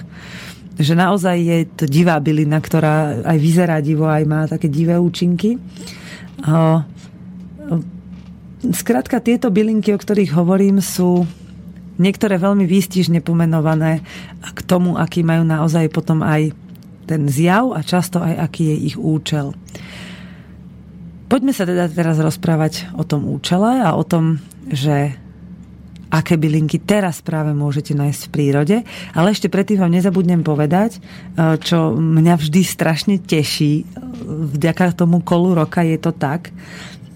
že 0.81 0.96
naozaj 0.96 1.37
je 1.37 1.59
to 1.77 1.85
divá 1.85 2.16
bylina, 2.25 2.57
ktorá 2.57 3.20
aj 3.20 3.37
vyzerá 3.37 3.85
divo, 3.85 4.09
aj 4.09 4.25
má 4.25 4.49
také 4.49 4.73
divé 4.73 4.96
účinky. 4.96 5.61
Skrátka, 8.61 9.25
tieto 9.25 9.49
bylinky, 9.49 9.96
o 9.96 9.99
ktorých 9.99 10.37
hovorím, 10.37 10.85
sú 10.85 11.25
niektoré 11.96 12.37
veľmi 12.37 12.68
výstižne 12.68 13.25
pomenované 13.25 14.05
k 14.40 14.61
tomu, 14.68 15.01
aký 15.01 15.25
majú 15.25 15.49
naozaj 15.49 15.88
potom 15.88 16.20
aj 16.20 16.53
ten 17.09 17.25
zjav 17.29 17.73
a 17.73 17.81
často 17.81 18.20
aj 18.20 18.37
aký 18.37 18.73
je 18.73 18.77
ich 18.92 18.96
účel. 19.01 19.57
Poďme 21.33 21.57
sa 21.57 21.64
teda 21.64 21.88
teraz 21.88 22.20
rozprávať 22.20 22.92
o 22.99 23.05
tom 23.07 23.25
účele 23.25 23.81
a 23.81 23.96
o 23.96 24.05
tom, 24.05 24.42
že 24.68 25.14
aké 26.11 26.35
bylinky 26.35 26.83
teraz 26.83 27.23
práve 27.23 27.55
môžete 27.55 27.94
nájsť 27.94 28.20
v 28.27 28.33
prírode. 28.35 28.77
Ale 29.14 29.31
ešte 29.31 29.46
predtým 29.46 29.79
vám 29.79 29.94
nezabudnem 29.94 30.42
povedať, 30.42 30.99
čo 31.62 31.94
mňa 31.94 32.35
vždy 32.35 32.61
strašne 32.66 33.16
teší. 33.23 33.87
Vďaka 34.59 34.99
tomu 34.99 35.23
kolu 35.23 35.55
roka 35.55 35.87
je 35.87 35.96
to 36.03 36.11
tak, 36.11 36.51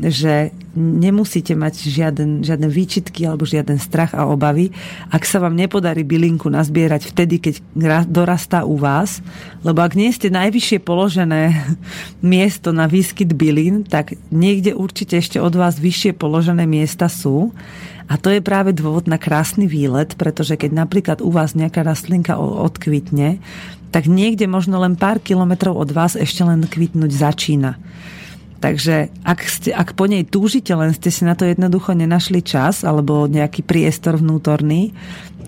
že 0.02 0.50
nemusíte 0.74 1.54
mať 1.54 1.86
žiaden, 1.86 2.42
žiadne 2.42 2.66
výčitky 2.66 3.22
alebo 3.30 3.46
žiaden 3.46 3.78
strach 3.78 4.10
a 4.10 4.26
obavy, 4.26 4.74
ak 5.06 5.22
sa 5.22 5.38
vám 5.38 5.54
nepodarí 5.54 6.02
bylinku 6.02 6.50
nazbierať 6.50 7.14
vtedy, 7.14 7.38
keď 7.38 7.54
dorastá 8.10 8.66
u 8.66 8.74
vás, 8.74 9.22
lebo 9.62 9.86
ak 9.86 9.94
nie 9.94 10.10
ste 10.10 10.34
najvyššie 10.34 10.82
položené 10.82 11.54
miesto 12.22 12.74
na 12.74 12.90
výskyt 12.90 13.30
bylín, 13.38 13.86
tak 13.86 14.18
niekde 14.34 14.74
určite 14.74 15.22
ešte 15.22 15.38
od 15.38 15.54
vás 15.54 15.78
vyššie 15.78 16.18
položené 16.18 16.66
miesta 16.66 17.06
sú. 17.06 17.54
A 18.04 18.20
to 18.20 18.28
je 18.28 18.44
práve 18.44 18.76
dôvod 18.76 19.08
na 19.08 19.16
krásny 19.16 19.64
výlet, 19.64 20.12
pretože 20.20 20.60
keď 20.60 20.84
napríklad 20.84 21.18
u 21.24 21.32
vás 21.32 21.56
nejaká 21.56 21.80
rastlinka 21.80 22.36
odkvitne, 22.36 23.40
tak 23.88 24.10
niekde 24.10 24.44
možno 24.44 24.76
len 24.82 24.98
pár 24.98 25.22
kilometrov 25.22 25.72
od 25.78 25.88
vás 25.94 26.12
ešte 26.18 26.44
len 26.44 26.66
kvitnúť 26.68 27.14
začína. 27.14 27.80
Takže 28.64 29.12
ak, 29.28 29.40
ste, 29.44 29.76
ak 29.76 29.92
po 29.92 30.08
nej 30.08 30.24
túžite, 30.24 30.72
len 30.72 30.96
ste 30.96 31.12
si 31.12 31.28
na 31.28 31.36
to 31.36 31.44
jednoducho 31.44 31.92
nenašli 31.92 32.40
čas 32.40 32.80
alebo 32.80 33.28
nejaký 33.28 33.60
priestor 33.60 34.16
vnútorný, 34.16 34.96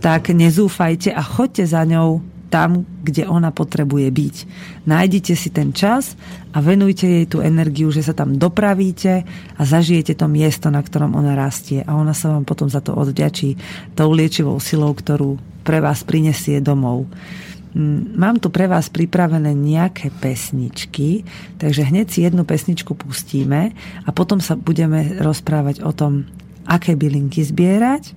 tak 0.05 0.29
nezúfajte 0.37 1.17
a 1.17 1.25
choďte 1.25 1.65
za 1.65 1.81
ňou 1.89 2.21
tam, 2.53 2.85
kde 3.01 3.25
ona 3.25 3.57
potrebuje 3.57 4.13
byť. 4.13 4.37
Nájdite 4.85 5.33
si 5.33 5.49
ten 5.49 5.73
čas 5.73 6.13
a 6.53 6.61
venujte 6.61 7.09
jej 7.09 7.25
tú 7.25 7.41
energiu, 7.41 7.89
že 7.89 8.05
sa 8.05 8.13
tam 8.13 8.37
dopravíte 8.37 9.25
a 9.57 9.63
zažijete 9.65 10.13
to 10.13 10.29
miesto, 10.29 10.69
na 10.69 10.85
ktorom 10.85 11.17
ona 11.17 11.33
rastie 11.33 11.81
a 11.89 11.97
ona 11.97 12.13
sa 12.13 12.37
vám 12.37 12.45
potom 12.45 12.69
za 12.69 12.85
to 12.85 12.93
odďačí 12.93 13.57
tou 13.97 14.13
liečivou 14.13 14.61
silou, 14.61 14.93
ktorú 14.93 15.41
pre 15.65 15.81
vás 15.81 16.05
prinesie 16.05 16.61
domov. 16.61 17.09
Mm, 17.77 18.17
mám 18.17 18.41
tu 18.41 18.49
pre 18.49 18.65
vás 18.65 18.89
pripravené 18.89 19.53
nejaké 19.53 20.09
pesničky, 20.09 21.29
takže 21.61 21.85
hneď 21.85 22.07
si 22.09 22.25
jednu 22.25 22.49
pesničku 22.49 22.97
pustíme 22.97 23.77
a 23.77 24.09
potom 24.17 24.41
sa 24.41 24.57
budeme 24.57 25.21
rozprávať 25.21 25.85
o 25.85 25.93
tom, 25.93 26.25
aké 26.65 26.97
bylinky 26.97 27.45
zbierať, 27.45 28.17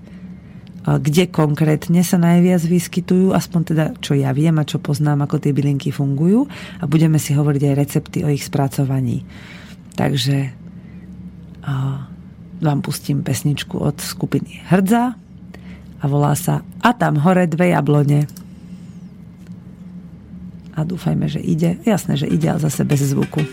kde 0.88 1.28
konkrétne 1.28 2.00
sa 2.08 2.15
najviac 2.15 2.63
vyskytujú, 2.63 3.36
aspoň 3.36 3.62
teda 3.67 3.86
čo 4.00 4.15
ja 4.15 4.32
viem 4.32 4.56
a 4.58 4.65
čo 4.65 4.80
poznám, 4.80 5.28
ako 5.28 5.43
tie 5.43 5.52
bylinky 5.52 5.91
fungujú 5.91 6.48
a 6.80 6.88
budeme 6.88 7.19
si 7.19 7.36
hovoriť 7.36 7.62
aj 7.67 7.76
recepty 7.76 8.24
o 8.24 8.32
ich 8.32 8.48
spracovaní. 8.48 9.28
Takže 10.00 10.56
vám 12.63 12.80
pustím 12.80 13.28
pesničku 13.28 13.76
od 13.76 14.00
skupiny 14.00 14.63
Hrdza 14.72 15.19
a 16.00 16.04
volá 16.08 16.32
sa 16.39 16.63
A 16.80 16.95
tam 16.95 17.19
hore 17.19 17.43
dve 17.45 17.76
jablone 17.76 18.24
a 20.80 20.88
dúfajme, 20.88 21.28
že 21.28 21.44
ide. 21.44 21.76
Jasné, 21.84 22.15
že 22.15 22.32
ide, 22.32 22.48
ale 22.48 22.63
zase 22.63 22.88
bez 22.88 23.04
zvuku. 23.04 23.44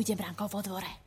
Ujdem 0.00 0.16
ránko 0.16 0.48
vo 0.48 0.62
dvore. 0.62 0.99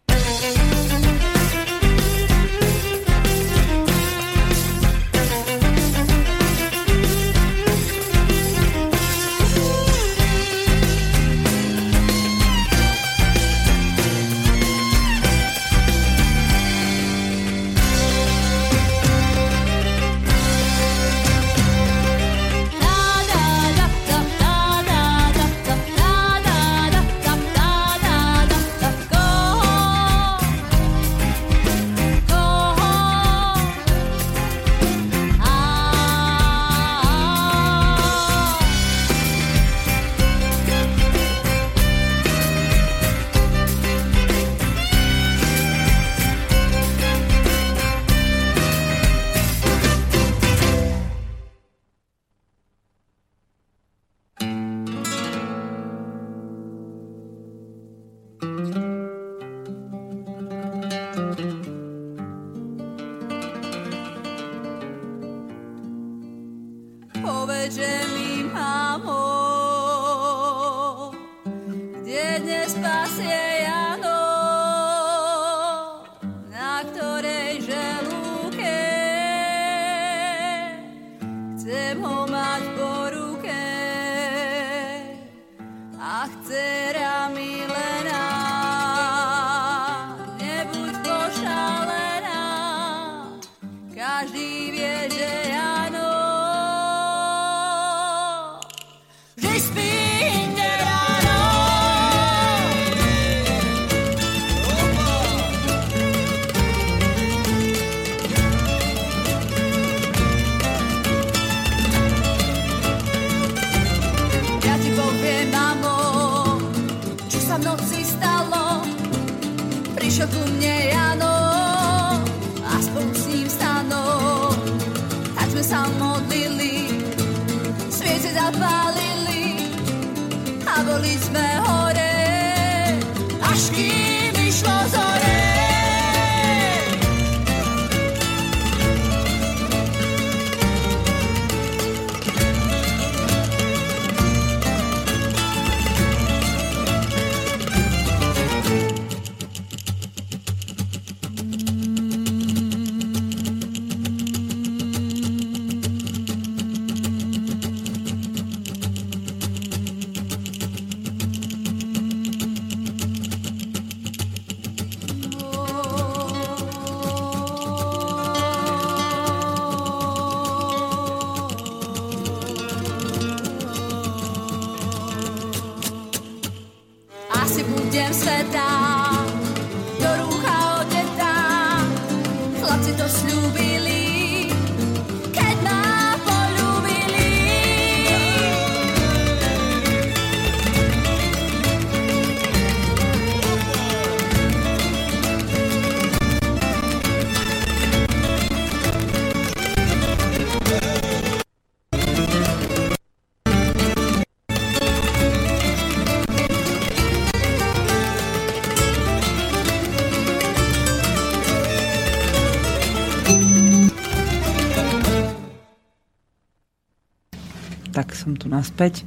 Som 218.24 218.40
tu 218.40 218.48
naspäť. 218.48 219.04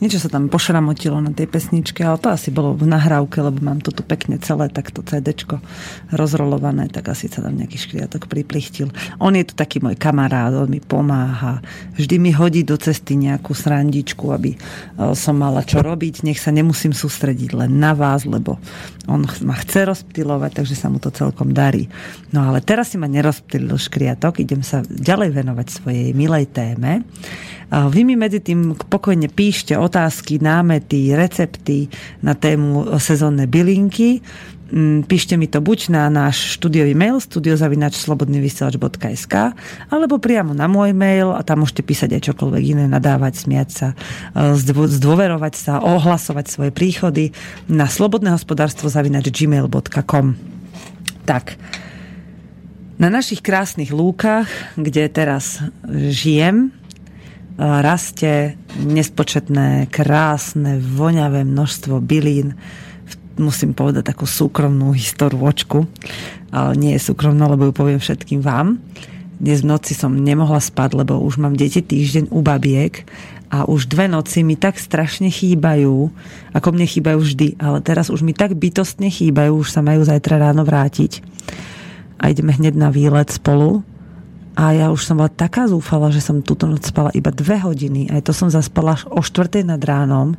Niečo 0.00 0.16
sa 0.16 0.32
tam 0.32 0.48
pošramotilo 0.48 1.20
na 1.20 1.28
tej 1.28 1.44
pesničke, 1.44 2.00
ale 2.00 2.16
to 2.16 2.32
asi 2.32 2.48
bolo 2.48 2.72
v 2.72 2.88
nahrávke, 2.88 3.36
lebo 3.44 3.60
mám 3.60 3.84
to 3.84 3.92
tu 3.92 4.00
pekne 4.00 4.40
celé, 4.40 4.72
takto 4.72 5.04
CD 5.04 5.36
rozrolované, 6.08 6.88
tak 6.88 7.12
asi 7.12 7.28
sa 7.28 7.44
tam 7.44 7.60
nejaký 7.60 7.76
škriatok 7.76 8.24
priplichtil. 8.24 8.88
On 9.20 9.36
je 9.36 9.44
tu 9.44 9.52
taký 9.52 9.84
môj 9.84 10.00
kamarát, 10.00 10.56
on 10.56 10.72
mi 10.72 10.80
pomáha. 10.80 11.60
Vždy 12.00 12.16
mi 12.16 12.32
hodí 12.32 12.64
do 12.64 12.80
cesty 12.80 13.12
nejakú 13.20 13.52
srandičku, 13.52 14.32
aby 14.32 14.56
e, 14.56 14.58
som 15.12 15.36
mala 15.36 15.60
čo 15.68 15.84
robiť. 15.84 16.24
Nech 16.24 16.40
sa 16.40 16.48
nemusím 16.48 16.96
sústrediť 16.96 17.52
len 17.52 17.76
na 17.76 17.92
vás, 17.92 18.24
lebo 18.24 18.56
on 19.04 19.28
ma 19.44 19.56
chce 19.60 19.84
rozptilovať, 19.84 20.64
takže 20.64 20.80
sa 20.80 20.88
mu 20.88 20.96
to 20.96 21.12
celkom 21.12 21.52
darí. 21.52 21.92
No 22.32 22.48
ale 22.48 22.64
teraz 22.64 22.92
si 22.92 22.96
ma 22.96 23.04
nerozptýlil 23.04 23.76
škriatok, 23.76 24.40
idem 24.40 24.64
sa 24.64 24.80
ďalej 24.80 25.36
venovať 25.36 25.66
svojej 25.68 26.08
milej 26.16 26.48
téme. 26.56 27.04
Vy 27.70 28.02
mi 28.02 28.18
medzi 28.18 28.42
tým 28.42 28.74
pokojne 28.74 29.30
píšte 29.30 29.78
otázky, 29.90 30.38
námety, 30.38 31.10
recepty 31.18 31.90
na 32.22 32.38
tému 32.38 32.94
sezónne 33.02 33.50
bylinky. 33.50 34.22
Mm, 34.70 35.02
Píšte 35.02 35.34
mi 35.34 35.50
to 35.50 35.58
buď 35.58 35.90
na 35.90 36.06
náš 36.06 36.54
štúdiový 36.54 36.94
mail 36.94 37.18
studiozavinačslobodnyvysielač.sk 37.18 39.34
alebo 39.90 40.22
priamo 40.22 40.54
na 40.54 40.70
môj 40.70 40.94
mail 40.94 41.34
a 41.34 41.42
tam 41.42 41.66
môžete 41.66 41.82
písať 41.82 42.14
aj 42.14 42.30
čokoľvek 42.30 42.78
iné, 42.78 42.86
nadávať, 42.86 43.50
smiať 43.50 43.68
sa, 43.74 43.98
e, 44.30 44.54
zdôverovať 44.86 45.54
sa, 45.58 45.82
ohlasovať 45.82 46.46
svoje 46.46 46.70
príchody 46.70 47.34
na 47.66 47.90
slobodnéhospodárstvo 47.90 48.86
zavinač 48.86 49.34
gmail.com 49.34 50.38
Tak, 51.26 51.58
na 53.00 53.08
našich 53.10 53.42
krásnych 53.42 53.90
lúkach, 53.90 54.46
kde 54.78 55.10
teraz 55.10 55.58
žijem, 56.14 56.70
rastie 57.60 58.56
nespočetné, 58.80 59.92
krásne, 59.92 60.80
voňavé 60.80 61.44
množstvo 61.44 62.00
bylín. 62.00 62.56
Musím 63.36 63.76
povedať 63.76 64.16
takú 64.16 64.24
súkromnú 64.24 64.96
historôčku. 64.96 65.84
Ale 66.48 66.72
nie 66.80 66.96
je 66.96 67.04
súkromná, 67.12 67.44
lebo 67.52 67.68
ju 67.68 67.72
poviem 67.76 68.00
všetkým 68.00 68.40
vám. 68.40 68.80
Dnes 69.36 69.60
v 69.60 69.72
noci 69.76 69.92
som 69.92 70.12
nemohla 70.12 70.60
spať, 70.60 71.04
lebo 71.04 71.20
už 71.20 71.40
mám 71.40 71.56
deti 71.56 71.80
týždeň 71.80 72.32
u 72.32 72.40
babiek 72.44 73.04
a 73.48 73.64
už 73.64 73.88
dve 73.88 74.06
noci 74.06 74.44
mi 74.44 74.54
tak 74.54 74.76
strašne 74.76 75.32
chýbajú, 75.32 76.12
ako 76.52 76.68
mne 76.70 76.86
chýbajú 76.86 77.18
vždy, 77.18 77.48
ale 77.56 77.80
teraz 77.80 78.12
už 78.12 78.22
mi 78.22 78.36
tak 78.36 78.52
bytostne 78.52 79.08
chýbajú, 79.08 79.64
už 79.64 79.72
sa 79.72 79.80
majú 79.80 80.04
zajtra 80.04 80.38
ráno 80.38 80.62
vrátiť. 80.62 81.24
A 82.20 82.28
ideme 82.28 82.52
hneď 82.52 82.76
na 82.76 82.92
výlet 82.92 83.32
spolu 83.32 83.80
a 84.60 84.76
ja 84.76 84.92
už 84.92 85.08
som 85.08 85.16
bola 85.16 85.32
taká 85.32 85.64
zúfala, 85.64 86.12
že 86.12 86.20
som 86.20 86.44
túto 86.44 86.68
noc 86.68 86.84
spala 86.84 87.08
iba 87.16 87.32
dve 87.32 87.56
hodiny. 87.56 88.12
Aj 88.12 88.20
to 88.20 88.36
som 88.36 88.52
zaspala 88.52 88.92
až 88.92 89.08
o 89.08 89.24
štvrtej 89.24 89.64
nad 89.64 89.80
ránom, 89.80 90.36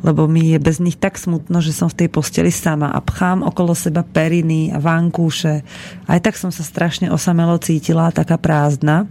lebo 0.00 0.24
mi 0.24 0.56
je 0.56 0.56
bez 0.56 0.80
nich 0.80 0.96
tak 0.96 1.20
smutno, 1.20 1.60
že 1.60 1.76
som 1.76 1.92
v 1.92 2.00
tej 2.00 2.08
posteli 2.08 2.48
sama 2.48 2.88
a 2.88 3.04
pchám 3.04 3.44
okolo 3.44 3.76
seba 3.76 4.00
periny 4.00 4.72
a 4.72 4.80
vankúše. 4.80 5.68
Aj 6.08 6.16
tak 6.16 6.40
som 6.40 6.48
sa 6.48 6.64
strašne 6.64 7.12
osamelo 7.12 7.60
cítila, 7.60 8.08
taká 8.08 8.40
prázdna. 8.40 9.04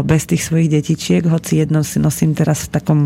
Bez 0.00 0.24
tých 0.24 0.48
svojich 0.48 0.72
detičiek, 0.72 1.28
hoci 1.28 1.60
jedno 1.60 1.84
si 1.84 2.00
nosím 2.00 2.32
teraz 2.32 2.72
v 2.72 2.72
takom 2.72 3.00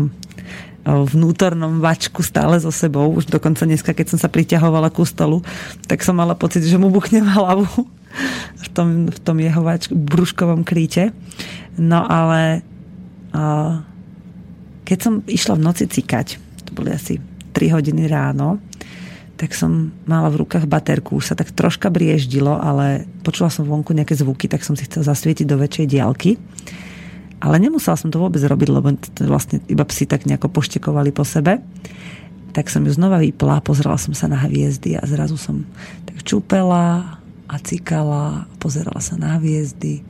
vnútornom 0.87 1.83
vačku 1.83 2.23
stále 2.23 2.55
so 2.63 2.71
sebou. 2.71 3.11
Už 3.11 3.27
dokonca 3.27 3.67
dneska, 3.67 3.91
keď 3.91 4.15
som 4.15 4.19
sa 4.23 4.31
priťahovala 4.31 4.95
ku 4.95 5.03
stolu, 5.03 5.43
tak 5.91 5.99
som 6.07 6.15
mala 6.15 6.39
pocit, 6.39 6.63
že 6.63 6.79
mu 6.79 6.87
buchnem 6.87 7.27
hlavu 7.27 7.67
v 8.57 8.67
tom, 8.73 9.09
v 9.11 9.19
tom 9.21 9.37
jeho 9.37 9.61
brúškovom 9.91 10.63
kríte. 10.65 11.13
No 11.77 12.01
ale 12.05 12.65
a, 13.33 13.81
keď 14.87 14.97
som 14.97 15.13
išla 15.27 15.59
v 15.59 15.65
noci 15.65 15.83
cikať, 15.85 16.39
to 16.65 16.71
boli 16.71 16.95
asi 16.95 17.19
3 17.53 17.75
hodiny 17.75 18.07
ráno, 18.07 18.61
tak 19.37 19.53
som 19.53 19.93
mala 20.09 20.33
v 20.33 20.41
rukách 20.41 20.65
baterku, 20.65 21.21
už 21.21 21.29
sa 21.29 21.35
tak 21.37 21.53
troška 21.53 21.93
brieždilo, 21.93 22.57
ale 22.57 23.05
počula 23.21 23.53
som 23.53 23.69
vonku 23.69 23.93
nejaké 23.93 24.17
zvuky, 24.17 24.49
tak 24.49 24.65
som 24.65 24.73
si 24.73 24.89
chcela 24.89 25.13
zasvietiť 25.13 25.45
do 25.45 25.61
väčšej 25.61 25.85
diálky. 25.85 26.41
Ale 27.37 27.61
nemusela 27.61 27.93
som 27.93 28.09
to 28.09 28.17
vôbec 28.17 28.41
robiť, 28.41 28.69
lebo 28.73 28.97
vlastne 29.29 29.61
iba 29.69 29.85
psi 29.85 30.09
tak 30.09 30.25
nejako 30.25 30.49
poštekovali 30.49 31.13
po 31.13 31.21
sebe. 31.21 31.61
Tak 32.57 32.73
som 32.73 32.81
ju 32.81 32.89
znova 32.89 33.21
vypla, 33.21 33.61
pozrela 33.61 34.01
som 34.01 34.17
sa 34.17 34.25
na 34.25 34.41
hviezdy 34.41 34.97
a 34.97 35.05
zrazu 35.05 35.37
som 35.37 35.61
tak 36.09 36.25
čúpela 36.25 37.21
a 37.47 37.55
cikala, 37.63 38.45
pozerala 38.59 38.99
sa 38.99 39.15
na 39.15 39.39
hviezdy 39.39 40.03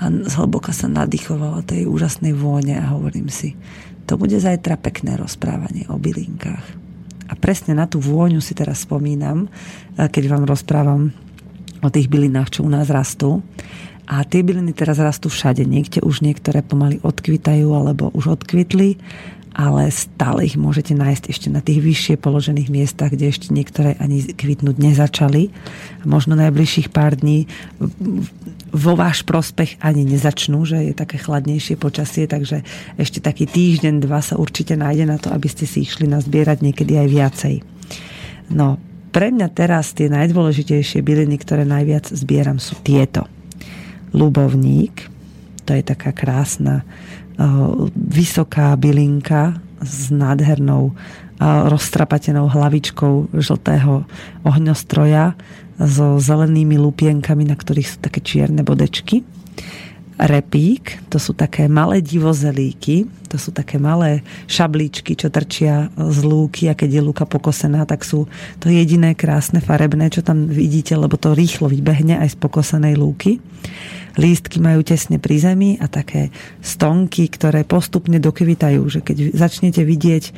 a 0.00 0.08
zhlboka 0.08 0.72
sa 0.72 0.88
nadýchovala 0.88 1.66
tej 1.66 1.84
úžasnej 1.84 2.32
vône 2.32 2.76
a 2.80 2.90
hovorím 2.92 3.28
si, 3.28 3.54
to 4.08 4.16
bude 4.16 4.34
zajtra 4.34 4.80
pekné 4.80 5.20
rozprávanie 5.20 5.84
o 5.92 6.00
bylinkách. 6.00 6.64
A 7.28 7.36
presne 7.36 7.76
na 7.76 7.84
tú 7.84 8.00
vôňu 8.00 8.40
si 8.40 8.56
teraz 8.56 8.88
spomínam, 8.88 9.52
keď 10.00 10.24
vám 10.32 10.48
rozprávam 10.48 11.12
o 11.84 11.88
tých 11.92 12.08
bylinách, 12.08 12.56
čo 12.58 12.64
u 12.64 12.70
nás 12.72 12.88
rastú. 12.88 13.44
A 14.08 14.24
tie 14.24 14.40
byliny 14.40 14.72
teraz 14.72 14.96
rastú 14.96 15.28
všade. 15.28 15.68
Niekde 15.68 16.00
už 16.00 16.24
niektoré 16.24 16.64
pomaly 16.64 16.96
odkvitajú 17.04 17.68
alebo 17.76 18.08
už 18.16 18.40
odkvitli 18.40 18.96
ale 19.58 19.90
stále 19.90 20.46
ich 20.46 20.54
môžete 20.54 20.94
nájsť 20.94 21.24
ešte 21.34 21.48
na 21.50 21.58
tých 21.58 21.82
vyššie 21.82 22.14
položených 22.22 22.70
miestach, 22.70 23.10
kde 23.10 23.26
ešte 23.26 23.50
niektoré 23.50 23.98
ani 23.98 24.22
kvitnúť 24.22 24.78
nezačali. 24.78 25.50
A 25.98 26.04
možno 26.06 26.38
najbližších 26.38 26.94
pár 26.94 27.18
dní 27.18 27.50
vo 28.70 28.94
váš 28.94 29.26
prospech 29.26 29.82
ani 29.82 30.06
nezačnú, 30.06 30.62
že 30.62 30.78
je 30.86 30.94
také 30.94 31.18
chladnejšie 31.18 31.74
počasie, 31.74 32.30
takže 32.30 32.62
ešte 33.02 33.18
taký 33.18 33.50
týždeň, 33.50 33.98
dva 33.98 34.22
sa 34.22 34.38
určite 34.38 34.78
nájde 34.78 35.10
na 35.10 35.18
to, 35.18 35.34
aby 35.34 35.50
ste 35.50 35.66
si 35.66 35.82
išli 35.82 36.06
nazbierať 36.06 36.62
niekedy 36.62 36.94
aj 36.94 37.08
viacej. 37.10 37.54
No, 38.54 38.78
pre 39.10 39.34
mňa 39.34 39.50
teraz 39.50 39.90
tie 39.90 40.06
najdôležitejšie 40.06 41.02
byliny, 41.02 41.34
ktoré 41.34 41.66
najviac 41.66 42.06
zbieram, 42.14 42.62
sú 42.62 42.78
tieto. 42.86 43.26
Lubovník, 44.14 45.10
to 45.66 45.74
je 45.74 45.82
taká 45.82 46.14
krásna 46.14 46.86
vysoká 47.94 48.74
bylinka 48.74 49.54
s 49.78 50.10
nádhernou 50.10 50.92
eh, 50.92 51.44
roztrapatenou 51.70 52.50
hlavičkou 52.50 53.30
žltého 53.34 54.04
ohňostroja 54.42 55.38
so 55.78 56.18
zelenými 56.18 56.74
lupienkami, 56.74 57.46
na 57.46 57.54
ktorých 57.54 57.88
sú 57.88 57.96
také 58.02 58.18
čierne 58.18 58.66
bodečky. 58.66 59.22
Repík, 60.18 60.98
to 61.06 61.22
sú 61.22 61.30
také 61.30 61.70
malé 61.70 62.02
divozelíky, 62.02 63.06
to 63.30 63.38
sú 63.38 63.54
také 63.54 63.78
malé 63.78 64.26
šablíčky, 64.50 65.14
čo 65.14 65.30
trčia 65.30 65.94
z 65.94 66.18
lúky 66.26 66.66
a 66.66 66.74
keď 66.74 66.98
je 66.98 67.06
lúka 67.06 67.22
pokosená, 67.22 67.86
tak 67.86 68.02
sú 68.02 68.26
to 68.58 68.66
jediné 68.66 69.14
krásne 69.14 69.62
farebné, 69.62 70.10
čo 70.10 70.26
tam 70.26 70.50
vidíte, 70.50 70.98
lebo 70.98 71.14
to 71.14 71.38
rýchlo 71.38 71.70
vybehne 71.70 72.18
aj 72.18 72.34
z 72.34 72.36
pokosenej 72.42 72.98
lúky. 72.98 73.38
Lístky 74.18 74.58
majú 74.58 74.82
tesne 74.82 75.22
pri 75.22 75.38
zemi 75.38 75.78
a 75.78 75.86
také 75.86 76.34
stonky, 76.66 77.30
ktoré 77.30 77.62
postupne 77.62 78.18
dokvitajú, 78.18 78.82
že 78.90 79.00
keď 79.06 79.38
začnete 79.38 79.86
vidieť 79.86 80.34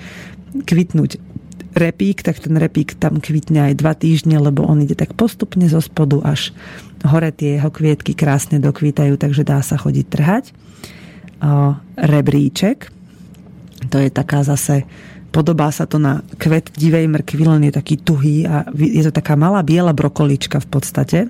kvitnúť 0.68 1.39
repík, 1.74 2.26
tak 2.26 2.42
ten 2.42 2.58
repík 2.58 2.98
tam 2.98 3.22
kvitne 3.22 3.70
aj 3.70 3.74
dva 3.78 3.94
týždne, 3.94 4.38
lebo 4.42 4.66
on 4.66 4.82
ide 4.82 4.98
tak 4.98 5.14
postupne 5.14 5.66
zo 5.70 5.78
spodu 5.78 6.18
až 6.26 6.50
hore 7.06 7.30
tie 7.30 7.56
jeho 7.56 7.70
kvietky 7.70 8.12
krásne 8.12 8.58
dokvítajú, 8.58 9.16
takže 9.16 9.46
dá 9.46 9.62
sa 9.62 9.78
chodiť 9.78 10.06
trhať. 10.10 10.44
Rebríček, 11.96 12.92
to 13.88 13.96
je 13.96 14.10
taká 14.12 14.44
zase 14.44 14.84
Podobá 15.30 15.70
sa 15.70 15.86
to 15.86 16.02
na 16.02 16.26
kvet 16.42 16.74
divej 16.74 17.06
mrkvy, 17.06 17.44
len 17.46 17.62
je 17.70 17.72
taký 17.78 18.02
tuhý 18.02 18.42
a 18.50 18.66
je 18.74 19.02
to 19.06 19.14
taká 19.14 19.38
malá 19.38 19.62
biela 19.62 19.94
brokolička 19.94 20.58
v 20.58 20.68
podstate 20.68 21.18
e, 21.22 21.28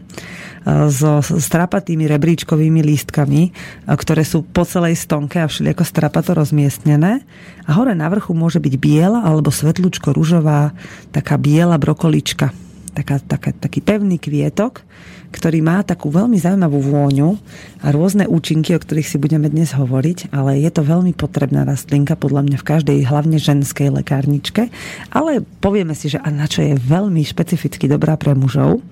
so 0.89 1.21
strapatými 1.21 2.09
rebríčkovými 2.09 2.81
lístkami, 2.81 3.43
e, 3.45 3.51
ktoré 3.93 4.25
sú 4.25 4.41
po 4.41 4.65
celej 4.65 4.97
stonke 4.97 5.45
a 5.45 5.53
všelijako 5.53 5.85
strapato 5.85 6.33
rozmiestnené. 6.33 7.21
A 7.69 7.71
hore 7.77 7.93
na 7.93 8.09
vrchu 8.09 8.33
môže 8.33 8.57
byť 8.57 8.75
biela 8.81 9.21
alebo 9.21 9.53
svetlučko 9.53 10.17
ružová 10.17 10.73
taká 11.13 11.37
biela 11.37 11.77
brokolička. 11.77 12.57
Taká, 12.97 13.21
taká, 13.21 13.53
taký 13.53 13.85
pevný 13.85 14.17
kvietok, 14.17 14.83
ktorý 15.31 15.63
má 15.63 15.87
takú 15.87 16.11
veľmi 16.11 16.37
zaujímavú 16.37 16.83
vôňu 16.83 17.39
a 17.81 17.95
rôzne 17.95 18.27
účinky, 18.27 18.75
o 18.75 18.83
ktorých 18.83 19.07
si 19.07 19.17
budeme 19.17 19.47
dnes 19.47 19.71
hovoriť, 19.73 20.35
ale 20.35 20.59
je 20.59 20.71
to 20.75 20.83
veľmi 20.83 21.15
potrebná 21.15 21.63
rastlinka 21.63 22.19
podľa 22.19 22.47
mňa 22.47 22.57
v 22.59 22.69
každej 22.69 22.99
hlavne 23.07 23.39
ženskej 23.39 23.95
lekárničke, 23.95 24.69
ale 25.15 25.47
povieme 25.63 25.95
si, 25.95 26.11
že 26.11 26.19
a 26.19 26.29
na 26.35 26.51
čo 26.51 26.67
je 26.67 26.75
veľmi 26.75 27.23
špecificky 27.23 27.87
dobrá 27.87 28.19
pre 28.19 28.35
mužov. 28.35 28.83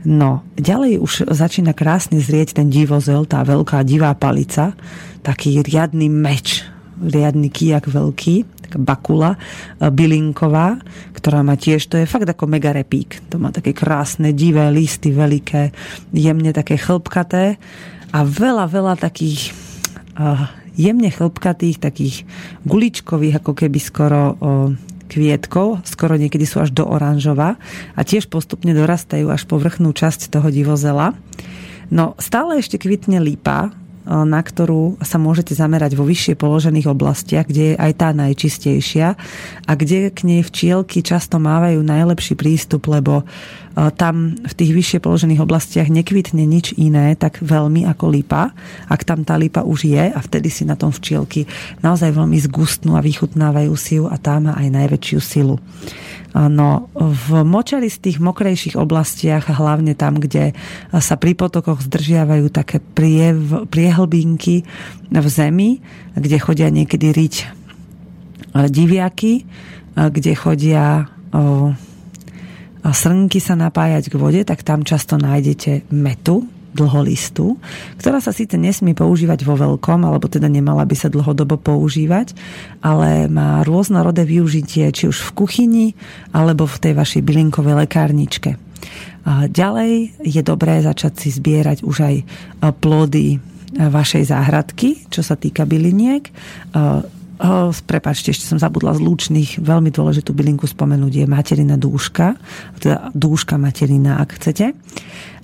No, 0.00 0.40
ďalej 0.56 0.96
už 0.96 1.12
začína 1.28 1.76
krásne 1.76 2.24
zrieť 2.24 2.56
ten 2.56 2.72
divozel, 2.72 3.28
tá 3.28 3.44
veľká 3.44 3.84
divá 3.84 4.16
palica, 4.16 4.72
taký 5.20 5.60
riadny 5.60 6.08
meč, 6.08 6.64
riadny 7.00 7.52
kijak 7.52 7.84
veľký, 7.84 8.64
taká 8.64 8.78
bakula 8.80 9.36
e, 9.36 9.38
bylinková, 9.92 10.80
ktorá 11.20 11.44
má 11.44 11.60
tiež, 11.60 11.84
to 11.84 12.00
je 12.00 12.08
fakt 12.08 12.24
ako 12.24 12.48
mega 12.48 12.72
repík. 12.72 13.20
To 13.28 13.36
má 13.36 13.52
také 13.52 13.76
krásne, 13.76 14.32
divé 14.32 14.72
listy, 14.72 15.12
veľké, 15.12 15.76
jemne 16.16 16.56
také 16.56 16.80
chlpkaté 16.80 17.60
a 18.10 18.24
veľa, 18.24 18.64
veľa 18.72 18.94
takých 18.96 19.52
uh, 20.16 20.48
jemne 20.80 21.12
chlpkatých, 21.12 21.76
takých 21.76 22.24
guličkových, 22.64 23.44
ako 23.44 23.52
keby 23.52 23.78
skoro 23.78 24.22
uh, 24.32 24.72
kvietkov, 25.10 25.82
skoro 25.84 26.14
niekedy 26.16 26.46
sú 26.46 26.62
až 26.62 26.70
do 26.70 26.86
oranžova 26.86 27.58
a 27.98 28.00
tiež 28.00 28.30
postupne 28.30 28.70
dorastajú 28.70 29.28
až 29.28 29.44
po 29.44 29.58
vrchnú 29.58 29.90
časť 29.90 30.30
toho 30.30 30.48
divozela. 30.48 31.18
No 31.90 32.14
stále 32.22 32.62
ešte 32.62 32.78
kvitne 32.78 33.18
lípa, 33.18 33.74
na 34.10 34.42
ktorú 34.42 34.98
sa 35.06 35.22
môžete 35.22 35.54
zamerať 35.54 35.94
vo 35.94 36.02
vyššie 36.02 36.34
položených 36.34 36.90
oblastiach, 36.90 37.46
kde 37.46 37.74
je 37.74 37.74
aj 37.78 37.92
tá 37.94 38.10
najčistejšia 38.10 39.14
a 39.64 39.72
kde 39.78 40.10
k 40.10 40.20
nej 40.26 40.42
včielky 40.42 41.06
často 41.06 41.38
mávajú 41.38 41.78
najlepší 41.78 42.34
prístup, 42.34 42.90
lebo 42.90 43.22
tam 43.74 44.34
v 44.34 44.52
tých 44.54 44.72
vyššie 44.74 44.98
položených 44.98 45.40
oblastiach 45.46 45.86
nekvitne 45.86 46.42
nič 46.42 46.74
iné 46.74 47.14
tak 47.14 47.38
veľmi 47.38 47.86
ako 47.86 48.04
lípa, 48.10 48.50
ak 48.90 49.06
tam 49.06 49.22
tá 49.22 49.38
lípa 49.38 49.62
už 49.62 49.86
je 49.86 50.04
a 50.10 50.18
vtedy 50.18 50.50
si 50.50 50.66
na 50.66 50.74
tom 50.74 50.90
včielky 50.90 51.46
naozaj 51.80 52.10
veľmi 52.10 52.38
zgustnú 52.50 52.98
a 52.98 53.04
vychutnávajú 53.04 53.74
si 53.78 54.02
ju 54.02 54.10
a 54.10 54.18
tá 54.18 54.42
má 54.42 54.58
aj 54.58 54.68
najväčšiu 54.74 55.18
silu. 55.22 55.56
No, 56.30 56.86
v 56.94 57.42
močaristých, 57.42 58.22
mokrejších 58.22 58.78
oblastiach, 58.78 59.50
hlavne 59.50 59.98
tam, 59.98 60.22
kde 60.22 60.54
sa 60.94 61.18
pri 61.18 61.34
potokoch 61.34 61.82
zdržiavajú 61.82 62.46
také 62.54 62.78
priev, 62.78 63.66
priehlbinky 63.66 64.62
v 65.10 65.26
zemi, 65.26 65.82
kde 66.14 66.38
chodia 66.38 66.70
niekedy 66.70 67.10
riť 67.10 67.34
e, 67.42 67.46
diviaky, 68.70 69.42
e, 69.42 69.44
kde 69.98 70.32
chodia 70.38 71.10
srnky 72.88 73.38
sa 73.44 73.52
napájať 73.60 74.08
k 74.08 74.16
vode, 74.16 74.40
tak 74.48 74.64
tam 74.64 74.80
často 74.80 75.20
nájdete 75.20 75.92
metu, 75.92 76.48
dlholistu, 76.70 77.58
ktorá 77.98 78.22
sa 78.22 78.30
síce 78.30 78.54
nesmie 78.54 78.94
používať 78.94 79.42
vo 79.42 79.58
veľkom, 79.58 80.06
alebo 80.06 80.30
teda 80.30 80.46
nemala 80.46 80.86
by 80.86 80.94
sa 80.94 81.10
dlhodobo 81.10 81.58
používať, 81.58 82.30
ale 82.78 83.26
má 83.26 83.66
rôznorodé 83.66 84.22
využitie, 84.22 84.86
či 84.94 85.10
už 85.10 85.18
v 85.18 85.30
kuchyni, 85.34 85.86
alebo 86.30 86.70
v 86.70 86.78
tej 86.78 86.92
vašej 86.94 87.26
bylinkovej 87.26 87.74
lekárničke. 87.74 88.54
A 89.26 89.50
ďalej 89.50 90.22
je 90.22 90.42
dobré 90.46 90.78
začať 90.80 91.26
si 91.26 91.28
zbierať 91.34 91.82
už 91.82 91.96
aj 92.06 92.16
plody 92.78 93.42
vašej 93.74 94.30
záhradky, 94.30 95.10
čo 95.10 95.26
sa 95.26 95.34
týka 95.34 95.66
byliniek 95.66 96.30
Prepačte, 97.88 98.36
ešte 98.36 98.44
som 98.44 98.60
zabudla 98.60 98.92
z 98.92 99.00
lúčných. 99.00 99.50
Veľmi 99.64 99.88
dôležitú 99.88 100.36
bylinku 100.36 100.68
spomenúť 100.68 101.24
je 101.24 101.26
materina 101.26 101.80
dúška, 101.80 102.36
teda 102.76 103.08
dúška 103.16 103.56
materina, 103.56 104.20
ak 104.20 104.36
chcete 104.36 104.76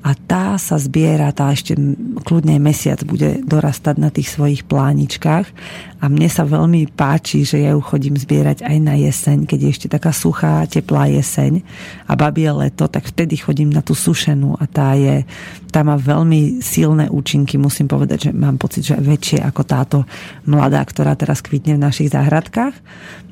a 0.06 0.14
tá 0.14 0.54
sa 0.54 0.78
zbiera, 0.78 1.34
tá 1.34 1.50
ešte 1.50 1.74
kľudne 2.22 2.62
mesiac 2.62 3.02
bude 3.02 3.42
dorastať 3.42 3.98
na 3.98 4.14
tých 4.14 4.30
svojich 4.30 4.62
pláničkách 4.62 5.50
a 5.96 6.12
mne 6.12 6.28
sa 6.28 6.44
veľmi 6.44 6.92
páči, 6.92 7.48
že 7.48 7.64
ja 7.64 7.72
ju 7.72 7.80
chodím 7.80 8.20
zbierať 8.20 8.60
aj 8.66 8.76
na 8.84 8.94
jeseň, 9.00 9.48
keď 9.48 9.58
je 9.64 9.70
ešte 9.72 9.88
taká 9.88 10.12
suchá, 10.12 10.68
teplá 10.68 11.08
jeseň 11.08 11.64
a 12.04 12.12
babie 12.12 12.52
leto, 12.52 12.84
tak 12.84 13.08
vtedy 13.08 13.40
chodím 13.40 13.72
na 13.72 13.80
tú 13.80 13.96
sušenú 13.96 14.60
a 14.60 14.68
tá 14.68 14.92
je, 14.92 15.24
tá 15.72 15.80
má 15.80 15.96
veľmi 15.96 16.60
silné 16.60 17.08
účinky, 17.08 17.56
musím 17.56 17.88
povedať, 17.88 18.28
že 18.28 18.30
mám 18.36 18.60
pocit, 18.60 18.84
že 18.84 19.00
väčšie 19.00 19.40
ako 19.40 19.62
táto 19.64 19.98
mladá, 20.44 20.84
ktorá 20.84 21.16
teraz 21.16 21.40
kvitne 21.40 21.80
v 21.80 21.84
našich 21.88 22.12
záhradkách. 22.12 22.74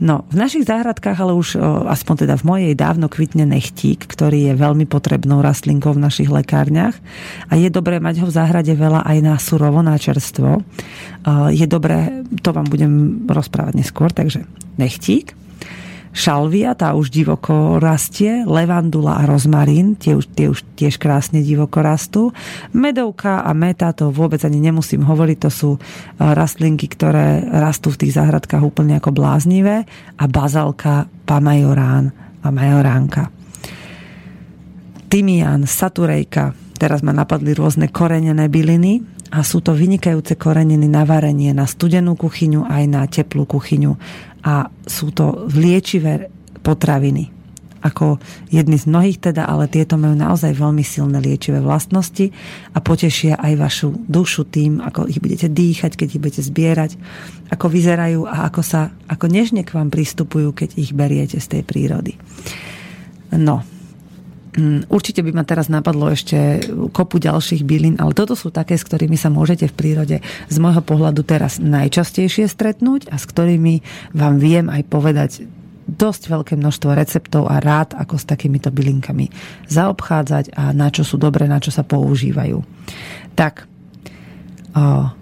No, 0.01 0.25
v 0.33 0.37
našich 0.41 0.65
záhradkách, 0.65 1.19
ale 1.21 1.37
už 1.37 1.61
aspoň 1.87 2.27
teda 2.27 2.35
v 2.41 2.45
mojej 2.49 2.73
dávno 2.75 3.12
kvitne 3.12 3.45
nechtík, 3.45 4.09
ktorý 4.09 4.51
je 4.51 4.55
veľmi 4.57 4.89
potrebnou 4.89 5.45
rastlinkou 5.45 5.93
v 5.93 6.03
našich 6.03 6.33
lekárniach 6.33 6.97
a 7.47 7.61
je 7.61 7.69
dobré 7.69 8.01
mať 8.01 8.25
ho 8.25 8.27
v 8.27 8.35
záhrade 8.35 8.73
veľa 8.73 9.05
aj 9.05 9.19
na 9.21 9.37
surovo, 9.37 9.85
na 9.85 9.95
čerstvo. 10.01 10.65
Je 11.53 11.67
dobré, 11.69 12.25
to 12.43 12.54
vám 12.55 12.71
budem 12.71 13.27
rozprávať 13.27 13.75
neskôr, 13.75 14.15
takže 14.15 14.47
nechtík. 14.79 15.35
Šalvia, 16.15 16.79
tá 16.79 16.95
už 16.95 17.11
divoko 17.11 17.83
rastie, 17.83 18.47
levandula 18.47 19.19
a 19.19 19.27
rozmarín, 19.27 19.99
tie 19.99 20.15
už, 20.15 20.31
tie 20.31 20.47
už 20.47 20.63
tiež 20.79 21.03
krásne 21.03 21.43
divoko 21.43 21.83
rastú. 21.83 22.31
Medovka 22.71 23.43
a 23.43 23.51
meta, 23.51 23.91
to 23.91 24.15
vôbec 24.15 24.39
ani 24.47 24.63
nemusím 24.63 25.03
hovoriť, 25.03 25.39
to 25.43 25.51
sú 25.51 25.71
rastlinky, 26.23 26.87
ktoré 26.87 27.43
rastú 27.51 27.91
v 27.91 28.07
tých 28.07 28.15
záhradkách 28.15 28.63
úplne 28.63 29.03
ako 29.03 29.11
bláznivé. 29.11 29.91
A 30.15 30.25
bazalka, 30.31 31.11
pamajorán 31.27 32.15
a 32.47 32.49
majoránka 32.55 33.35
tymián, 35.15 35.63
saturejka, 35.63 36.59
teraz 36.75 37.07
ma 37.07 37.15
napadli 37.15 37.55
rôzne 37.55 37.87
korenené 37.87 38.51
byliny 38.51 38.99
a 39.35 39.43
sú 39.43 39.59
to 39.59 39.74
vynikajúce 39.74 40.39
koreniny 40.39 40.87
na 40.87 41.03
varenie, 41.03 41.51
na 41.51 41.66
studenú 41.66 42.14
kuchyňu 42.14 42.62
aj 42.70 42.85
na 42.87 43.03
teplú 43.11 43.51
kuchyňu 43.51 43.99
a 44.47 44.70
sú 44.87 45.11
to 45.11 45.51
liečivé 45.51 46.30
potraviny 46.62 47.35
ako 47.85 48.16
jedny 48.49 48.80
z 48.80 48.89
mnohých 48.89 49.20
teda, 49.20 49.45
ale 49.45 49.68
tieto 49.68 50.01
majú 50.01 50.16
naozaj 50.16 50.57
veľmi 50.57 50.80
silné 50.80 51.20
liečivé 51.20 51.61
vlastnosti 51.61 52.32
a 52.72 52.80
potešia 52.80 53.37
aj 53.37 53.53
vašu 53.61 53.89
dušu 54.09 54.49
tým, 54.49 54.80
ako 54.80 55.05
ich 55.05 55.20
budete 55.20 55.53
dýchať, 55.53 55.93
keď 55.93 56.09
ich 56.16 56.22
budete 56.24 56.43
zbierať, 56.49 56.91
ako 57.53 57.68
vyzerajú 57.68 58.24
a 58.24 58.49
ako 58.49 58.64
sa, 58.64 58.89
ako 59.05 59.28
nežne 59.28 59.68
k 59.68 59.76
vám 59.76 59.93
pristupujú, 59.93 60.57
keď 60.57 60.80
ich 60.80 60.97
beriete 60.97 61.37
z 61.37 61.61
tej 61.61 61.62
prírody. 61.68 62.16
No, 63.37 63.61
určite 64.87 65.21
by 65.27 65.31
ma 65.35 65.45
teraz 65.47 65.67
napadlo 65.67 66.15
ešte 66.15 66.63
kopu 66.95 67.19
ďalších 67.19 67.67
bylín, 67.67 67.99
ale 67.99 68.15
toto 68.15 68.39
sú 68.39 68.55
také, 68.55 68.79
s 68.79 68.87
ktorými 68.87 69.19
sa 69.19 69.31
môžete 69.31 69.67
v 69.71 69.75
prírode 69.75 70.17
z 70.23 70.57
môjho 70.63 70.83
pohľadu 70.83 71.27
teraz 71.27 71.59
najčastejšie 71.59 72.47
stretnúť 72.47 73.11
a 73.11 73.19
s 73.19 73.25
ktorými 73.27 73.83
vám 74.15 74.39
viem 74.39 74.71
aj 74.71 74.83
povedať 74.87 75.31
dosť 75.85 76.23
veľké 76.33 76.55
množstvo 76.57 76.91
receptov 76.97 77.45
a 77.45 77.61
rád, 77.61 77.93
ako 77.93 78.17
s 78.17 78.25
takýmito 78.25 78.73
bylinkami 78.73 79.29
zaobchádzať 79.69 80.57
a 80.57 80.73
na 80.73 80.89
čo 80.89 81.05
sú 81.05 81.21
dobré, 81.21 81.45
na 81.45 81.61
čo 81.61 81.69
sa 81.69 81.85
používajú. 81.85 82.65
Tak, 83.37 83.69
o, 84.73 85.13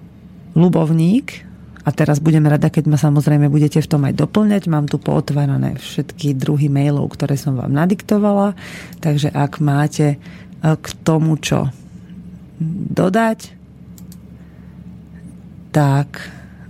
ľubovník, 0.55 1.52
a 1.83 1.91
teraz 1.91 2.23
budem 2.23 2.47
rada, 2.47 2.71
keď 2.71 2.87
ma 2.87 2.99
samozrejme 2.99 3.51
budete 3.51 3.83
v 3.83 3.91
tom 3.91 4.07
aj 4.07 4.15
doplňať. 4.15 4.71
Mám 4.71 4.87
tu 4.87 5.03
pootvárané 5.03 5.75
všetky 5.83 6.39
druhy 6.39 6.71
mailov, 6.71 7.11
ktoré 7.11 7.35
som 7.35 7.59
vám 7.59 7.75
nadiktovala. 7.75 8.55
Takže 9.03 9.35
ak 9.35 9.59
máte 9.59 10.15
e, 10.15 10.17
k 10.63 10.87
tomu, 11.03 11.35
čo 11.43 11.75
dodať, 12.95 13.51
tak 15.75 16.23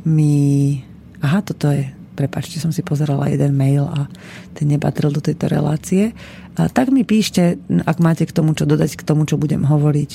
mi... 0.08 0.80
Aha, 1.20 1.44
toto 1.44 1.68
je... 1.68 1.92
Prepačte, 2.12 2.60
som 2.60 2.68
si 2.68 2.84
pozerala 2.84 3.32
jeden 3.32 3.56
mail 3.56 3.88
a 3.88 4.04
ten 4.52 4.68
nepatril 4.68 5.08
do 5.08 5.24
tejto 5.24 5.48
relácie. 5.48 6.12
A 6.60 6.68
tak 6.68 6.92
mi 6.92 7.08
píšte, 7.08 7.56
ak 7.88 8.04
máte 8.04 8.28
k 8.28 8.36
tomu, 8.36 8.52
čo 8.52 8.68
dodať, 8.68 9.00
k 9.00 9.06
tomu, 9.08 9.24
čo 9.24 9.40
budem 9.40 9.64
hovoriť, 9.64 10.10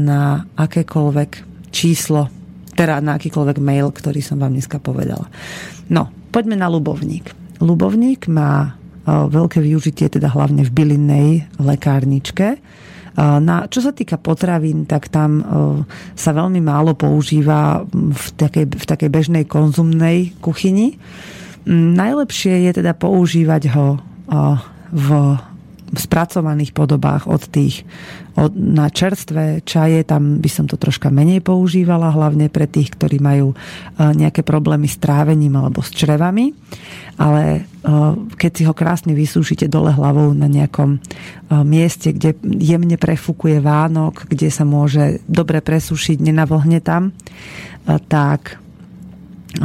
na 0.00 0.48
akékoľvek 0.56 1.30
číslo 1.72 2.32
teda 2.74 3.00
na 3.00 3.16
akýkoľvek 3.16 3.58
mail, 3.62 3.90
ktorý 3.94 4.20
som 4.20 4.42
vám 4.42 4.54
dneska 4.54 4.82
povedala. 4.82 5.30
No, 5.88 6.10
poďme 6.34 6.58
na 6.58 6.66
Lubovník. 6.66 7.30
Lubovník 7.62 8.26
má 8.26 8.74
veľké 9.06 9.60
využitie, 9.62 10.10
teda 10.10 10.32
hlavne 10.32 10.64
v 10.66 10.74
bylinnej 10.74 11.28
lekárničke. 11.62 12.58
Na, 13.20 13.70
čo 13.70 13.78
sa 13.78 13.94
týka 13.94 14.18
potravín, 14.18 14.90
tak 14.90 15.06
tam 15.06 15.44
sa 16.18 16.30
veľmi 16.34 16.58
málo 16.58 16.98
používa 16.98 17.86
v 17.94 18.24
takej, 18.34 18.74
v 18.74 18.84
takej 18.84 19.10
bežnej 19.12 19.44
konzumnej 19.46 20.34
kuchyni. 20.42 20.98
Najlepšie 21.70 22.66
je 22.66 22.82
teda 22.82 22.96
používať 22.98 23.70
ho 23.76 24.02
v 24.90 25.08
spracovaných 26.00 26.74
podobách 26.74 27.30
od 27.30 27.42
tých 27.50 27.86
od, 28.34 28.50
na 28.54 28.90
čerstvé 28.90 29.62
čaje, 29.62 30.02
tam 30.02 30.42
by 30.42 30.50
som 30.50 30.66
to 30.66 30.74
troška 30.74 31.06
menej 31.06 31.38
používala, 31.38 32.10
hlavne 32.10 32.50
pre 32.50 32.66
tých, 32.66 32.90
ktorí 32.98 33.22
majú 33.22 33.54
e, 33.54 33.56
nejaké 34.02 34.42
problémy 34.42 34.90
s 34.90 34.98
trávením 34.98 35.54
alebo 35.54 35.86
s 35.86 35.94
črevami. 35.94 36.50
Ale 37.14 37.42
e, 37.46 37.60
keď 38.34 38.50
si 38.50 38.62
ho 38.66 38.74
krásne 38.74 39.14
vysúšite 39.14 39.70
dole 39.70 39.94
hlavou 39.94 40.34
na 40.34 40.50
nejakom 40.50 40.98
e, 40.98 41.00
mieste, 41.62 42.10
kde 42.10 42.34
jemne 42.42 42.98
prefúkuje 42.98 43.62
vánok, 43.62 44.26
kde 44.26 44.50
sa 44.50 44.66
môže 44.66 45.22
dobre 45.30 45.62
presúšiť, 45.62 46.18
nenavlhne 46.18 46.82
tam, 46.82 47.14
tak 47.84 48.63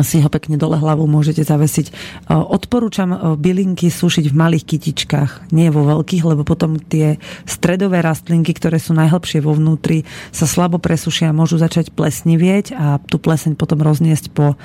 si 0.05 0.21
ho 0.21 0.29
pekne 0.29 0.55
dole 0.55 0.77
hlavou 0.77 1.09
môžete 1.09 1.41
zavesiť. 1.41 1.87
E, 1.89 1.93
odporúčam 2.37 3.09
e, 3.09 3.17
bylinky 3.33 3.89
sušiť 3.89 4.29
v 4.29 4.35
malých 4.37 4.63
kytičkách, 4.69 5.49
nie 5.49 5.73
vo 5.73 5.81
veľkých, 5.85 6.23
lebo 6.29 6.45
potom 6.45 6.77
tie 6.77 7.17
stredové 7.49 8.05
rastlinky, 8.05 8.53
ktoré 8.53 8.77
sú 8.77 8.93
najhlbšie 8.93 9.41
vo 9.41 9.57
vnútri, 9.57 10.05
sa 10.29 10.45
slabo 10.45 10.77
presušia 10.77 11.33
a 11.33 11.37
môžu 11.37 11.57
začať 11.57 11.89
plesnivieť 11.93 12.77
a 12.77 13.01
tú 13.01 13.17
pleseň 13.17 13.57
potom 13.57 13.81
rozniesť 13.81 14.25
po 14.29 14.53
e, 14.53 14.55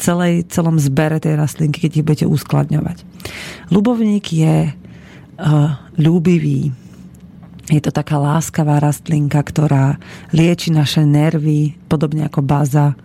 celej, 0.00 0.48
celom 0.48 0.80
zbere 0.80 1.20
tej 1.20 1.36
rastlinky, 1.36 1.84
keď 1.84 2.00
ich 2.00 2.06
budete 2.06 2.26
uskladňovať. 2.28 3.04
Ľubovník 3.68 4.26
je 4.32 4.72
ľúbivý, 6.00 6.72
je 7.66 7.80
to 7.82 7.90
taká 7.90 8.16
láskavá 8.16 8.78
rastlinka, 8.78 9.36
ktorá 9.42 10.00
lieči 10.30 10.70
naše 10.70 11.02
nervy, 11.02 11.74
podobne 11.90 12.24
ako 12.24 12.40
baza 12.40 12.96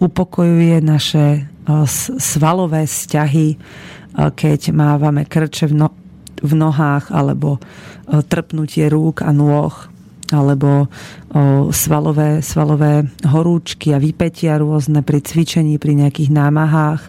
upokojuje 0.00 0.78
naše 0.82 1.48
svalové 2.18 2.84
vzťahy, 2.84 3.48
keď 4.14 4.60
mávame 4.70 5.26
krče 5.26 5.70
v, 5.70 5.74
no- 5.74 5.96
nohách 6.44 7.10
alebo 7.10 7.58
trpnutie 8.06 8.86
rúk 8.92 9.24
a 9.24 9.32
nôh 9.32 9.72
alebo 10.32 10.88
svalové, 11.70 12.40
svalové 12.40 13.06
horúčky 13.28 13.92
a 13.92 14.00
vypetia 14.00 14.56
rôzne 14.56 15.04
pri 15.04 15.20
cvičení, 15.20 15.76
pri 15.76 16.00
nejakých 16.00 16.30
námahách 16.32 17.02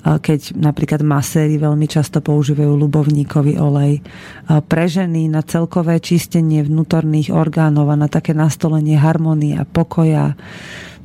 keď 0.00 0.56
napríklad 0.56 1.04
maséri 1.04 1.60
veľmi 1.60 1.84
často 1.84 2.24
používajú 2.24 2.72
ľubovníkový 2.72 3.60
olej. 3.60 4.00
Pre 4.48 4.84
ženy 4.88 5.28
na 5.28 5.44
celkové 5.44 6.00
čistenie 6.00 6.64
vnútorných 6.64 7.28
orgánov 7.28 7.92
a 7.92 8.00
na 8.00 8.08
také 8.08 8.32
nastolenie 8.32 8.96
harmonie 8.96 9.60
a 9.60 9.68
pokoja 9.68 10.40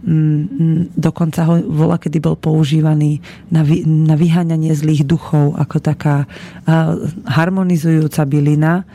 Mm, 0.06 0.91
dokonca 0.93 1.48
ho 1.50 1.62
vola, 1.66 1.98
kedy 1.98 2.22
bol 2.22 2.38
používaný 2.38 3.24
na, 3.50 3.66
vy, 3.66 3.88
na 3.88 4.14
vyháňanie 4.14 4.76
zlých 4.76 5.08
duchov 5.08 5.58
ako 5.58 5.78
taká 5.82 6.30
harmonizujúca 7.26 8.22
bylina. 8.28 8.86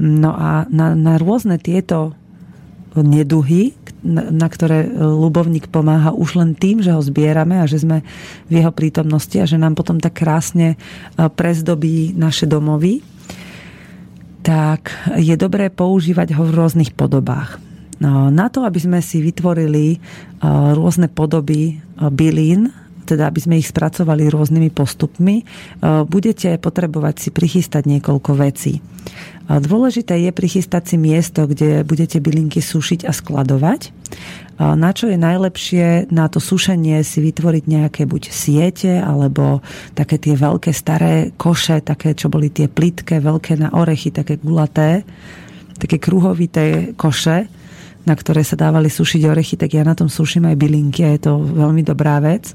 No 0.00 0.32
a 0.32 0.64
na, 0.72 0.96
na 0.96 1.20
rôzne 1.20 1.60
tieto 1.60 2.16
neduhy, 2.94 3.74
na, 4.06 4.30
na 4.30 4.46
ktoré 4.46 4.86
ľubovník 4.94 5.66
pomáha 5.72 6.14
už 6.14 6.38
len 6.38 6.54
tým, 6.54 6.78
že 6.78 6.94
ho 6.94 7.02
zbierame 7.02 7.58
a 7.58 7.66
že 7.66 7.82
sme 7.82 8.06
v 8.46 8.62
jeho 8.62 8.70
prítomnosti 8.70 9.34
a 9.40 9.48
že 9.48 9.58
nám 9.58 9.74
potom 9.74 9.98
tak 9.98 10.14
krásne 10.14 10.78
prezdobí 11.16 12.14
naše 12.14 12.46
domovy, 12.46 13.02
tak 14.44 14.92
je 15.16 15.34
dobré 15.40 15.72
používať 15.72 16.36
ho 16.36 16.44
v 16.44 16.54
rôznych 16.54 16.92
podobách. 16.92 17.63
No, 18.02 18.30
na 18.30 18.50
to, 18.50 18.66
aby 18.66 18.80
sme 18.82 18.98
si 18.98 19.22
vytvorili 19.22 20.02
rôzne 20.74 21.06
podoby 21.06 21.78
bylín, 21.98 22.74
teda 23.04 23.28
aby 23.28 23.36
sme 23.36 23.60
ich 23.60 23.68
spracovali 23.68 24.32
rôznymi 24.32 24.72
postupmi, 24.72 25.44
budete 26.08 26.56
potrebovať 26.56 27.14
si 27.20 27.28
prichystať 27.28 27.84
niekoľko 27.84 28.32
vecí. 28.32 28.80
Dôležité 29.44 30.16
je 30.24 30.32
prichystať 30.32 30.82
si 30.88 30.96
miesto, 30.96 31.44
kde 31.44 31.84
budete 31.84 32.16
bylinky 32.16 32.64
sušiť 32.64 33.04
a 33.04 33.12
skladovať. 33.12 33.92
Na 34.56 34.90
čo 34.96 35.12
je 35.12 35.20
najlepšie 35.20 36.08
na 36.08 36.32
to 36.32 36.40
sušenie 36.40 37.04
si 37.04 37.20
vytvoriť 37.20 37.64
nejaké 37.68 38.08
buď 38.08 38.32
siete, 38.32 38.96
alebo 39.04 39.60
také 39.92 40.16
tie 40.16 40.32
veľké 40.32 40.72
staré 40.72 41.36
koše, 41.36 41.84
také, 41.84 42.16
čo 42.16 42.32
boli 42.32 42.48
tie 42.48 42.72
plitké, 42.72 43.20
veľké 43.20 43.60
na 43.60 43.68
orechy, 43.76 44.08
také 44.08 44.40
gulaté, 44.40 45.04
také 45.76 46.00
kruhovité 46.00 46.96
koše, 46.96 47.52
na 48.04 48.14
ktoré 48.14 48.44
sa 48.44 48.56
dávali 48.56 48.92
sušiť 48.92 49.22
orechy, 49.24 49.56
tak 49.56 49.72
ja 49.72 49.82
na 49.84 49.96
tom 49.96 50.12
suším 50.12 50.48
aj 50.52 50.60
bylinky 50.60 51.00
a 51.04 51.12
je 51.16 51.20
to 51.24 51.32
veľmi 51.40 51.80
dobrá 51.80 52.20
vec. 52.20 52.52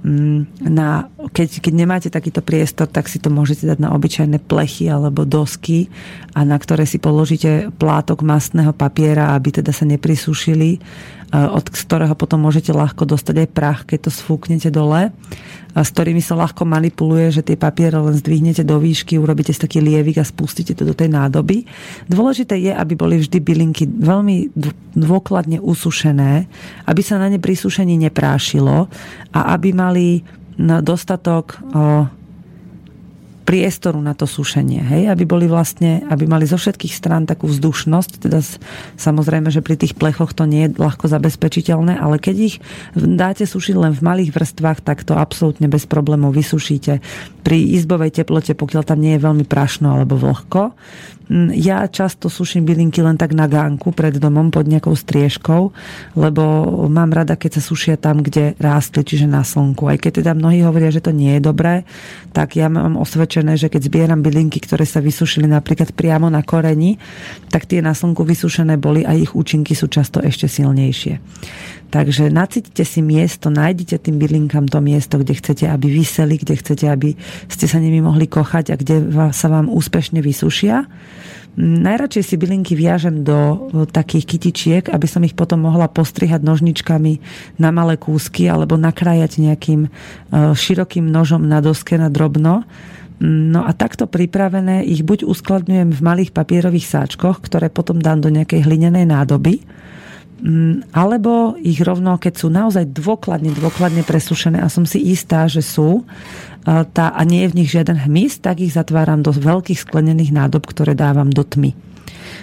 Mm, 0.00 0.48
na, 0.64 1.12
keď, 1.36 1.60
keď 1.60 1.72
nemáte 1.76 2.08
takýto 2.08 2.40
priestor, 2.40 2.88
tak 2.88 3.04
si 3.04 3.20
to 3.20 3.28
môžete 3.28 3.68
dať 3.68 3.78
na 3.84 3.92
obyčajné 3.92 4.40
plechy 4.40 4.88
alebo 4.88 5.28
dosky 5.28 5.92
a 6.32 6.40
na 6.40 6.56
ktoré 6.56 6.88
si 6.88 6.96
položíte 6.96 7.68
plátok 7.76 8.24
mastného 8.24 8.72
papiera, 8.72 9.36
aby 9.36 9.60
teda 9.60 9.76
sa 9.76 9.84
neprisúšili 9.84 10.80
od 11.30 11.66
ktorého 11.70 12.18
potom 12.18 12.42
môžete 12.42 12.74
ľahko 12.74 13.06
dostať 13.06 13.46
aj 13.46 13.48
prach, 13.54 13.80
keď 13.86 14.06
to 14.06 14.10
sfúknete 14.10 14.68
dole, 14.74 15.14
s 15.70 15.88
ktorými 15.94 16.18
sa 16.18 16.34
ľahko 16.34 16.66
manipuluje, 16.66 17.30
že 17.30 17.46
tie 17.46 17.54
papiere 17.54 17.94
len 18.02 18.18
zdvihnete 18.18 18.66
do 18.66 18.82
výšky, 18.82 19.14
urobíte 19.14 19.54
si 19.54 19.62
taký 19.62 19.78
lievik 19.78 20.18
a 20.18 20.26
spustíte 20.26 20.74
to 20.74 20.82
do 20.82 20.90
tej 20.90 21.06
nádoby. 21.06 21.62
Dôležité 22.10 22.58
je, 22.58 22.74
aby 22.74 22.98
boli 22.98 23.22
vždy 23.22 23.38
bylinky 23.38 23.86
veľmi 23.86 24.50
dôkladne 24.98 25.62
usušené, 25.62 26.50
aby 26.90 27.00
sa 27.06 27.22
na 27.22 27.30
ne 27.30 27.38
pri 27.38 27.54
sušení 27.54 27.94
neprášilo 28.10 28.90
a 29.30 29.40
aby 29.54 29.70
mali 29.70 30.26
dostatok 30.58 31.62
priestoru 33.42 33.98
na 33.98 34.14
to 34.14 34.28
sušenie, 34.28 34.80
hej, 34.84 35.02
aby 35.10 35.24
boli 35.26 35.50
vlastne, 35.50 36.04
aby 36.06 36.28
mali 36.28 36.46
zo 36.46 36.60
všetkých 36.60 36.94
strán 36.94 37.26
takú 37.26 37.50
vzdušnosť, 37.50 38.28
teda 38.28 38.38
samozrejme, 39.00 39.50
že 39.50 39.64
pri 39.64 39.80
tých 39.80 39.96
plechoch 39.96 40.36
to 40.36 40.46
nie 40.46 40.68
je 40.68 40.76
ľahko 40.78 41.10
zabezpečiteľné, 41.10 41.98
ale 41.98 42.22
keď 42.22 42.36
ich 42.38 42.56
dáte 42.94 43.44
sušiť 43.48 43.74
len 43.74 43.92
v 43.96 44.04
malých 44.04 44.30
vrstvách, 44.36 44.84
tak 44.84 45.02
to 45.02 45.18
absolútne 45.18 45.66
bez 45.66 45.88
problémov 45.88 46.36
vysušíte. 46.36 47.00
Pri 47.42 47.58
izbovej 47.74 48.22
teplote, 48.22 48.52
pokiaľ 48.54 48.82
tam 48.86 49.00
nie 49.00 49.16
je 49.16 49.24
veľmi 49.24 49.44
prašno 49.48 49.96
alebo 49.96 50.20
vlhko, 50.20 50.76
ja 51.54 51.86
často 51.86 52.26
suším 52.26 52.66
bylinky 52.66 52.98
len 53.06 53.14
tak 53.14 53.30
na 53.38 53.46
gánku 53.46 53.94
pred 53.94 54.18
domom 54.18 54.50
pod 54.50 54.66
nejakou 54.66 54.98
striežkou, 54.98 55.70
lebo 56.18 56.42
mám 56.90 57.14
rada, 57.14 57.38
keď 57.38 57.58
sa 57.58 57.62
sušia 57.70 57.94
tam, 57.94 58.18
kde 58.18 58.58
rástli, 58.58 59.06
čiže 59.06 59.30
na 59.30 59.46
slnku. 59.46 59.86
Aj 59.86 59.94
keď 59.94 60.26
teda 60.26 60.32
mnohí 60.34 60.66
hovoria, 60.66 60.90
že 60.90 60.98
to 60.98 61.14
nie 61.14 61.38
je 61.38 61.42
dobré, 61.46 61.86
tak 62.34 62.58
ja 62.58 62.66
mám 62.66 62.98
osvedčené, 62.98 63.54
že 63.54 63.70
keď 63.70 63.86
zbieram 63.86 64.20
bylinky, 64.26 64.58
ktoré 64.58 64.82
sa 64.82 64.98
vysušili 64.98 65.46
napríklad 65.46 65.94
priamo 65.94 66.26
na 66.26 66.42
koreni, 66.42 66.98
tak 67.46 67.70
tie 67.70 67.78
na 67.78 67.94
slnku 67.94 68.26
vysušené 68.26 68.74
boli 68.74 69.06
a 69.06 69.14
ich 69.14 69.30
účinky 69.30 69.78
sú 69.78 69.86
často 69.86 70.18
ešte 70.18 70.50
silnejšie. 70.50 71.22
Takže 71.90 72.30
nacítite 72.30 72.86
si 72.86 73.02
miesto, 73.02 73.50
nájdete 73.50 73.98
tým 73.98 74.22
bylinkám 74.22 74.70
to 74.70 74.78
miesto, 74.78 75.18
kde 75.18 75.34
chcete, 75.34 75.66
aby 75.66 75.90
vyseli, 75.90 76.38
kde 76.38 76.54
chcete, 76.54 76.86
aby 76.86 77.18
ste 77.50 77.66
sa 77.66 77.82
nimi 77.82 77.98
mohli 77.98 78.30
kochať 78.30 78.70
a 78.70 78.78
kde 78.78 79.10
sa 79.34 79.46
vám 79.50 79.66
úspešne 79.66 80.22
vysušia. 80.22 80.86
Najradšej 81.58 82.24
si 82.24 82.34
bylinky 82.38 82.78
viažem 82.78 83.26
do 83.26 83.34
e, 83.34 83.56
takých 83.90 84.22
kytičiek, 84.22 84.84
aby 84.86 85.06
som 85.10 85.26
ich 85.26 85.34
potom 85.34 85.66
mohla 85.66 85.90
postrihať 85.90 86.46
nožničkami 86.46 87.12
na 87.58 87.74
malé 87.74 87.98
kúsky 87.98 88.46
alebo 88.46 88.78
nakrájať 88.78 89.42
nejakým 89.42 89.80
e, 89.84 89.88
širokým 90.54 91.10
nožom 91.10 91.42
na 91.42 91.58
doske 91.58 91.98
na 91.98 92.06
drobno. 92.06 92.62
No 93.20 93.66
a 93.66 93.74
takto 93.74 94.06
pripravené 94.06 94.86
ich 94.86 95.02
buď 95.02 95.26
uskladňujem 95.26 95.90
v 95.90 96.00
malých 96.00 96.30
papierových 96.30 96.86
sáčkoch, 96.86 97.42
ktoré 97.42 97.66
potom 97.66 97.98
dám 97.98 98.22
do 98.22 98.30
nejakej 98.30 98.64
hlinenej 98.70 99.10
nádoby, 99.10 99.60
Mm, 99.60 99.99
alebo 100.96 101.54
ich 101.60 101.80
rovno, 101.84 102.16
keď 102.16 102.32
sú 102.36 102.48
naozaj 102.48 102.88
dôkladne, 102.96 103.52
dôkladne 103.52 104.00
presušené 104.02 104.64
a 104.64 104.72
som 104.72 104.88
si 104.88 105.00
istá, 105.12 105.44
že 105.44 105.60
sú 105.60 106.08
tá, 106.64 107.12
a 107.12 107.20
nie 107.24 107.44
je 107.44 107.50
v 107.52 107.56
nich 107.60 107.70
žiaden 107.72 107.96
hmyz, 108.08 108.40
tak 108.40 108.60
ich 108.60 108.72
zatváram 108.72 109.20
do 109.20 109.32
veľkých 109.32 109.84
sklenených 109.84 110.32
nádob, 110.32 110.64
ktoré 110.64 110.96
dávam 110.96 111.28
do 111.28 111.44
tmy. 111.44 111.72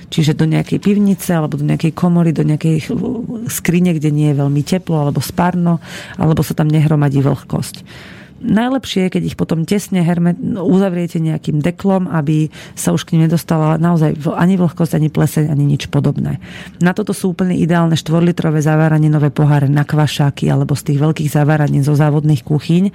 Čiže 0.08 0.40
do 0.40 0.48
nejakej 0.48 0.80
pivnice 0.80 1.36
alebo 1.36 1.60
do 1.60 1.68
nejakej 1.68 1.92
komory, 1.92 2.32
do 2.32 2.46
nejakej 2.46 2.92
skrine, 3.52 3.92
kde 3.92 4.10
nie 4.10 4.32
je 4.32 4.40
veľmi 4.40 4.62
teplo 4.64 5.04
alebo 5.04 5.20
spárno, 5.20 5.84
alebo 6.16 6.42
sa 6.42 6.56
tam 6.56 6.72
nehromadí 6.72 7.20
vlhkosť. 7.20 7.84
Najlepšie 8.38 9.10
je, 9.10 9.14
keď 9.18 9.24
ich 9.34 9.38
potom 9.40 9.66
tesne 9.66 10.06
herme, 10.06 10.38
uzavriete 10.62 11.18
nejakým 11.18 11.58
deklom, 11.58 12.06
aby 12.06 12.54
sa 12.78 12.94
už 12.94 13.10
k 13.10 13.18
nim 13.18 13.26
nedostala 13.26 13.82
naozaj 13.82 14.14
ani 14.38 14.62
vlhkosť, 14.62 14.94
ani 14.94 15.10
pleseň, 15.10 15.50
ani 15.50 15.66
nič 15.66 15.90
podobné. 15.90 16.38
Na 16.78 16.94
toto 16.94 17.18
sú 17.18 17.34
úplne 17.34 17.58
ideálne 17.58 17.98
štvorlitrové 17.98 18.62
zaváraninové 18.62 19.34
poháre 19.34 19.66
na 19.66 19.82
kvašáky 19.82 20.46
alebo 20.54 20.78
z 20.78 20.94
tých 20.94 21.00
veľkých 21.02 21.30
zaváranín 21.34 21.82
zo 21.82 21.98
závodných 21.98 22.46
kuchyň, 22.46 22.94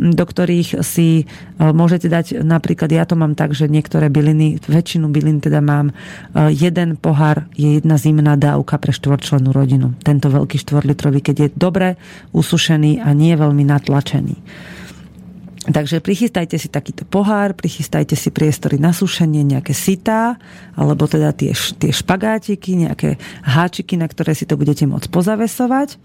do 0.00 0.24
ktorých 0.24 0.80
si 0.80 1.22
e, 1.22 1.24
môžete 1.60 2.08
dať, 2.08 2.40
napríklad 2.40 2.88
ja 2.88 3.04
to 3.04 3.12
mám 3.12 3.36
tak, 3.36 3.52
že 3.52 3.68
niektoré 3.68 4.08
byliny, 4.08 4.56
väčšinu 4.64 5.12
bylin 5.12 5.44
teda 5.44 5.60
mám, 5.60 5.92
e, 5.92 6.52
jeden 6.56 6.96
pohár 6.96 7.44
je 7.52 7.76
jedna 7.76 8.00
zimná 8.00 8.40
dávka 8.40 8.80
pre 8.80 8.96
štvorčlenú 8.96 9.52
rodinu. 9.52 9.92
Tento 10.00 10.32
veľký 10.32 10.56
štvorlitrový, 10.56 11.20
keď 11.20 11.36
je 11.44 11.48
dobre 11.52 12.00
usušený 12.32 13.04
a 13.04 13.12
nie 13.12 13.36
veľmi 13.36 13.68
natlačený. 13.68 14.36
Takže 15.68 16.00
prichystajte 16.00 16.56
si 16.56 16.72
takýto 16.72 17.04
pohár, 17.04 17.52
prichystajte 17.52 18.16
si 18.16 18.32
priestory 18.32 18.80
na 18.80 18.96
sušenie, 18.96 19.44
nejaké 19.44 19.76
sitá, 19.76 20.40
alebo 20.72 21.04
teda 21.04 21.36
tie, 21.36 21.52
tie 21.52 21.92
špagátiky, 21.92 22.88
nejaké 22.88 23.20
háčiky, 23.44 24.00
na 24.00 24.08
ktoré 24.08 24.32
si 24.32 24.48
to 24.48 24.56
budete 24.56 24.88
môcť 24.88 25.12
pozavesovať. 25.12 26.00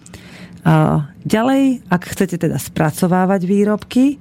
Ďalej, 1.24 1.84
ak 1.91 2.01
chcete 2.07 2.39
teda 2.39 2.55
spracovávať 2.55 3.41
výrobky, 3.43 4.20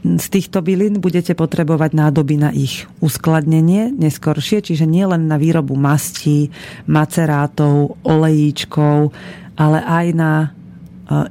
z 0.00 0.26
týchto 0.32 0.64
bylín 0.64 0.96
budete 0.96 1.36
potrebovať 1.36 1.92
nádoby 1.92 2.40
na 2.40 2.50
ich 2.56 2.88
uskladnenie 3.04 3.92
neskoršie, 3.92 4.64
čiže 4.64 4.88
nie 4.88 5.04
len 5.04 5.28
na 5.28 5.36
výrobu 5.36 5.76
mastí, 5.76 6.48
macerátov, 6.88 8.00
olejíčkov, 8.00 9.12
ale 9.60 9.78
aj 9.84 10.06
na 10.16 10.32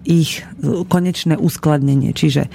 ich 0.03 0.43
konečné 0.91 1.39
uskladnenie. 1.39 2.11
Čiže 2.11 2.43
e, 2.45 2.49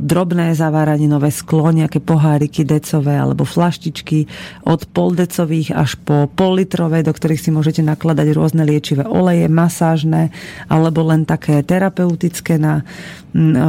drobné 0.00 0.56
zaváraninové 0.56 1.28
sklo, 1.28 1.68
nejaké 1.68 2.00
poháriky 2.00 2.64
decové 2.64 3.20
alebo 3.20 3.44
flaštičky 3.44 4.24
od 4.64 4.88
poldecových 4.88 5.76
až 5.76 6.00
po 6.00 6.32
pollitrové, 6.32 7.04
do 7.04 7.12
ktorých 7.12 7.42
si 7.44 7.50
môžete 7.52 7.84
nakladať 7.84 8.32
rôzne 8.32 8.64
liečivé 8.64 9.04
oleje, 9.04 9.52
masážne 9.52 10.32
alebo 10.72 11.04
len 11.04 11.28
také 11.28 11.60
terapeutické 11.60 12.56
na 12.56 12.88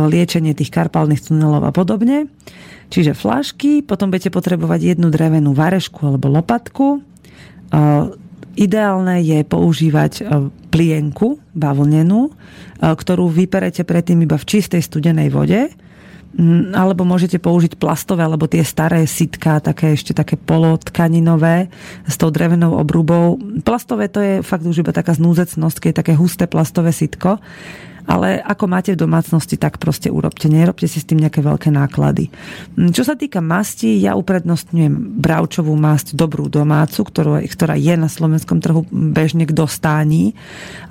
liečenie 0.07 0.55
tých 0.55 0.71
karpálnych 0.71 1.27
tunelov 1.27 1.67
a 1.67 1.75
podobne. 1.75 2.31
Čiže 2.87 3.17
flašky, 3.17 3.81
potom 3.83 4.13
budete 4.13 4.29
potrebovať 4.29 4.95
jednu 4.95 5.11
drevenú 5.11 5.51
varešku 5.51 6.07
alebo 6.07 6.31
lopatku, 6.31 6.87
e, 6.95 8.22
Ideálne 8.53 9.17
je 9.25 9.41
používať 9.41 10.13
e, 10.19 10.23
plienku 10.69 11.41
bavlnenú, 11.57 12.29
e, 12.29 12.31
ktorú 12.81 13.29
vyperete 13.29 13.81
predtým 13.81 14.21
iba 14.21 14.37
v 14.37 14.45
čistej 14.45 14.81
studenej 14.85 15.33
vode, 15.33 15.73
alebo 16.73 17.05
môžete 17.05 17.37
použiť 17.37 17.77
plastové, 17.77 18.25
alebo 18.25 18.49
tie 18.49 18.65
staré 18.65 19.05
sitka, 19.05 19.61
také 19.61 19.93
ešte 19.93 20.17
také 20.17 20.33
polotkaninové 20.33 21.69
s 22.09 22.15
tou 22.17 22.33
drevenou 22.33 22.73
obrubou. 22.73 23.37
Plastové 23.61 24.09
to 24.09 24.17
je 24.17 24.33
fakt 24.41 24.65
už 24.65 24.81
iba 24.81 24.89
taká 24.89 25.13
znúzecnosť, 25.13 25.77
keď 25.77 25.89
je 25.93 25.99
také 26.01 26.13
husté 26.17 26.49
plastové 26.49 26.89
sitko 26.89 27.37
ale 28.03 28.43
ako 28.43 28.65
máte 28.67 28.91
v 28.93 29.01
domácnosti, 29.01 29.55
tak 29.55 29.79
proste 29.79 30.11
urobte. 30.11 30.51
Nerobte 30.51 30.87
si 30.87 30.99
s 30.99 31.07
tým 31.07 31.23
nejaké 31.23 31.39
veľké 31.39 31.71
náklady. 31.71 32.27
Mm, 32.75 32.91
čo 32.91 33.07
sa 33.07 33.15
týka 33.15 33.39
masti, 33.39 33.99
ja 33.99 34.19
uprednostňujem 34.19 35.19
bravčovú 35.19 35.73
masť 35.75 36.15
dobrú 36.17 36.51
domácu, 36.51 37.03
ktorú, 37.03 37.39
ktorá 37.47 37.79
je 37.79 37.95
na 37.95 38.11
slovenskom 38.11 38.59
trhu 38.59 38.83
bežne 38.91 39.47
k 39.47 39.55
dostání 39.55 40.35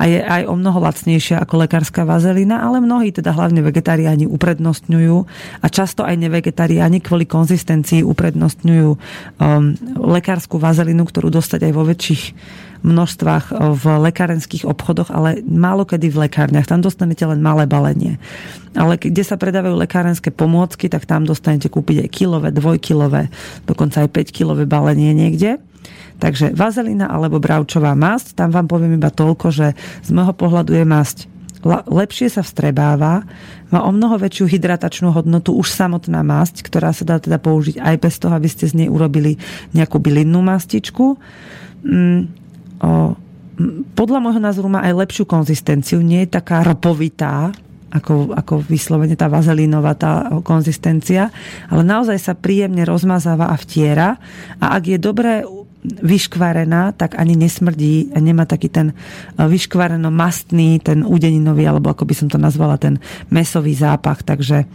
a 0.01 0.09
je 0.09 0.21
aj 0.21 0.49
o 0.49 0.55
mnoho 0.57 0.81
lacnejšia 0.81 1.41
ako 1.41 1.69
lekárska 1.69 2.09
vazelina, 2.09 2.65
ale 2.65 2.81
mnohí, 2.81 3.13
teda 3.13 3.33
hlavne 3.37 3.61
vegetariáni, 3.61 4.25
uprednostňujú 4.27 5.17
a 5.61 5.67
často 5.69 6.03
aj 6.03 6.17
nevegetariáni 6.17 7.05
kvôli 7.05 7.29
konzistencii 7.29 8.03
uprednostňujú 8.03 8.91
um, 8.93 8.99
lekárskú 10.01 10.57
vazelinu, 10.57 11.05
ktorú 11.05 11.29
dostať 11.33 11.69
aj 11.69 11.73
vo 11.73 11.85
väčších 11.85 12.25
množstvách 12.85 13.45
eh, 13.51 13.57
v 13.73 13.85
lekárenských 14.11 14.67
obchodoch, 14.67 15.11
ale 15.11 15.41
málo 15.43 15.87
kedy 15.87 16.11
v 16.11 16.29
lekárniach. 16.29 16.69
Tam 16.69 16.85
dostanete 16.85 17.23
len 17.27 17.41
malé 17.41 17.67
balenie. 17.67 18.19
Ale 18.73 18.97
kde 18.97 19.23
sa 19.23 19.37
predávajú 19.37 19.77
lekárenské 19.77 20.33
pomôcky, 20.33 20.89
tak 20.89 21.05
tam 21.05 21.29
dostanete 21.29 21.69
kúpiť 21.69 22.07
aj 22.07 22.09
kilové, 22.09 22.49
dvojkilové, 22.51 23.29
dokonca 23.69 24.05
aj 24.05 24.11
5 24.11 24.37
kilové 24.37 24.65
balenie 24.65 25.13
niekde. 25.13 25.61
Takže 26.23 26.55
vazelina 26.55 27.11
alebo 27.11 27.43
bravčová 27.43 27.99
masť, 27.99 28.39
tam 28.39 28.55
vám 28.55 28.71
poviem 28.71 28.95
iba 28.95 29.11
toľko, 29.11 29.51
že 29.51 29.75
z 30.07 30.11
môjho 30.15 30.33
pohľadu 30.33 30.73
je 30.73 30.87
masť 30.87 31.19
lepšie 31.87 32.27
sa 32.27 32.43
vstrebáva, 32.43 33.23
má 33.71 33.81
o 33.87 33.91
mnoho 33.95 34.19
väčšiu 34.19 34.51
hydratačnú 34.51 35.15
hodnotu 35.15 35.55
už 35.55 35.71
samotná 35.71 36.21
masť, 36.27 36.67
ktorá 36.67 36.91
sa 36.91 37.07
dá 37.07 37.17
teda 37.23 37.39
použiť 37.39 37.79
aj 37.79 37.97
bez 38.03 38.15
toho, 38.19 38.35
aby 38.35 38.49
ste 38.51 38.67
z 38.67 38.85
nej 38.85 38.89
urobili 38.91 39.39
nejakú 39.73 40.03
bylinnú 40.03 40.43
mastičku. 40.43 41.17
Mm, 41.87 42.42
podľa 43.95 44.19
môjho 44.19 44.41
názoru 44.43 44.69
má 44.73 44.83
aj 44.83 45.07
lepšiu 45.07 45.25
konzistenciu, 45.29 46.03
nie 46.03 46.27
je 46.27 46.35
taká 46.35 46.67
ropovitá, 46.67 47.55
ako, 47.93 48.33
ako 48.33 48.65
vyslovene 48.65 49.13
tá 49.15 49.29
vazelínová 49.29 49.93
tá 49.93 50.41
konzistencia, 50.41 51.29
ale 51.69 51.85
naozaj 51.85 52.17
sa 52.17 52.33
príjemne 52.33 52.89
rozmazáva 52.89 53.53
a 53.53 53.57
vtiera. 53.61 54.17
A 54.57 54.81
ak 54.81 54.97
je 54.97 54.99
dobré 54.99 55.45
vyškvarená, 55.83 56.95
tak 56.95 57.19
ani 57.19 57.35
nesmrdí, 57.35 58.15
nemá 58.15 58.47
taký 58.47 58.71
ten 58.71 58.95
eh, 58.95 59.43
vyškvareno-mastný, 59.43 60.79
ten 60.79 61.03
údeninový, 61.03 61.67
alebo 61.67 61.91
ako 61.91 62.07
by 62.07 62.15
som 62.15 62.29
to 62.31 62.39
nazvala, 62.39 62.79
ten 62.79 63.03
mesový 63.35 63.75
zápach. 63.75 64.23
Takže 64.23 64.63
eh, 64.63 64.69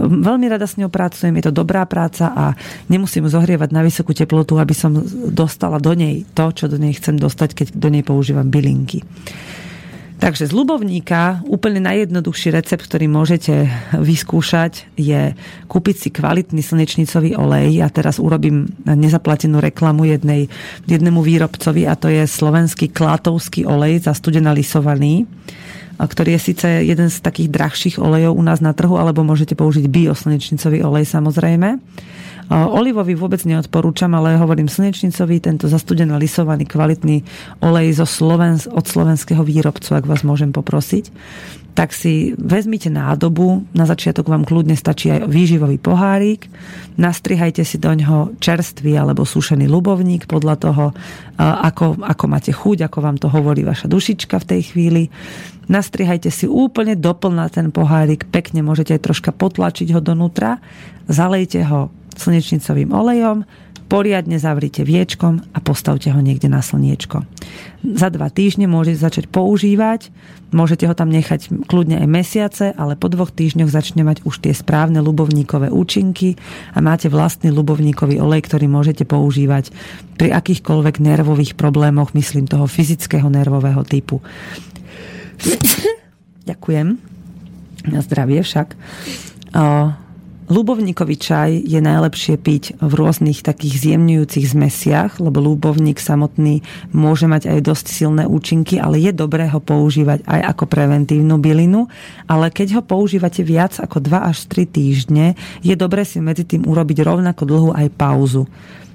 veľmi 0.00 0.46
rada 0.52 0.68
s 0.68 0.76
ňou 0.76 0.92
pracujem, 0.92 1.32
je 1.40 1.48
to 1.48 1.56
dobrá 1.64 1.88
práca 1.88 2.28
a 2.28 2.44
nemusím 2.92 3.24
zohrievať 3.24 3.72
na 3.72 3.80
vysokú 3.80 4.12
teplotu, 4.12 4.60
aby 4.60 4.76
som 4.76 4.92
dostala 5.32 5.80
do 5.80 5.96
nej 5.96 6.28
to, 6.36 6.52
čo 6.52 6.68
do 6.68 6.76
nej 6.76 6.92
chcem 6.92 7.16
dostať, 7.16 7.56
keď 7.56 7.66
do 7.72 7.88
nej 7.88 8.04
používam 8.04 8.52
bylinky. 8.52 9.00
Takže 10.20 10.46
z 10.46 10.52
ľubovníka 10.52 11.40
úplne 11.48 11.80
najjednoduchší 11.80 12.52
recept, 12.52 12.84
ktorý 12.84 13.08
môžete 13.08 13.72
vyskúšať 13.96 14.92
je 14.92 15.32
kúpiť 15.64 15.96
si 15.96 16.08
kvalitný 16.12 16.60
slnečnicový 16.60 17.40
olej. 17.40 17.80
Ja 17.80 17.88
teraz 17.88 18.20
urobím 18.20 18.68
nezaplatenú 18.84 19.64
reklamu 19.64 20.04
jednej, 20.04 20.52
jednému 20.84 21.24
výrobcovi 21.24 21.88
a 21.88 21.96
to 21.96 22.12
je 22.12 22.28
slovenský 22.28 22.92
klátovský 22.92 23.64
olej 23.64 24.04
zastudená 24.04 24.52
lisovaný 24.52 25.24
ktorý 26.00 26.40
je 26.40 26.46
síce 26.52 26.64
jeden 26.64 27.12
z 27.12 27.20
takých 27.20 27.52
drahších 27.52 27.96
olejov 28.00 28.32
u 28.32 28.40
nás 28.40 28.64
na 28.64 28.72
trhu, 28.72 28.96
alebo 28.96 29.20
môžete 29.20 29.52
použiť 29.52 29.84
bioslnečnicový 29.84 30.80
olej 30.80 31.04
samozrejme. 31.04 31.76
Olivový 32.50 33.14
vôbec 33.14 33.38
neodporúčam, 33.46 34.10
ale 34.18 34.34
hovorím 34.34 34.66
slnečnicový, 34.66 35.38
tento 35.38 35.70
zastudený 35.70 36.18
lisovaný 36.18 36.66
kvalitný 36.66 37.22
olej 37.62 38.02
zo 38.02 38.06
Slovens- 38.10 38.66
od 38.66 38.82
slovenského 38.82 39.46
výrobcu, 39.46 39.94
ak 39.94 40.04
vás 40.10 40.26
môžem 40.26 40.50
poprosiť 40.50 41.14
tak 41.74 41.94
si 41.94 42.34
vezmite 42.36 42.90
nádobu, 42.90 43.64
na 43.70 43.86
začiatok 43.86 44.26
vám 44.26 44.42
kľudne 44.42 44.74
stačí 44.74 45.08
aj 45.08 45.30
výživový 45.30 45.78
pohárik, 45.78 46.50
nastrihajte 46.98 47.62
si 47.62 47.78
do 47.78 47.94
ňoho 47.94 48.36
čerstvý 48.42 48.98
alebo 48.98 49.22
sušený 49.22 49.70
lubovník 49.70 50.26
podľa 50.26 50.54
toho, 50.58 50.84
ako, 51.38 52.02
ako 52.02 52.24
máte 52.26 52.52
chuť, 52.52 52.90
ako 52.90 52.98
vám 53.00 53.16
to 53.16 53.30
hovorí 53.30 53.62
vaša 53.62 53.86
dušička 53.86 54.36
v 54.42 54.48
tej 54.52 54.60
chvíli. 54.74 55.02
Nastrihajte 55.70 56.28
si 56.34 56.50
úplne 56.50 56.98
doplná 56.98 57.46
ten 57.48 57.70
pohárik, 57.70 58.26
pekne 58.26 58.66
môžete 58.66 58.98
aj 58.98 59.04
troška 59.06 59.30
potlačiť 59.30 59.94
ho 59.94 60.02
donútra, 60.02 60.58
zalejte 61.06 61.62
ho 61.64 61.94
slnečnicovým 62.16 62.90
olejom, 62.90 63.44
poriadne 63.90 64.38
zavrite 64.38 64.86
viečkom 64.86 65.42
a 65.50 65.58
postavte 65.58 66.14
ho 66.14 66.20
niekde 66.22 66.46
na 66.46 66.62
slniečko. 66.62 67.26
Za 67.82 68.08
dva 68.14 68.30
týždne 68.30 68.70
môžete 68.70 69.02
začať 69.02 69.24
používať, 69.26 70.14
môžete 70.54 70.86
ho 70.86 70.94
tam 70.94 71.10
nechať 71.10 71.66
kľudne 71.66 71.98
aj 71.98 72.06
mesiace, 72.06 72.66
ale 72.78 72.94
po 72.94 73.10
dvoch 73.10 73.34
týždňoch 73.34 73.66
začne 73.66 74.06
mať 74.06 74.22
už 74.22 74.46
tie 74.46 74.54
správne 74.54 75.02
ľubovníkové 75.02 75.74
účinky 75.74 76.38
a 76.70 76.78
máte 76.78 77.10
vlastný 77.10 77.50
ľubovníkový 77.50 78.22
olej, 78.22 78.46
ktorý 78.46 78.70
môžete 78.70 79.02
používať 79.02 79.74
pri 80.14 80.38
akýchkoľvek 80.38 81.02
nervových 81.02 81.58
problémoch, 81.58 82.14
myslím 82.14 82.46
toho 82.46 82.70
fyzického 82.70 83.26
nervového 83.26 83.82
typu. 83.82 84.22
Ďakujem. 86.50 87.10
Na 87.90 88.00
zdravie 88.06 88.44
však. 88.46 88.78
Lubovníkový 90.50 91.14
čaj 91.14 91.62
je 91.62 91.78
najlepšie 91.78 92.34
piť 92.34 92.82
v 92.82 92.92
rôznych 92.98 93.46
takých 93.46 93.86
zjemňujúcich 93.86 94.50
zmesiach, 94.50 95.22
lebo 95.22 95.38
lúbovník 95.38 96.02
samotný 96.02 96.66
môže 96.90 97.30
mať 97.30 97.54
aj 97.54 97.70
dosť 97.70 97.86
silné 97.86 98.26
účinky, 98.26 98.82
ale 98.82 98.98
je 98.98 99.14
dobré 99.14 99.46
ho 99.46 99.62
používať 99.62 100.26
aj 100.26 100.40
ako 100.50 100.66
preventívnu 100.66 101.38
bylinu. 101.38 101.86
Ale 102.26 102.50
keď 102.50 102.76
ho 102.76 102.82
používate 102.82 103.46
viac 103.46 103.78
ako 103.78 104.02
2 104.02 104.10
až 104.26 104.50
3 104.50 104.66
týždne, 104.66 105.38
je 105.62 105.78
dobré 105.78 106.02
si 106.02 106.18
medzi 106.18 106.42
tým 106.42 106.66
urobiť 106.66 106.98
rovnako 106.98 107.42
dlhú 107.46 107.70
aj 107.70 107.86
pauzu 107.94 108.50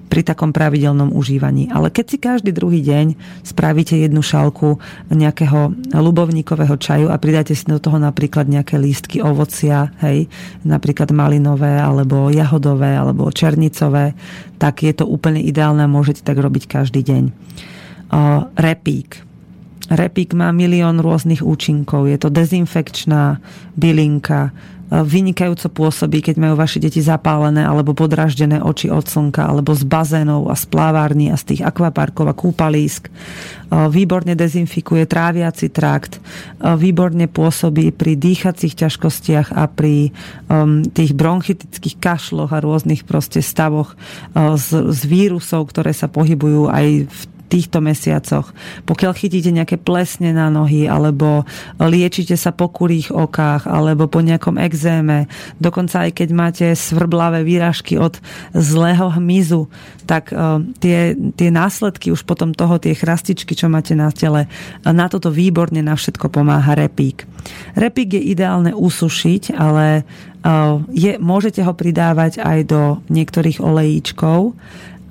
pri 0.06 0.22
takom 0.24 0.56
pravidelnom 0.56 1.12
užívaní. 1.12 1.68
Ale 1.74 1.90
keď 1.92 2.06
si 2.08 2.18
každý 2.22 2.52
druhý 2.54 2.80
deň 2.86 3.18
spravíte 3.44 3.98
jednu 3.98 4.22
šálku 4.22 4.80
nejakého 5.12 5.74
ľubovníkového 5.92 6.78
čaju 6.78 7.08
a 7.12 7.20
pridáte 7.20 7.58
si 7.58 7.66
do 7.68 7.82
toho 7.82 8.00
napríklad 8.00 8.48
nejaké 8.48 8.80
lístky 8.80 9.20
ovocia, 9.20 9.92
hej, 10.06 10.30
napríklad 10.64 11.10
malinové, 11.12 11.82
alebo 11.82 12.30
jahodové, 12.32 12.96
alebo 12.96 13.34
černicové, 13.34 14.16
tak 14.62 14.86
je 14.86 14.94
to 14.96 15.04
úplne 15.10 15.42
ideálne 15.44 15.84
a 15.84 15.92
môžete 15.92 16.24
tak 16.24 16.40
robiť 16.40 16.70
každý 16.70 17.04
deň. 17.04 17.24
Repík. 18.56 19.35
Repík 19.86 20.34
má 20.34 20.50
milión 20.50 20.98
rôznych 20.98 21.46
účinkov. 21.46 22.10
Je 22.10 22.18
to 22.18 22.34
dezinfekčná 22.34 23.38
bylinka, 23.78 24.50
E, 24.86 25.02
vynikajúco 25.02 25.66
pôsobí, 25.74 26.22
keď 26.22 26.36
majú 26.38 26.56
vaše 26.62 26.78
deti 26.78 27.02
zapálené 27.02 27.66
alebo 27.66 27.98
podraždené 27.98 28.62
oči 28.62 28.94
od 28.94 29.10
slnka, 29.10 29.42
alebo 29.50 29.74
z 29.74 29.82
bazénov 29.82 30.46
a 30.46 30.54
z 30.54 30.66
plávární 30.70 31.34
a 31.34 31.40
z 31.42 31.54
tých 31.54 31.62
akvaparkov 31.66 32.30
a 32.30 32.38
kúpalísk. 32.38 33.10
E, 33.10 33.12
výborne 33.90 34.38
dezinfikuje 34.38 35.10
tráviaci 35.10 35.74
trakt, 35.74 36.18
e, 36.18 36.70
výborne 36.78 37.26
pôsobí 37.26 37.90
pri 37.98 38.14
dýchacích 38.14 38.78
ťažkostiach 38.86 39.58
a 39.58 39.66
pri 39.66 40.14
um, 40.48 40.86
tých 40.86 41.18
bronchitických 41.18 41.98
kašloch 41.98 42.54
a 42.54 42.62
rôznych 42.62 43.04
proste 43.08 43.42
stavoch 43.42 43.98
z, 44.36 44.68
z 44.94 45.02
vírusov, 45.10 45.72
ktoré 45.72 45.92
sa 45.96 46.06
pohybujú 46.06 46.70
aj 46.70 47.10
v 47.10 47.22
týchto 47.46 47.80
mesiacoch. 47.82 48.52
Pokiaľ 48.90 49.12
chytíte 49.14 49.54
nejaké 49.54 49.78
plesne 49.78 50.34
na 50.34 50.50
nohy, 50.50 50.90
alebo 50.90 51.46
liečite 51.78 52.34
sa 52.36 52.50
po 52.50 52.70
kurých 52.70 53.14
okách, 53.14 53.70
alebo 53.70 54.10
po 54.10 54.20
nejakom 54.22 54.58
exéme, 54.58 55.30
dokonca 55.62 56.10
aj 56.10 56.12
keď 56.18 56.30
máte 56.34 56.66
svrblavé 56.74 57.46
výražky 57.46 58.02
od 58.02 58.18
zlého 58.54 59.14
hmyzu, 59.14 59.70
tak 60.06 60.30
uh, 60.34 60.62
tie, 60.82 61.18
tie 61.38 61.50
následky 61.50 62.14
už 62.14 62.26
potom 62.26 62.54
toho, 62.54 62.78
tie 62.78 62.94
chrastičky, 62.94 63.58
čo 63.58 63.70
máte 63.70 63.98
na 63.98 64.14
tele, 64.14 64.46
na 64.86 65.06
toto 65.10 65.34
výborne 65.34 65.82
na 65.82 65.98
všetko 65.98 66.30
pomáha 66.30 66.78
repík. 66.78 67.26
Repík 67.78 68.18
je 68.18 68.22
ideálne 68.34 68.74
usušiť, 68.74 69.58
ale 69.58 70.06
uh, 70.46 70.82
je, 70.94 71.18
môžete 71.18 71.62
ho 71.66 71.74
pridávať 71.74 72.42
aj 72.42 72.60
do 72.70 72.82
niektorých 73.10 73.62
olejíčkov 73.62 74.54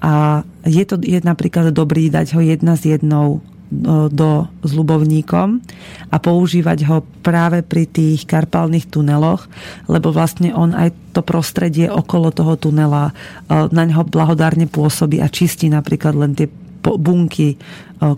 a 0.05 0.45
je 0.69 0.85
to 0.85 1.01
je 1.01 1.17
napríklad 1.25 1.73
dobrý 1.73 2.13
dať 2.13 2.37
ho 2.37 2.45
jedna 2.45 2.77
s 2.77 2.85
jednou 2.85 3.41
do, 3.73 4.13
do 4.13 4.45
s 4.61 4.71
ľubovníkom 4.77 5.65
a 6.13 6.17
používať 6.21 6.79
ho 6.85 7.01
práve 7.25 7.65
pri 7.65 7.89
tých 7.89 8.29
karpálnych 8.29 8.87
tuneloch, 8.93 9.49
lebo 9.89 10.13
vlastne 10.13 10.53
on 10.53 10.77
aj 10.77 10.93
to 11.17 11.25
prostredie 11.25 11.89
okolo 11.89 12.29
toho 12.31 12.61
tunela 12.61 13.17
na 13.49 13.83
neho 13.89 14.05
blahodárne 14.05 14.69
pôsobí 14.69 15.25
a 15.25 15.33
čistí 15.33 15.73
napríklad 15.73 16.15
len 16.15 16.37
tie 16.37 16.53
bunky 16.85 17.57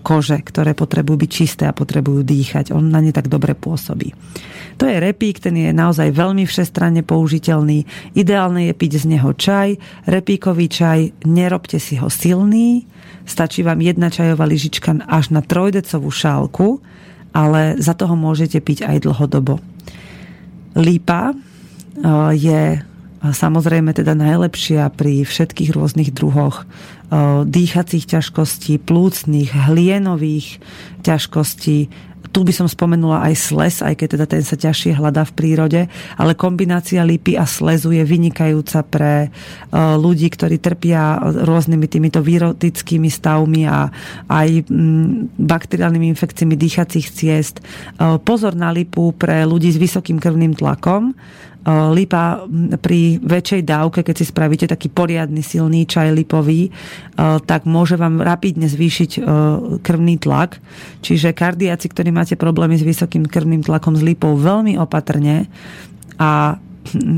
kože, 0.03 0.43
ktoré 0.43 0.75
potrebujú 0.75 1.23
byť 1.23 1.31
čisté 1.31 1.65
a 1.71 1.77
potrebujú 1.77 2.27
dýchať. 2.27 2.75
On 2.75 2.83
na 2.83 2.99
ne 2.99 3.15
tak 3.15 3.31
dobre 3.31 3.55
pôsobí. 3.55 4.11
To 4.77 4.85
je 4.85 5.01
repík, 5.01 5.41
ten 5.41 5.57
je 5.57 5.73
naozaj 5.73 6.13
veľmi 6.13 6.45
všestranne 6.45 7.01
použiteľný. 7.01 7.89
Ideálne 8.13 8.69
je 8.69 8.75
piť 8.77 8.93
z 9.01 9.05
neho 9.17 9.33
čaj. 9.33 9.81
Repíkový 10.05 10.69
čaj, 10.69 11.25
nerobte 11.25 11.81
si 11.81 11.97
ho 11.97 12.13
silný. 12.13 12.85
Stačí 13.25 13.65
vám 13.65 13.81
jedna 13.81 14.13
čajová 14.13 14.45
lyžička 14.45 15.01
až 15.09 15.33
na 15.33 15.41
trojdecovú 15.41 16.13
šálku, 16.13 16.85
ale 17.33 17.81
za 17.81 17.97
toho 17.97 18.15
môžete 18.15 18.61
piť 18.61 18.85
aj 18.85 19.09
dlhodobo. 19.09 19.59
Lípa 20.77 21.33
e, 21.33 21.35
je 22.37 22.63
samozrejme 23.25 23.97
teda 23.97 24.13
najlepšia 24.13 24.93
pri 24.93 25.25
všetkých 25.25 25.73
rôznych 25.73 26.13
druhoch 26.13 26.63
e, 26.63 26.65
dýchacích 27.49 28.05
ťažkostí, 28.07 28.77
plúcnych, 28.85 29.57
hlienových 29.57 30.61
ťažkostí, 31.03 31.89
tu 32.37 32.45
by 32.45 32.53
som 32.53 32.69
spomenula 32.69 33.25
aj 33.33 33.35
sles, 33.49 33.81
aj 33.81 33.97
keď 33.97 34.09
teda 34.13 34.27
ten 34.29 34.45
sa 34.45 34.61
ťažšie 34.61 35.01
hľadá 35.01 35.25
v 35.25 35.33
prírode, 35.33 35.81
ale 36.21 36.37
kombinácia 36.37 37.01
lípy 37.01 37.41
a 37.41 37.49
slezu 37.49 37.97
je 37.97 38.05
vynikajúca 38.05 38.85
pre 38.85 39.13
e, 39.25 39.29
ľudí, 39.73 40.29
ktorí 40.29 40.61
trpia 40.61 41.17
rôznymi 41.25 41.89
týmito 41.89 42.21
výrotickými 42.21 43.09
stavmi 43.09 43.65
a 43.65 43.89
aj 44.29 44.69
mm, 44.69 45.41
bakteriálnymi 45.41 46.13
infekciami 46.13 46.61
dýchacích 46.61 47.09
ciest. 47.09 47.65
E, 47.97 48.21
pozor 48.21 48.53
na 48.53 48.69
lipu 48.69 49.17
pre 49.17 49.49
ľudí 49.49 49.73
s 49.73 49.81
vysokým 49.81 50.21
krvným 50.21 50.53
tlakom, 50.53 51.17
lipa 51.67 52.47
pri 52.79 53.19
väčšej 53.19 53.63
dávke, 53.67 54.07
keď 54.07 54.15
si 54.23 54.25
spravíte 54.31 54.71
taký 54.71 54.87
poriadny 54.87 55.43
silný 55.43 55.83
čaj 55.83 56.15
lipový, 56.15 56.71
tak 57.19 57.67
môže 57.67 57.99
vám 57.99 58.23
rapidne 58.23 58.71
zvýšiť 58.71 59.19
krvný 59.83 60.15
tlak. 60.23 60.63
Čiže 61.03 61.35
kardiaci, 61.35 61.91
ktorí 61.91 62.15
máte 62.15 62.39
problémy 62.39 62.79
s 62.79 62.87
vysokým 62.87 63.27
krvným 63.27 63.67
tlakom 63.67 63.99
s 63.99 64.03
lipou, 64.07 64.39
veľmi 64.39 64.79
opatrne 64.79 65.51
a 66.23 66.63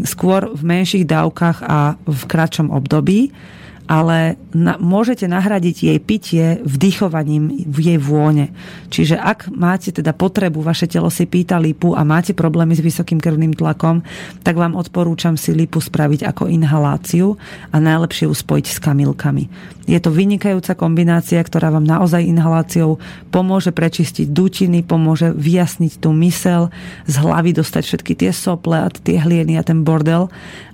skôr 0.09 0.49
v 0.57 0.63
menších 0.65 1.05
dávkach 1.05 1.61
a 1.61 2.01
v 2.01 2.23
kratšom 2.25 2.73
období 2.73 3.29
ale 3.89 4.37
na, 4.53 4.77
môžete 4.77 5.25
nahradiť 5.25 5.77
jej 5.89 5.99
pitie 5.99 6.47
vdychovaním 6.61 7.65
v 7.65 7.79
jej 7.81 7.99
vône. 7.99 8.53
Čiže 8.93 9.17
ak 9.17 9.49
máte 9.49 9.91
teda 9.91 10.13
potrebu, 10.13 10.61
vaše 10.61 10.85
telo 10.85 11.09
si 11.09 11.25
pýta 11.25 11.57
lipu 11.57 11.97
a 11.97 12.05
máte 12.05 12.37
problémy 12.37 12.77
s 12.77 12.85
vysokým 12.85 13.17
krvným 13.17 13.57
tlakom, 13.57 14.05
tak 14.45 14.61
vám 14.61 14.77
odporúčam 14.77 15.41
si 15.41 15.57
lipu 15.57 15.81
spraviť 15.81 16.29
ako 16.29 16.53
inhaláciu 16.53 17.41
a 17.73 17.77
najlepšie 17.81 18.29
ju 18.29 18.35
spojiť 18.37 18.67
s 18.69 18.79
kamilkami. 18.79 19.45
Je 19.89 19.97
to 19.97 20.13
vynikajúca 20.13 20.77
kombinácia, 20.77 21.41
ktorá 21.41 21.73
vám 21.73 21.89
naozaj 21.89 22.21
inhaláciou 22.21 23.01
pomôže 23.33 23.73
prečistiť 23.73 24.29
dutiny, 24.29 24.85
pomôže 24.85 25.33
vyjasniť 25.33 26.05
tú 26.05 26.13
mysel, 26.21 26.69
z 27.09 27.15
hlavy 27.17 27.57
dostať 27.57 27.83
všetky 27.89 28.13
tie 28.13 28.31
sople 28.37 28.77
a 28.77 28.93
tie 28.93 29.17
hlieny 29.17 29.57
a 29.57 29.65
ten 29.65 29.89
bordel 29.89 30.29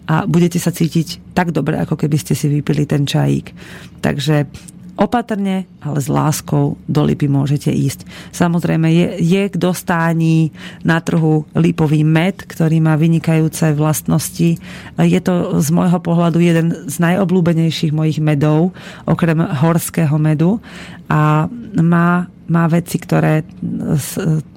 a 0.05 0.29
budete 0.29 0.61
sa 0.61 0.71
cítiť 0.71 1.33
tak 1.33 1.51
dobre, 1.51 1.81
ako 1.81 1.97
keby 1.97 2.17
ste 2.21 2.37
si 2.37 2.47
vypili 2.49 2.85
ten 2.85 3.09
čajík. 3.09 3.57
Takže 4.05 4.47
opatrne, 4.95 5.67
ale 5.83 5.99
s 5.99 6.07
láskou 6.07 6.79
do 6.87 7.03
lipy 7.03 7.27
môžete 7.27 7.71
ísť. 7.75 8.07
Samozrejme, 8.31 8.87
je, 8.95 9.07
je 9.19 9.43
k 9.51 9.57
dostání 9.59 10.55
na 10.87 11.03
trhu 11.03 11.43
lipový 11.59 12.07
med, 12.07 12.47
ktorý 12.47 12.79
má 12.79 12.95
vynikajúce 12.95 13.75
vlastnosti. 13.75 14.55
Je 14.99 15.21
to 15.21 15.59
z 15.59 15.69
môjho 15.75 15.99
pohľadu 15.99 16.39
jeden 16.39 16.87
z 16.87 16.97
najobľúbenejších 17.03 17.91
mojich 17.91 18.23
medov, 18.23 18.71
okrem 19.03 19.43
horského 19.43 20.15
medu 20.19 20.63
a 21.11 21.51
má 21.75 22.31
má 22.45 22.69
veci, 22.69 23.01
ktoré 23.01 23.41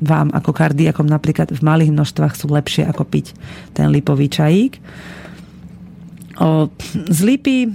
vám 0.04 0.28
ako 0.36 0.52
kardiakom 0.52 1.08
napríklad 1.08 1.56
v 1.56 1.62
malých 1.64 1.96
množstvách 1.96 2.36
sú 2.36 2.52
lepšie 2.52 2.84
ako 2.84 3.08
piť 3.08 3.32
ten 3.72 3.88
lipový 3.88 4.28
čajík. 4.28 4.76
Z 6.94 7.20
lipy 7.26 7.68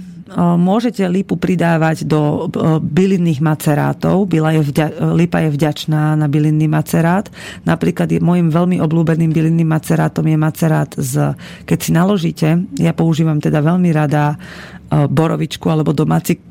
môžete 0.57 1.05
lipu 1.05 1.37
pridávať 1.37 2.09
do 2.09 2.49
bylinných 2.81 3.37
macerátov. 3.43 4.25
Byla 4.25 4.57
je 4.57 4.61
vďa, 4.65 4.85
lipa 5.13 5.45
je 5.45 5.49
vďačná 5.53 6.17
na 6.17 6.25
bylinný 6.25 6.65
macerát. 6.65 7.29
Napríklad 7.67 8.09
je, 8.09 8.17
môjim 8.17 8.49
veľmi 8.49 8.81
obľúbeným 8.81 9.29
bylinným 9.29 9.69
macerátom 9.69 10.25
je 10.25 10.37
macerát 10.39 10.89
z, 10.95 11.37
keď 11.69 11.77
si 11.77 11.91
naložíte, 11.93 12.47
ja 12.81 12.97
používam 12.97 13.37
teda 13.37 13.61
veľmi 13.61 13.93
rada 13.93 14.39
borovičku 14.89 15.69
alebo 15.69 15.93
domáci 15.93 16.41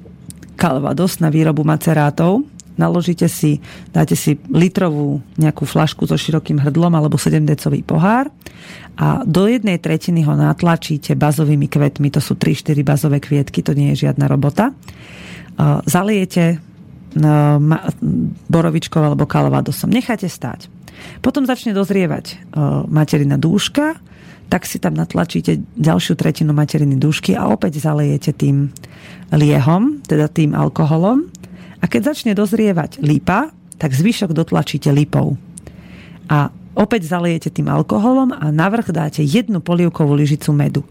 kalvados 0.55 1.19
na 1.19 1.33
výrobu 1.33 1.67
macerátov 1.67 2.47
naložíte 2.77 3.29
si, 3.29 3.61
dáte 3.93 4.17
si 4.17 4.41
litrovú 4.49 5.21
nejakú 5.37 5.69
flašku 5.69 6.09
so 6.09 6.17
širokým 6.17 6.61
hrdlom 6.61 6.93
alebo 6.93 7.21
7-decový 7.21 7.85
pohár 7.85 8.33
a 8.99 9.25
do 9.25 9.49
jednej 9.49 9.81
tretiny 9.81 10.21
ho 10.29 10.37
natlačíte 10.37 11.17
bazovými 11.17 11.67
kvetmi, 11.67 12.13
to 12.13 12.21
sú 12.21 12.37
3-4 12.37 12.85
bazové 12.85 13.19
kvietky, 13.25 13.65
to 13.65 13.73
nie 13.73 13.97
je 13.97 14.09
žiadna 14.09 14.29
robota. 14.29 14.77
Zalijete 15.89 16.61
borovičkou 18.49 19.01
alebo 19.01 19.29
kalvadosom. 19.29 19.93
Nechajte 19.93 20.29
stať. 20.29 20.69
Potom 21.21 21.45
začne 21.45 21.77
dozrievať 21.77 22.57
materina 22.89 23.37
dúška, 23.37 24.01
tak 24.53 24.69
si 24.69 24.77
tam 24.77 24.93
natlačíte 24.93 25.65
ďalšiu 25.81 26.13
tretinu 26.13 26.53
materiny 26.53 27.01
dúšky 27.01 27.33
a 27.33 27.49
opäť 27.49 27.81
zalejete 27.81 28.37
tým 28.37 28.69
liehom, 29.33 30.05
teda 30.05 30.29
tým 30.29 30.53
alkoholom 30.53 31.33
a 31.81 31.85
keď 31.89 32.13
začne 32.13 32.33
dozrievať 32.37 33.01
lípa, 33.01 33.49
tak 33.81 33.97
zvyšok 33.97 34.37
dotlačíte 34.37 34.93
lipou. 34.93 35.41
A 36.29 36.53
opäť 36.73 37.09
zalejete 37.09 37.49
tým 37.53 37.69
alkoholom 37.69 38.33
a 38.33 38.49
navrch 38.49 38.93
dáte 38.93 39.21
jednu 39.25 39.61
polievkovú 39.61 40.13
lyžicu 40.17 40.53
medu. 40.53 40.83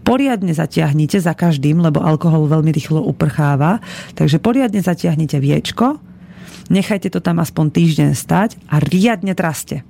Poriadne 0.00 0.52
zatiahnite 0.56 1.20
za 1.20 1.36
každým, 1.36 1.80
lebo 1.84 2.00
alkohol 2.00 2.48
veľmi 2.48 2.72
rýchlo 2.72 3.04
uprcháva, 3.04 3.84
takže 4.16 4.40
poriadne 4.40 4.80
zatiahnite 4.80 5.36
viečko, 5.36 6.00
nechajte 6.72 7.12
to 7.12 7.20
tam 7.20 7.38
aspoň 7.40 7.66
týždeň 7.68 8.10
stať 8.16 8.56
a 8.72 8.80
riadne 8.80 9.36
traste. 9.36 9.84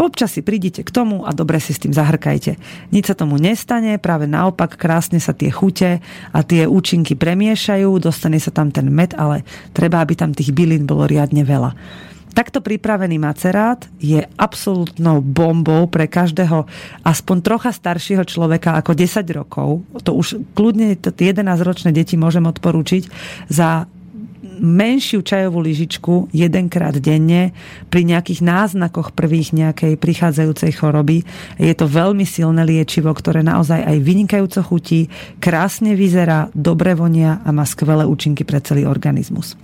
Občas 0.00 0.34
si 0.34 0.42
prídite 0.42 0.82
k 0.82 0.90
tomu 0.90 1.22
a 1.22 1.30
dobre 1.30 1.60
si 1.62 1.76
s 1.76 1.78
tým 1.78 1.94
zahrkajte. 1.94 2.56
Nič 2.90 3.12
sa 3.12 3.14
tomu 3.14 3.38
nestane, 3.38 4.00
práve 4.02 4.26
naopak 4.26 4.74
krásne 4.74 5.20
sa 5.22 5.36
tie 5.36 5.52
chute 5.52 6.02
a 6.32 6.38
tie 6.42 6.66
účinky 6.66 7.14
premiešajú, 7.14 8.02
dostane 8.02 8.40
sa 8.42 8.50
tam 8.50 8.74
ten 8.74 8.90
med, 8.90 9.14
ale 9.14 9.46
treba, 9.76 10.02
aby 10.02 10.18
tam 10.18 10.34
tých 10.34 10.50
bylín 10.50 10.88
bolo 10.88 11.06
riadne 11.06 11.44
veľa. 11.46 11.76
Takto 12.32 12.64
pripravený 12.64 13.20
macerát 13.20 13.84
je 14.00 14.24
absolútnou 14.40 15.20
bombou 15.20 15.84
pre 15.86 16.08
každého 16.08 16.64
aspoň 17.04 17.36
trocha 17.44 17.70
staršieho 17.70 18.24
človeka 18.24 18.80
ako 18.80 18.96
10 18.96 19.28
rokov. 19.36 19.84
To 20.00 20.10
už 20.16 20.40
kľudne 20.56 20.96
11-ročné 20.96 21.92
deti 21.92 22.16
môžem 22.16 22.48
odporúčiť 22.48 23.08
za 23.52 23.84
menšiu 24.60 25.24
čajovú 25.24 25.62
lyžičku 25.64 26.34
jedenkrát 26.34 26.96
denne 26.98 27.54
pri 27.88 28.02
nejakých 28.04 28.44
náznakoch 28.44 29.16
prvých 29.16 29.54
nejakej 29.56 29.96
prichádzajúcej 29.96 30.72
choroby. 30.76 31.24
Je 31.56 31.74
to 31.76 31.88
veľmi 31.88 32.26
silné 32.26 32.66
liečivo, 32.66 33.12
ktoré 33.12 33.40
naozaj 33.40 33.80
aj 33.84 33.96
vynikajúco 34.02 34.60
chutí, 34.64 35.00
krásne 35.38 35.96
vyzerá, 35.96 36.52
dobre 36.52 36.92
vonia 36.92 37.40
a 37.44 37.50
má 37.54 37.64
skvelé 37.64 38.04
účinky 38.04 38.42
pre 38.42 38.60
celý 38.60 38.84
organizmus. 38.84 39.56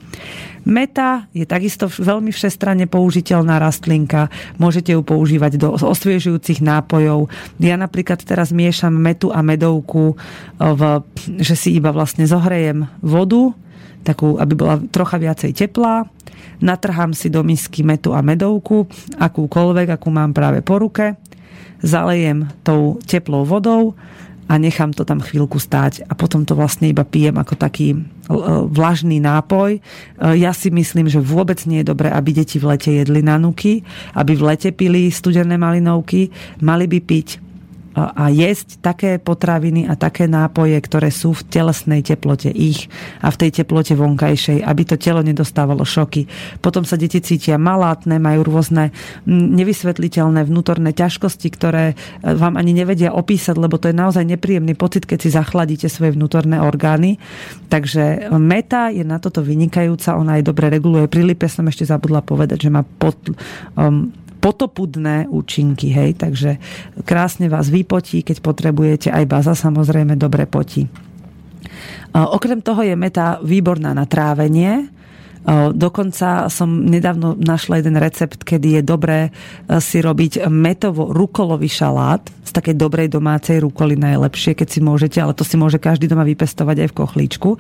Meta 0.69 1.25
je 1.33 1.49
takisto 1.49 1.89
veľmi 1.89 2.29
všestranne 2.29 2.85
použiteľná 2.91 3.57
rastlinka. 3.57 4.29
Môžete 4.61 4.93
ju 4.93 5.01
používať 5.01 5.57
do 5.57 5.73
osviežujúcich 5.73 6.61
nápojov. 6.61 7.33
Ja 7.57 7.81
napríklad 7.81 8.21
teraz 8.21 8.53
miešam 8.53 8.93
metu 8.93 9.33
a 9.33 9.41
medovku, 9.41 10.21
v, 10.61 10.81
že 11.41 11.55
si 11.57 11.73
iba 11.79 11.89
vlastne 11.89 12.29
zohrejem 12.29 12.85
vodu, 13.01 13.57
takú, 14.09 14.41
aby 14.41 14.57
bola 14.57 14.81
trocha 14.89 15.21
viacej 15.21 15.53
teplá. 15.53 16.09
Natrhám 16.65 17.13
si 17.13 17.29
do 17.29 17.45
misky 17.45 17.85
metu 17.85 18.17
a 18.17 18.25
medovku, 18.25 18.89
akúkoľvek, 19.21 19.95
akú 19.95 20.09
mám 20.09 20.33
práve 20.33 20.65
po 20.65 20.81
ruke. 20.81 21.21
Zalejem 21.85 22.51
tou 22.67 22.99
teplou 23.07 23.47
vodou 23.47 23.95
a 24.49 24.57
nechám 24.57 24.97
to 24.97 25.05
tam 25.05 25.21
chvíľku 25.21 25.61
stáť 25.61 26.09
a 26.09 26.17
potom 26.17 26.43
to 26.49 26.57
vlastne 26.57 26.89
iba 26.89 27.05
pijem 27.05 27.37
ako 27.37 27.55
taký 27.55 27.95
e, 27.95 27.99
vlažný 28.73 29.21
nápoj. 29.21 29.77
E, 29.77 29.81
ja 30.41 30.57
si 30.57 30.73
myslím, 30.73 31.07
že 31.07 31.21
vôbec 31.21 31.61
nie 31.69 31.85
je 31.85 31.93
dobré, 31.93 32.09
aby 32.09 32.33
deti 32.33 32.57
v 32.57 32.75
lete 32.75 32.91
jedli 32.91 33.21
nanuky, 33.21 33.85
aby 34.17 34.33
v 34.33 34.43
lete 34.49 34.73
pili 34.73 35.13
studené 35.13 35.61
malinovky. 35.61 36.33
Mali 36.65 36.89
by 36.89 36.99
piť 36.99 37.29
a 38.01 38.31
jesť 38.31 38.79
také 38.79 39.11
potraviny 39.19 39.91
a 39.91 39.99
také 39.99 40.31
nápoje, 40.31 40.79
ktoré 40.79 41.11
sú 41.11 41.35
v 41.35 41.43
telesnej 41.51 42.07
teplote 42.07 42.49
ich 42.53 42.87
a 43.19 43.35
v 43.35 43.37
tej 43.47 43.63
teplote 43.63 43.99
vonkajšej, 43.99 44.63
aby 44.63 44.83
to 44.87 44.95
telo 45.01 45.25
nedostávalo 45.25 45.83
šoky. 45.83 46.31
Potom 46.63 46.87
sa 46.87 46.95
deti 46.95 47.19
cítia 47.19 47.59
malátne, 47.59 48.23
majú 48.23 48.47
rôzne 48.47 48.95
nevysvetliteľné 49.29 50.47
vnútorné 50.47 50.95
ťažkosti, 50.95 51.49
ktoré 51.51 51.93
e, 51.93 51.95
vám 52.23 52.55
ani 52.55 52.77
nevedia 52.77 53.11
opísať, 53.11 53.59
lebo 53.59 53.81
to 53.81 53.91
je 53.91 53.97
naozaj 53.97 54.23
nepríjemný 54.23 54.79
pocit, 54.79 55.05
keď 55.09 55.19
si 55.19 55.35
zachladíte 55.35 55.91
svoje 55.91 56.15
vnútorné 56.15 56.63
orgány. 56.63 57.19
Takže 57.69 58.33
meta 58.39 58.89
je 58.95 59.03
na 59.03 59.19
toto 59.19 59.43
vynikajúca, 59.43 60.17
ona 60.17 60.39
aj 60.39 60.47
dobre 60.47 60.71
reguluje. 60.71 61.11
Pri 61.11 61.25
som 61.49 61.67
ešte 61.67 61.89
zabudla 61.89 62.23
povedať, 62.23 62.69
že 62.69 62.71
má 62.71 62.85
pod, 62.85 63.17
um, 63.75 64.13
potopudné 64.49 65.29
účinky, 65.29 65.93
hej, 65.93 66.17
takže 66.17 66.57
krásne 67.05 67.53
vás 67.53 67.69
vypotí, 67.69 68.25
keď 68.25 68.41
potrebujete, 68.41 69.13
aj 69.13 69.29
baza 69.29 69.53
samozrejme 69.53 70.17
dobre 70.17 70.49
potí. 70.49 70.89
Okrem 72.17 72.65
toho 72.65 72.81
je 72.81 72.97
meta 72.97 73.37
výborná 73.45 73.93
na 73.93 74.09
trávenie, 74.09 74.89
Dokonca 75.73 76.53
som 76.53 76.69
nedávno 76.69 77.33
našla 77.41 77.81
jeden 77.81 77.97
recept, 77.97 78.45
kedy 78.45 78.81
je 78.81 78.83
dobré 78.85 79.19
e, 79.25 79.31
si 79.81 80.05
robiť 80.05 80.45
metovo-rukolový 80.45 81.73
šalát 81.73 82.21
z 82.45 82.51
takej 82.53 82.77
dobrej 82.77 83.09
domácej 83.09 83.65
rukoly 83.65 83.97
najlepšie, 83.97 84.53
keď 84.53 84.69
si 84.69 84.81
môžete, 84.85 85.17
ale 85.25 85.33
to 85.33 85.49
si 85.49 85.57
môže 85.57 85.81
každý 85.81 86.05
doma 86.05 86.29
vypestovať 86.29 86.85
aj 86.85 86.89
v 86.93 86.97
kochlíčku. 87.01 87.51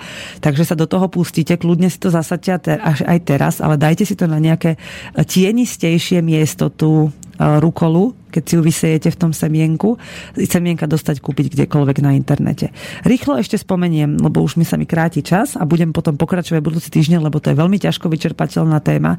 Takže 0.45 0.69
sa 0.69 0.77
do 0.77 0.85
toho 0.85 1.09
pustíte, 1.09 1.57
kľudne 1.57 1.89
si 1.89 1.97
to 1.97 2.13
zasaďte 2.13 2.77
aj 3.09 3.19
teraz, 3.25 3.65
ale 3.65 3.81
dajte 3.81 4.05
si 4.05 4.13
to 4.13 4.29
na 4.29 4.37
nejaké 4.37 4.77
tienistejšie 5.17 6.21
miesto, 6.21 6.69
tú 6.69 7.09
rukolu, 7.39 8.18
keď 8.29 8.43
si 8.45 8.53
ju 8.57 8.63
vysejete 8.63 9.09
v 9.13 9.21
tom 9.21 9.33
semienku, 9.33 9.97
semienka 10.37 10.85
dostať 10.85 11.21
kúpiť 11.21 11.53
kdekoľvek 11.57 11.99
na 12.05 12.15
internete. 12.15 12.71
Rýchlo 13.05 13.41
ešte 13.41 13.57
spomeniem, 13.59 14.21
lebo 14.21 14.45
už 14.45 14.61
mi 14.61 14.65
sa 14.69 14.77
mi 14.77 14.85
kráti 14.85 15.25
čas 15.25 15.57
a 15.57 15.65
budem 15.65 15.91
potom 15.91 16.15
pokračovať 16.15 16.61
budúci 16.61 16.89
týždeň, 16.93 17.25
lebo 17.25 17.41
to 17.41 17.51
je 17.51 17.61
veľmi 17.61 17.81
ťažko 17.81 18.13
vyčerpateľná 18.13 18.79
téma. 18.85 19.17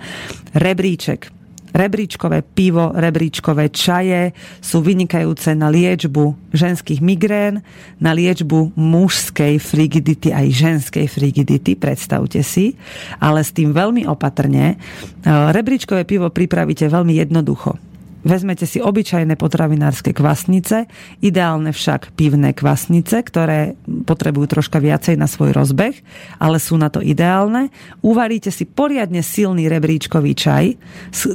Rebríček 0.53 1.39
rebríčkové 1.73 2.41
pivo, 2.41 2.93
rebríčkové 2.93 3.69
čaje 3.69 4.33
sú 4.57 4.81
vynikajúce 4.81 5.53
na 5.53 5.69
liečbu 5.69 6.53
ženských 6.53 7.01
migrén, 7.01 7.61
na 8.01 8.11
liečbu 8.13 8.73
mužskej 8.73 9.61
frigidity 9.61 10.33
aj 10.33 10.47
ženskej 10.49 11.05
frigidity, 11.05 11.77
predstavte 11.77 12.41
si, 12.41 12.73
ale 13.21 13.45
s 13.45 13.53
tým 13.53 13.69
veľmi 13.69 14.09
opatrne. 14.09 14.81
Rebríčkové 15.25 16.09
pivo 16.09 16.33
pripravíte 16.33 16.89
veľmi 16.89 17.13
jednoducho 17.21 17.88
Vezmete 18.19 18.67
si 18.67 18.83
obyčajné 18.83 19.39
potravinárske 19.39 20.11
kvasnice, 20.11 20.91
ideálne 21.23 21.71
však 21.71 22.19
pivné 22.19 22.51
kvasnice, 22.51 23.23
ktoré 23.23 23.79
potrebujú 23.87 24.59
troška 24.59 24.83
viacej 24.83 25.15
na 25.15 25.23
svoj 25.23 25.55
rozbeh, 25.55 25.95
ale 26.35 26.59
sú 26.59 26.75
na 26.75 26.91
to 26.91 26.99
ideálne. 26.99 27.71
Uvaríte 28.03 28.51
si 28.51 28.67
poriadne 28.67 29.23
silný 29.23 29.71
rebríčkový 29.71 30.35
čaj, 30.35 30.75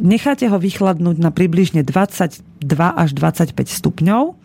necháte 0.04 0.44
ho 0.52 0.60
vychladnúť 0.60 1.16
na 1.16 1.32
približne 1.32 1.88
22 1.88 2.44
až 2.76 3.10
25 3.16 3.56
stupňov 3.64 4.43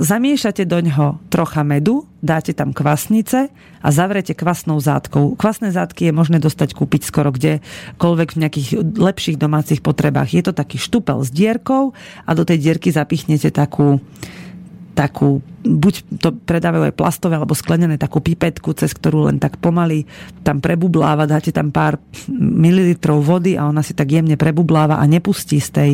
Zamiešate 0.00 0.64
do 0.64 0.80
ňoho 0.80 1.20
trocha 1.28 1.60
medu, 1.60 2.08
dáte 2.24 2.56
tam 2.56 2.72
kvasnice 2.72 3.52
a 3.84 3.88
zavrete 3.92 4.32
kvasnou 4.32 4.80
zátkou. 4.80 5.36
Kvasné 5.36 5.68
zátky 5.68 6.08
je 6.08 6.16
možné 6.16 6.40
dostať 6.40 6.72
kúpiť 6.72 7.04
skoro 7.04 7.28
kdekoľvek 7.28 8.28
v 8.32 8.40
nejakých 8.40 8.68
lepších 8.96 9.36
domácich 9.36 9.84
potrebách. 9.84 10.32
Je 10.32 10.40
to 10.40 10.56
taký 10.56 10.80
štupel 10.80 11.20
s 11.20 11.28
dierkou 11.28 11.92
a 12.24 12.30
do 12.32 12.48
tej 12.48 12.56
dierky 12.64 12.88
zapichnete 12.88 13.52
takú 13.52 14.00
takú, 14.96 15.44
buď 15.66 16.22
to 16.22 16.30
predávajú 16.32 16.88
aj 16.90 16.94
plastové 16.94 17.34
alebo 17.34 17.58
sklenené 17.58 17.98
takú 17.98 18.22
pipetku, 18.22 18.70
cez 18.78 18.94
ktorú 18.94 19.26
len 19.26 19.42
tak 19.42 19.58
pomaly 19.58 20.06
tam 20.46 20.62
prebubláva, 20.62 21.26
dáte 21.26 21.50
tam 21.50 21.74
pár 21.74 21.98
mililitrov 22.38 23.18
vody 23.20 23.58
a 23.58 23.66
ona 23.66 23.82
si 23.82 23.92
tak 23.92 24.14
jemne 24.14 24.38
prebubláva 24.38 25.02
a 25.02 25.04
nepustí 25.04 25.58
z, 25.58 25.70
tej, 25.74 25.92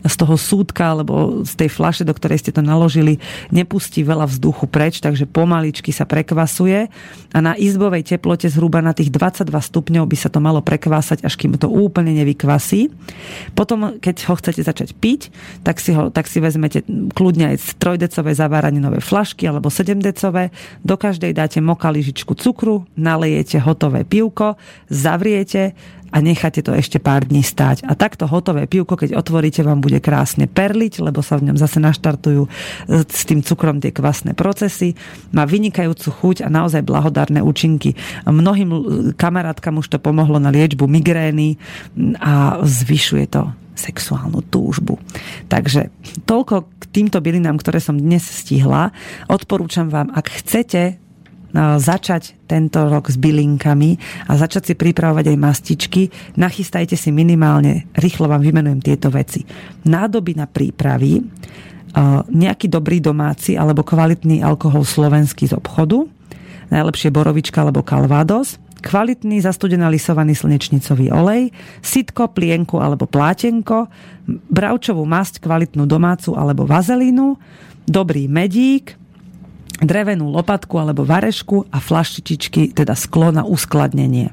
z 0.00 0.14
toho 0.16 0.34
súdka 0.40 0.96
alebo 0.96 1.44
z 1.44 1.52
tej 1.54 1.68
flaše, 1.68 2.02
do 2.08 2.16
ktorej 2.16 2.40
ste 2.40 2.54
to 2.56 2.64
naložili, 2.64 3.20
nepustí 3.52 4.00
veľa 4.00 4.24
vzduchu 4.24 4.64
preč, 4.66 5.04
takže 5.04 5.28
pomaličky 5.28 5.92
sa 5.92 6.08
prekvasuje 6.08 6.88
a 7.30 7.38
na 7.38 7.54
izbovej 7.54 8.02
teplote 8.16 8.48
zhruba 8.48 8.80
na 8.80 8.96
tých 8.96 9.12
22 9.12 9.46
stupňov 9.52 10.04
by 10.08 10.16
sa 10.16 10.32
to 10.32 10.42
malo 10.42 10.64
prekvásať, 10.64 11.22
až 11.22 11.36
kým 11.36 11.54
to 11.60 11.68
úplne 11.68 12.16
nevykvasí. 12.16 12.90
Potom, 13.54 14.00
keď 14.00 14.16
ho 14.26 14.34
chcete 14.34 14.64
začať 14.64 14.96
piť, 14.96 15.30
tak 15.62 15.78
si, 15.78 15.92
ho, 15.92 16.08
tak 16.08 16.26
si 16.26 16.40
vezmete 16.40 16.82
kľudne 17.14 17.54
aj 17.54 17.56
z 17.60 17.68
trojdecové 17.78 18.32
zaváraninové 18.34 18.98
flašky 19.10 19.50
alebo 19.50 19.66
7-decové. 19.66 20.54
Do 20.86 20.94
každej 20.94 21.34
dáte 21.34 21.58
moka 21.58 21.90
lyžičku 21.90 22.38
cukru, 22.38 22.86
nalejete 22.94 23.58
hotové 23.58 24.06
pivko, 24.06 24.54
zavriete 24.86 25.74
a 26.10 26.18
necháte 26.18 26.62
to 26.62 26.74
ešte 26.74 26.98
pár 26.98 27.26
dní 27.26 27.42
stáť. 27.42 27.86
A 27.86 27.94
takto 27.94 28.26
hotové 28.26 28.66
pivko, 28.66 28.98
keď 28.98 29.14
otvoríte, 29.14 29.62
vám 29.62 29.78
bude 29.78 30.02
krásne 30.02 30.50
perliť, 30.50 31.06
lebo 31.06 31.22
sa 31.22 31.38
v 31.38 31.50
ňom 31.50 31.56
zase 31.58 31.78
naštartujú 31.78 32.42
e, 32.46 32.50
s 33.06 33.22
tým 33.26 33.46
cukrom 33.46 33.78
tie 33.78 33.94
kvasné 33.94 34.34
procesy. 34.34 34.98
Má 35.30 35.46
vynikajúcu 35.46 36.10
chuť 36.10 36.36
a 36.46 36.48
naozaj 36.50 36.82
blahodárne 36.82 37.40
účinky. 37.46 37.94
Mnohým 38.26 38.70
kamarátkam 39.14 39.78
už 39.78 39.86
to 39.86 39.98
pomohlo 40.02 40.42
na 40.42 40.50
liečbu 40.50 40.90
migrény 40.90 41.54
a 42.18 42.58
zvyšuje 42.58 43.26
to 43.30 43.54
sexuálnu 43.80 44.44
túžbu. 44.52 45.00
Takže 45.48 45.88
toľko 46.28 46.68
k 46.76 46.84
týmto 46.92 47.24
bylinám, 47.24 47.56
ktoré 47.56 47.80
som 47.80 47.96
dnes 47.96 48.20
stihla. 48.28 48.92
Odporúčam 49.32 49.88
vám, 49.88 50.12
ak 50.12 50.28
chcete 50.44 51.00
začať 51.58 52.46
tento 52.46 52.86
rok 52.86 53.10
s 53.10 53.18
bylinkami 53.18 53.98
a 54.30 54.38
začať 54.38 54.70
si 54.70 54.74
pripravovať 54.78 55.34
aj 55.34 55.42
mastičky, 55.42 56.02
nachystajte 56.38 56.94
si 56.94 57.10
minimálne, 57.10 57.90
rýchlo 57.98 58.30
vám 58.30 58.38
vymenujem 58.38 58.78
tieto 58.78 59.10
veci. 59.10 59.42
Nádoby 59.82 60.38
na 60.38 60.46
prípravy, 60.46 61.18
nejaký 62.30 62.70
dobrý 62.70 63.02
domáci 63.02 63.58
alebo 63.58 63.82
kvalitný 63.82 64.46
alkohol 64.46 64.86
slovenský 64.86 65.50
z 65.50 65.58
obchodu, 65.58 66.06
najlepšie 66.70 67.10
borovička 67.10 67.66
alebo 67.66 67.82
kalvádos, 67.82 68.62
kvalitný 68.80 69.44
zastudená 69.44 69.86
lisovaný 69.92 70.34
slnečnicový 70.34 71.12
olej, 71.12 71.52
sitko, 71.84 72.32
plienku 72.32 72.80
alebo 72.80 73.06
plátenko, 73.06 73.88
bravčovú 74.26 75.04
masť 75.04 75.44
kvalitnú 75.44 75.84
domácu 75.86 76.34
alebo 76.34 76.64
vazelínu, 76.64 77.36
dobrý 77.86 78.26
medík, 78.26 78.96
drevenú 79.80 80.28
lopatku 80.28 80.76
alebo 80.76 81.08
varešku 81.08 81.72
a 81.72 81.80
flaštičičky, 81.80 82.76
teda 82.76 82.92
sklo 82.92 83.32
na 83.32 83.42
uskladnenie. 83.42 84.28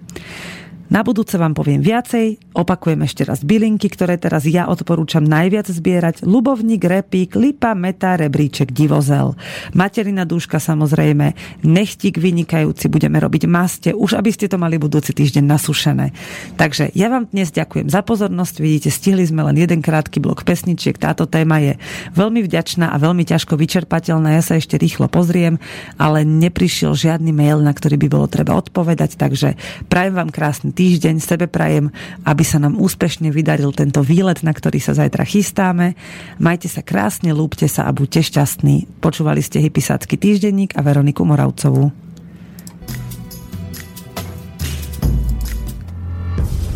Na 0.88 1.04
budúce 1.04 1.36
vám 1.36 1.52
poviem 1.52 1.84
viacej, 1.84 2.56
opakujem 2.56 3.04
ešte 3.04 3.28
raz 3.28 3.44
bylinky, 3.44 3.92
ktoré 3.92 4.16
teraz 4.16 4.48
ja 4.48 4.72
odporúčam 4.72 5.20
najviac 5.20 5.68
zbierať. 5.68 6.24
Lubovník, 6.24 6.80
repík, 6.80 7.36
lipa, 7.36 7.76
meta, 7.76 8.16
rebríček, 8.16 8.72
divozel. 8.72 9.36
Materina 9.76 10.24
dúška 10.24 10.64
samozrejme, 10.64 11.36
nechtík 11.68 12.16
vynikajúci, 12.16 12.88
budeme 12.88 13.20
robiť 13.20 13.44
maste, 13.52 13.92
už 13.92 14.16
aby 14.16 14.32
ste 14.32 14.48
to 14.48 14.56
mali 14.56 14.80
budúci 14.80 15.12
týždeň 15.12 15.44
nasušené. 15.44 16.16
Takže 16.56 16.96
ja 16.96 17.12
vám 17.12 17.28
dnes 17.36 17.52
ďakujem 17.52 17.92
za 17.92 18.00
pozornosť, 18.00 18.56
vidíte, 18.64 18.88
stihli 18.88 19.28
sme 19.28 19.44
len 19.44 19.60
jeden 19.60 19.84
krátky 19.84 20.24
blok 20.24 20.48
pesničiek, 20.48 20.96
táto 20.96 21.28
téma 21.28 21.60
je 21.60 21.76
veľmi 22.16 22.40
vďačná 22.48 22.96
a 22.96 22.96
veľmi 22.96 23.28
ťažko 23.28 23.60
vyčerpateľná, 23.60 24.40
ja 24.40 24.44
sa 24.46 24.56
ešte 24.56 24.80
rýchlo 24.80 25.12
pozriem, 25.12 25.60
ale 26.00 26.24
neprišiel 26.24 26.96
žiadny 26.96 27.36
mail, 27.36 27.60
na 27.60 27.76
ktorý 27.76 28.00
by 28.00 28.08
bolo 28.08 28.32
treba 28.32 28.56
odpovedať, 28.56 29.20
takže 29.20 29.60
prajem 29.92 30.16
vám 30.16 30.32
krásny 30.32 30.77
týždeň. 30.78 31.18
Sebe 31.18 31.50
prajem, 31.50 31.90
aby 32.22 32.46
sa 32.46 32.62
nám 32.62 32.78
úspešne 32.78 33.34
vydaril 33.34 33.74
tento 33.74 34.06
výlet, 34.06 34.46
na 34.46 34.54
ktorý 34.54 34.78
sa 34.78 34.94
zajtra 34.94 35.26
chystáme. 35.26 35.98
Majte 36.38 36.70
sa 36.70 36.86
krásne, 36.86 37.34
lúbte 37.34 37.66
sa 37.66 37.90
a 37.90 37.92
buďte 37.92 38.30
šťastní. 38.30 39.02
Počúvali 39.02 39.42
ste 39.42 39.58
Hypisácky 39.58 40.22
týždenník 40.22 40.78
a 40.78 40.86
Veroniku 40.86 41.26
Moravcovú. 41.26 41.90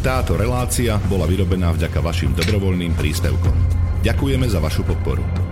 Táto 0.02 0.34
relácia 0.34 0.98
bola 1.06 1.30
vyrobená 1.30 1.70
vďaka 1.78 2.02
vašim 2.02 2.34
dobrovoľným 2.34 2.98
príspevkom. 2.98 3.54
Ďakujeme 4.02 4.50
za 4.50 4.58
vašu 4.58 4.82
podporu. 4.82 5.51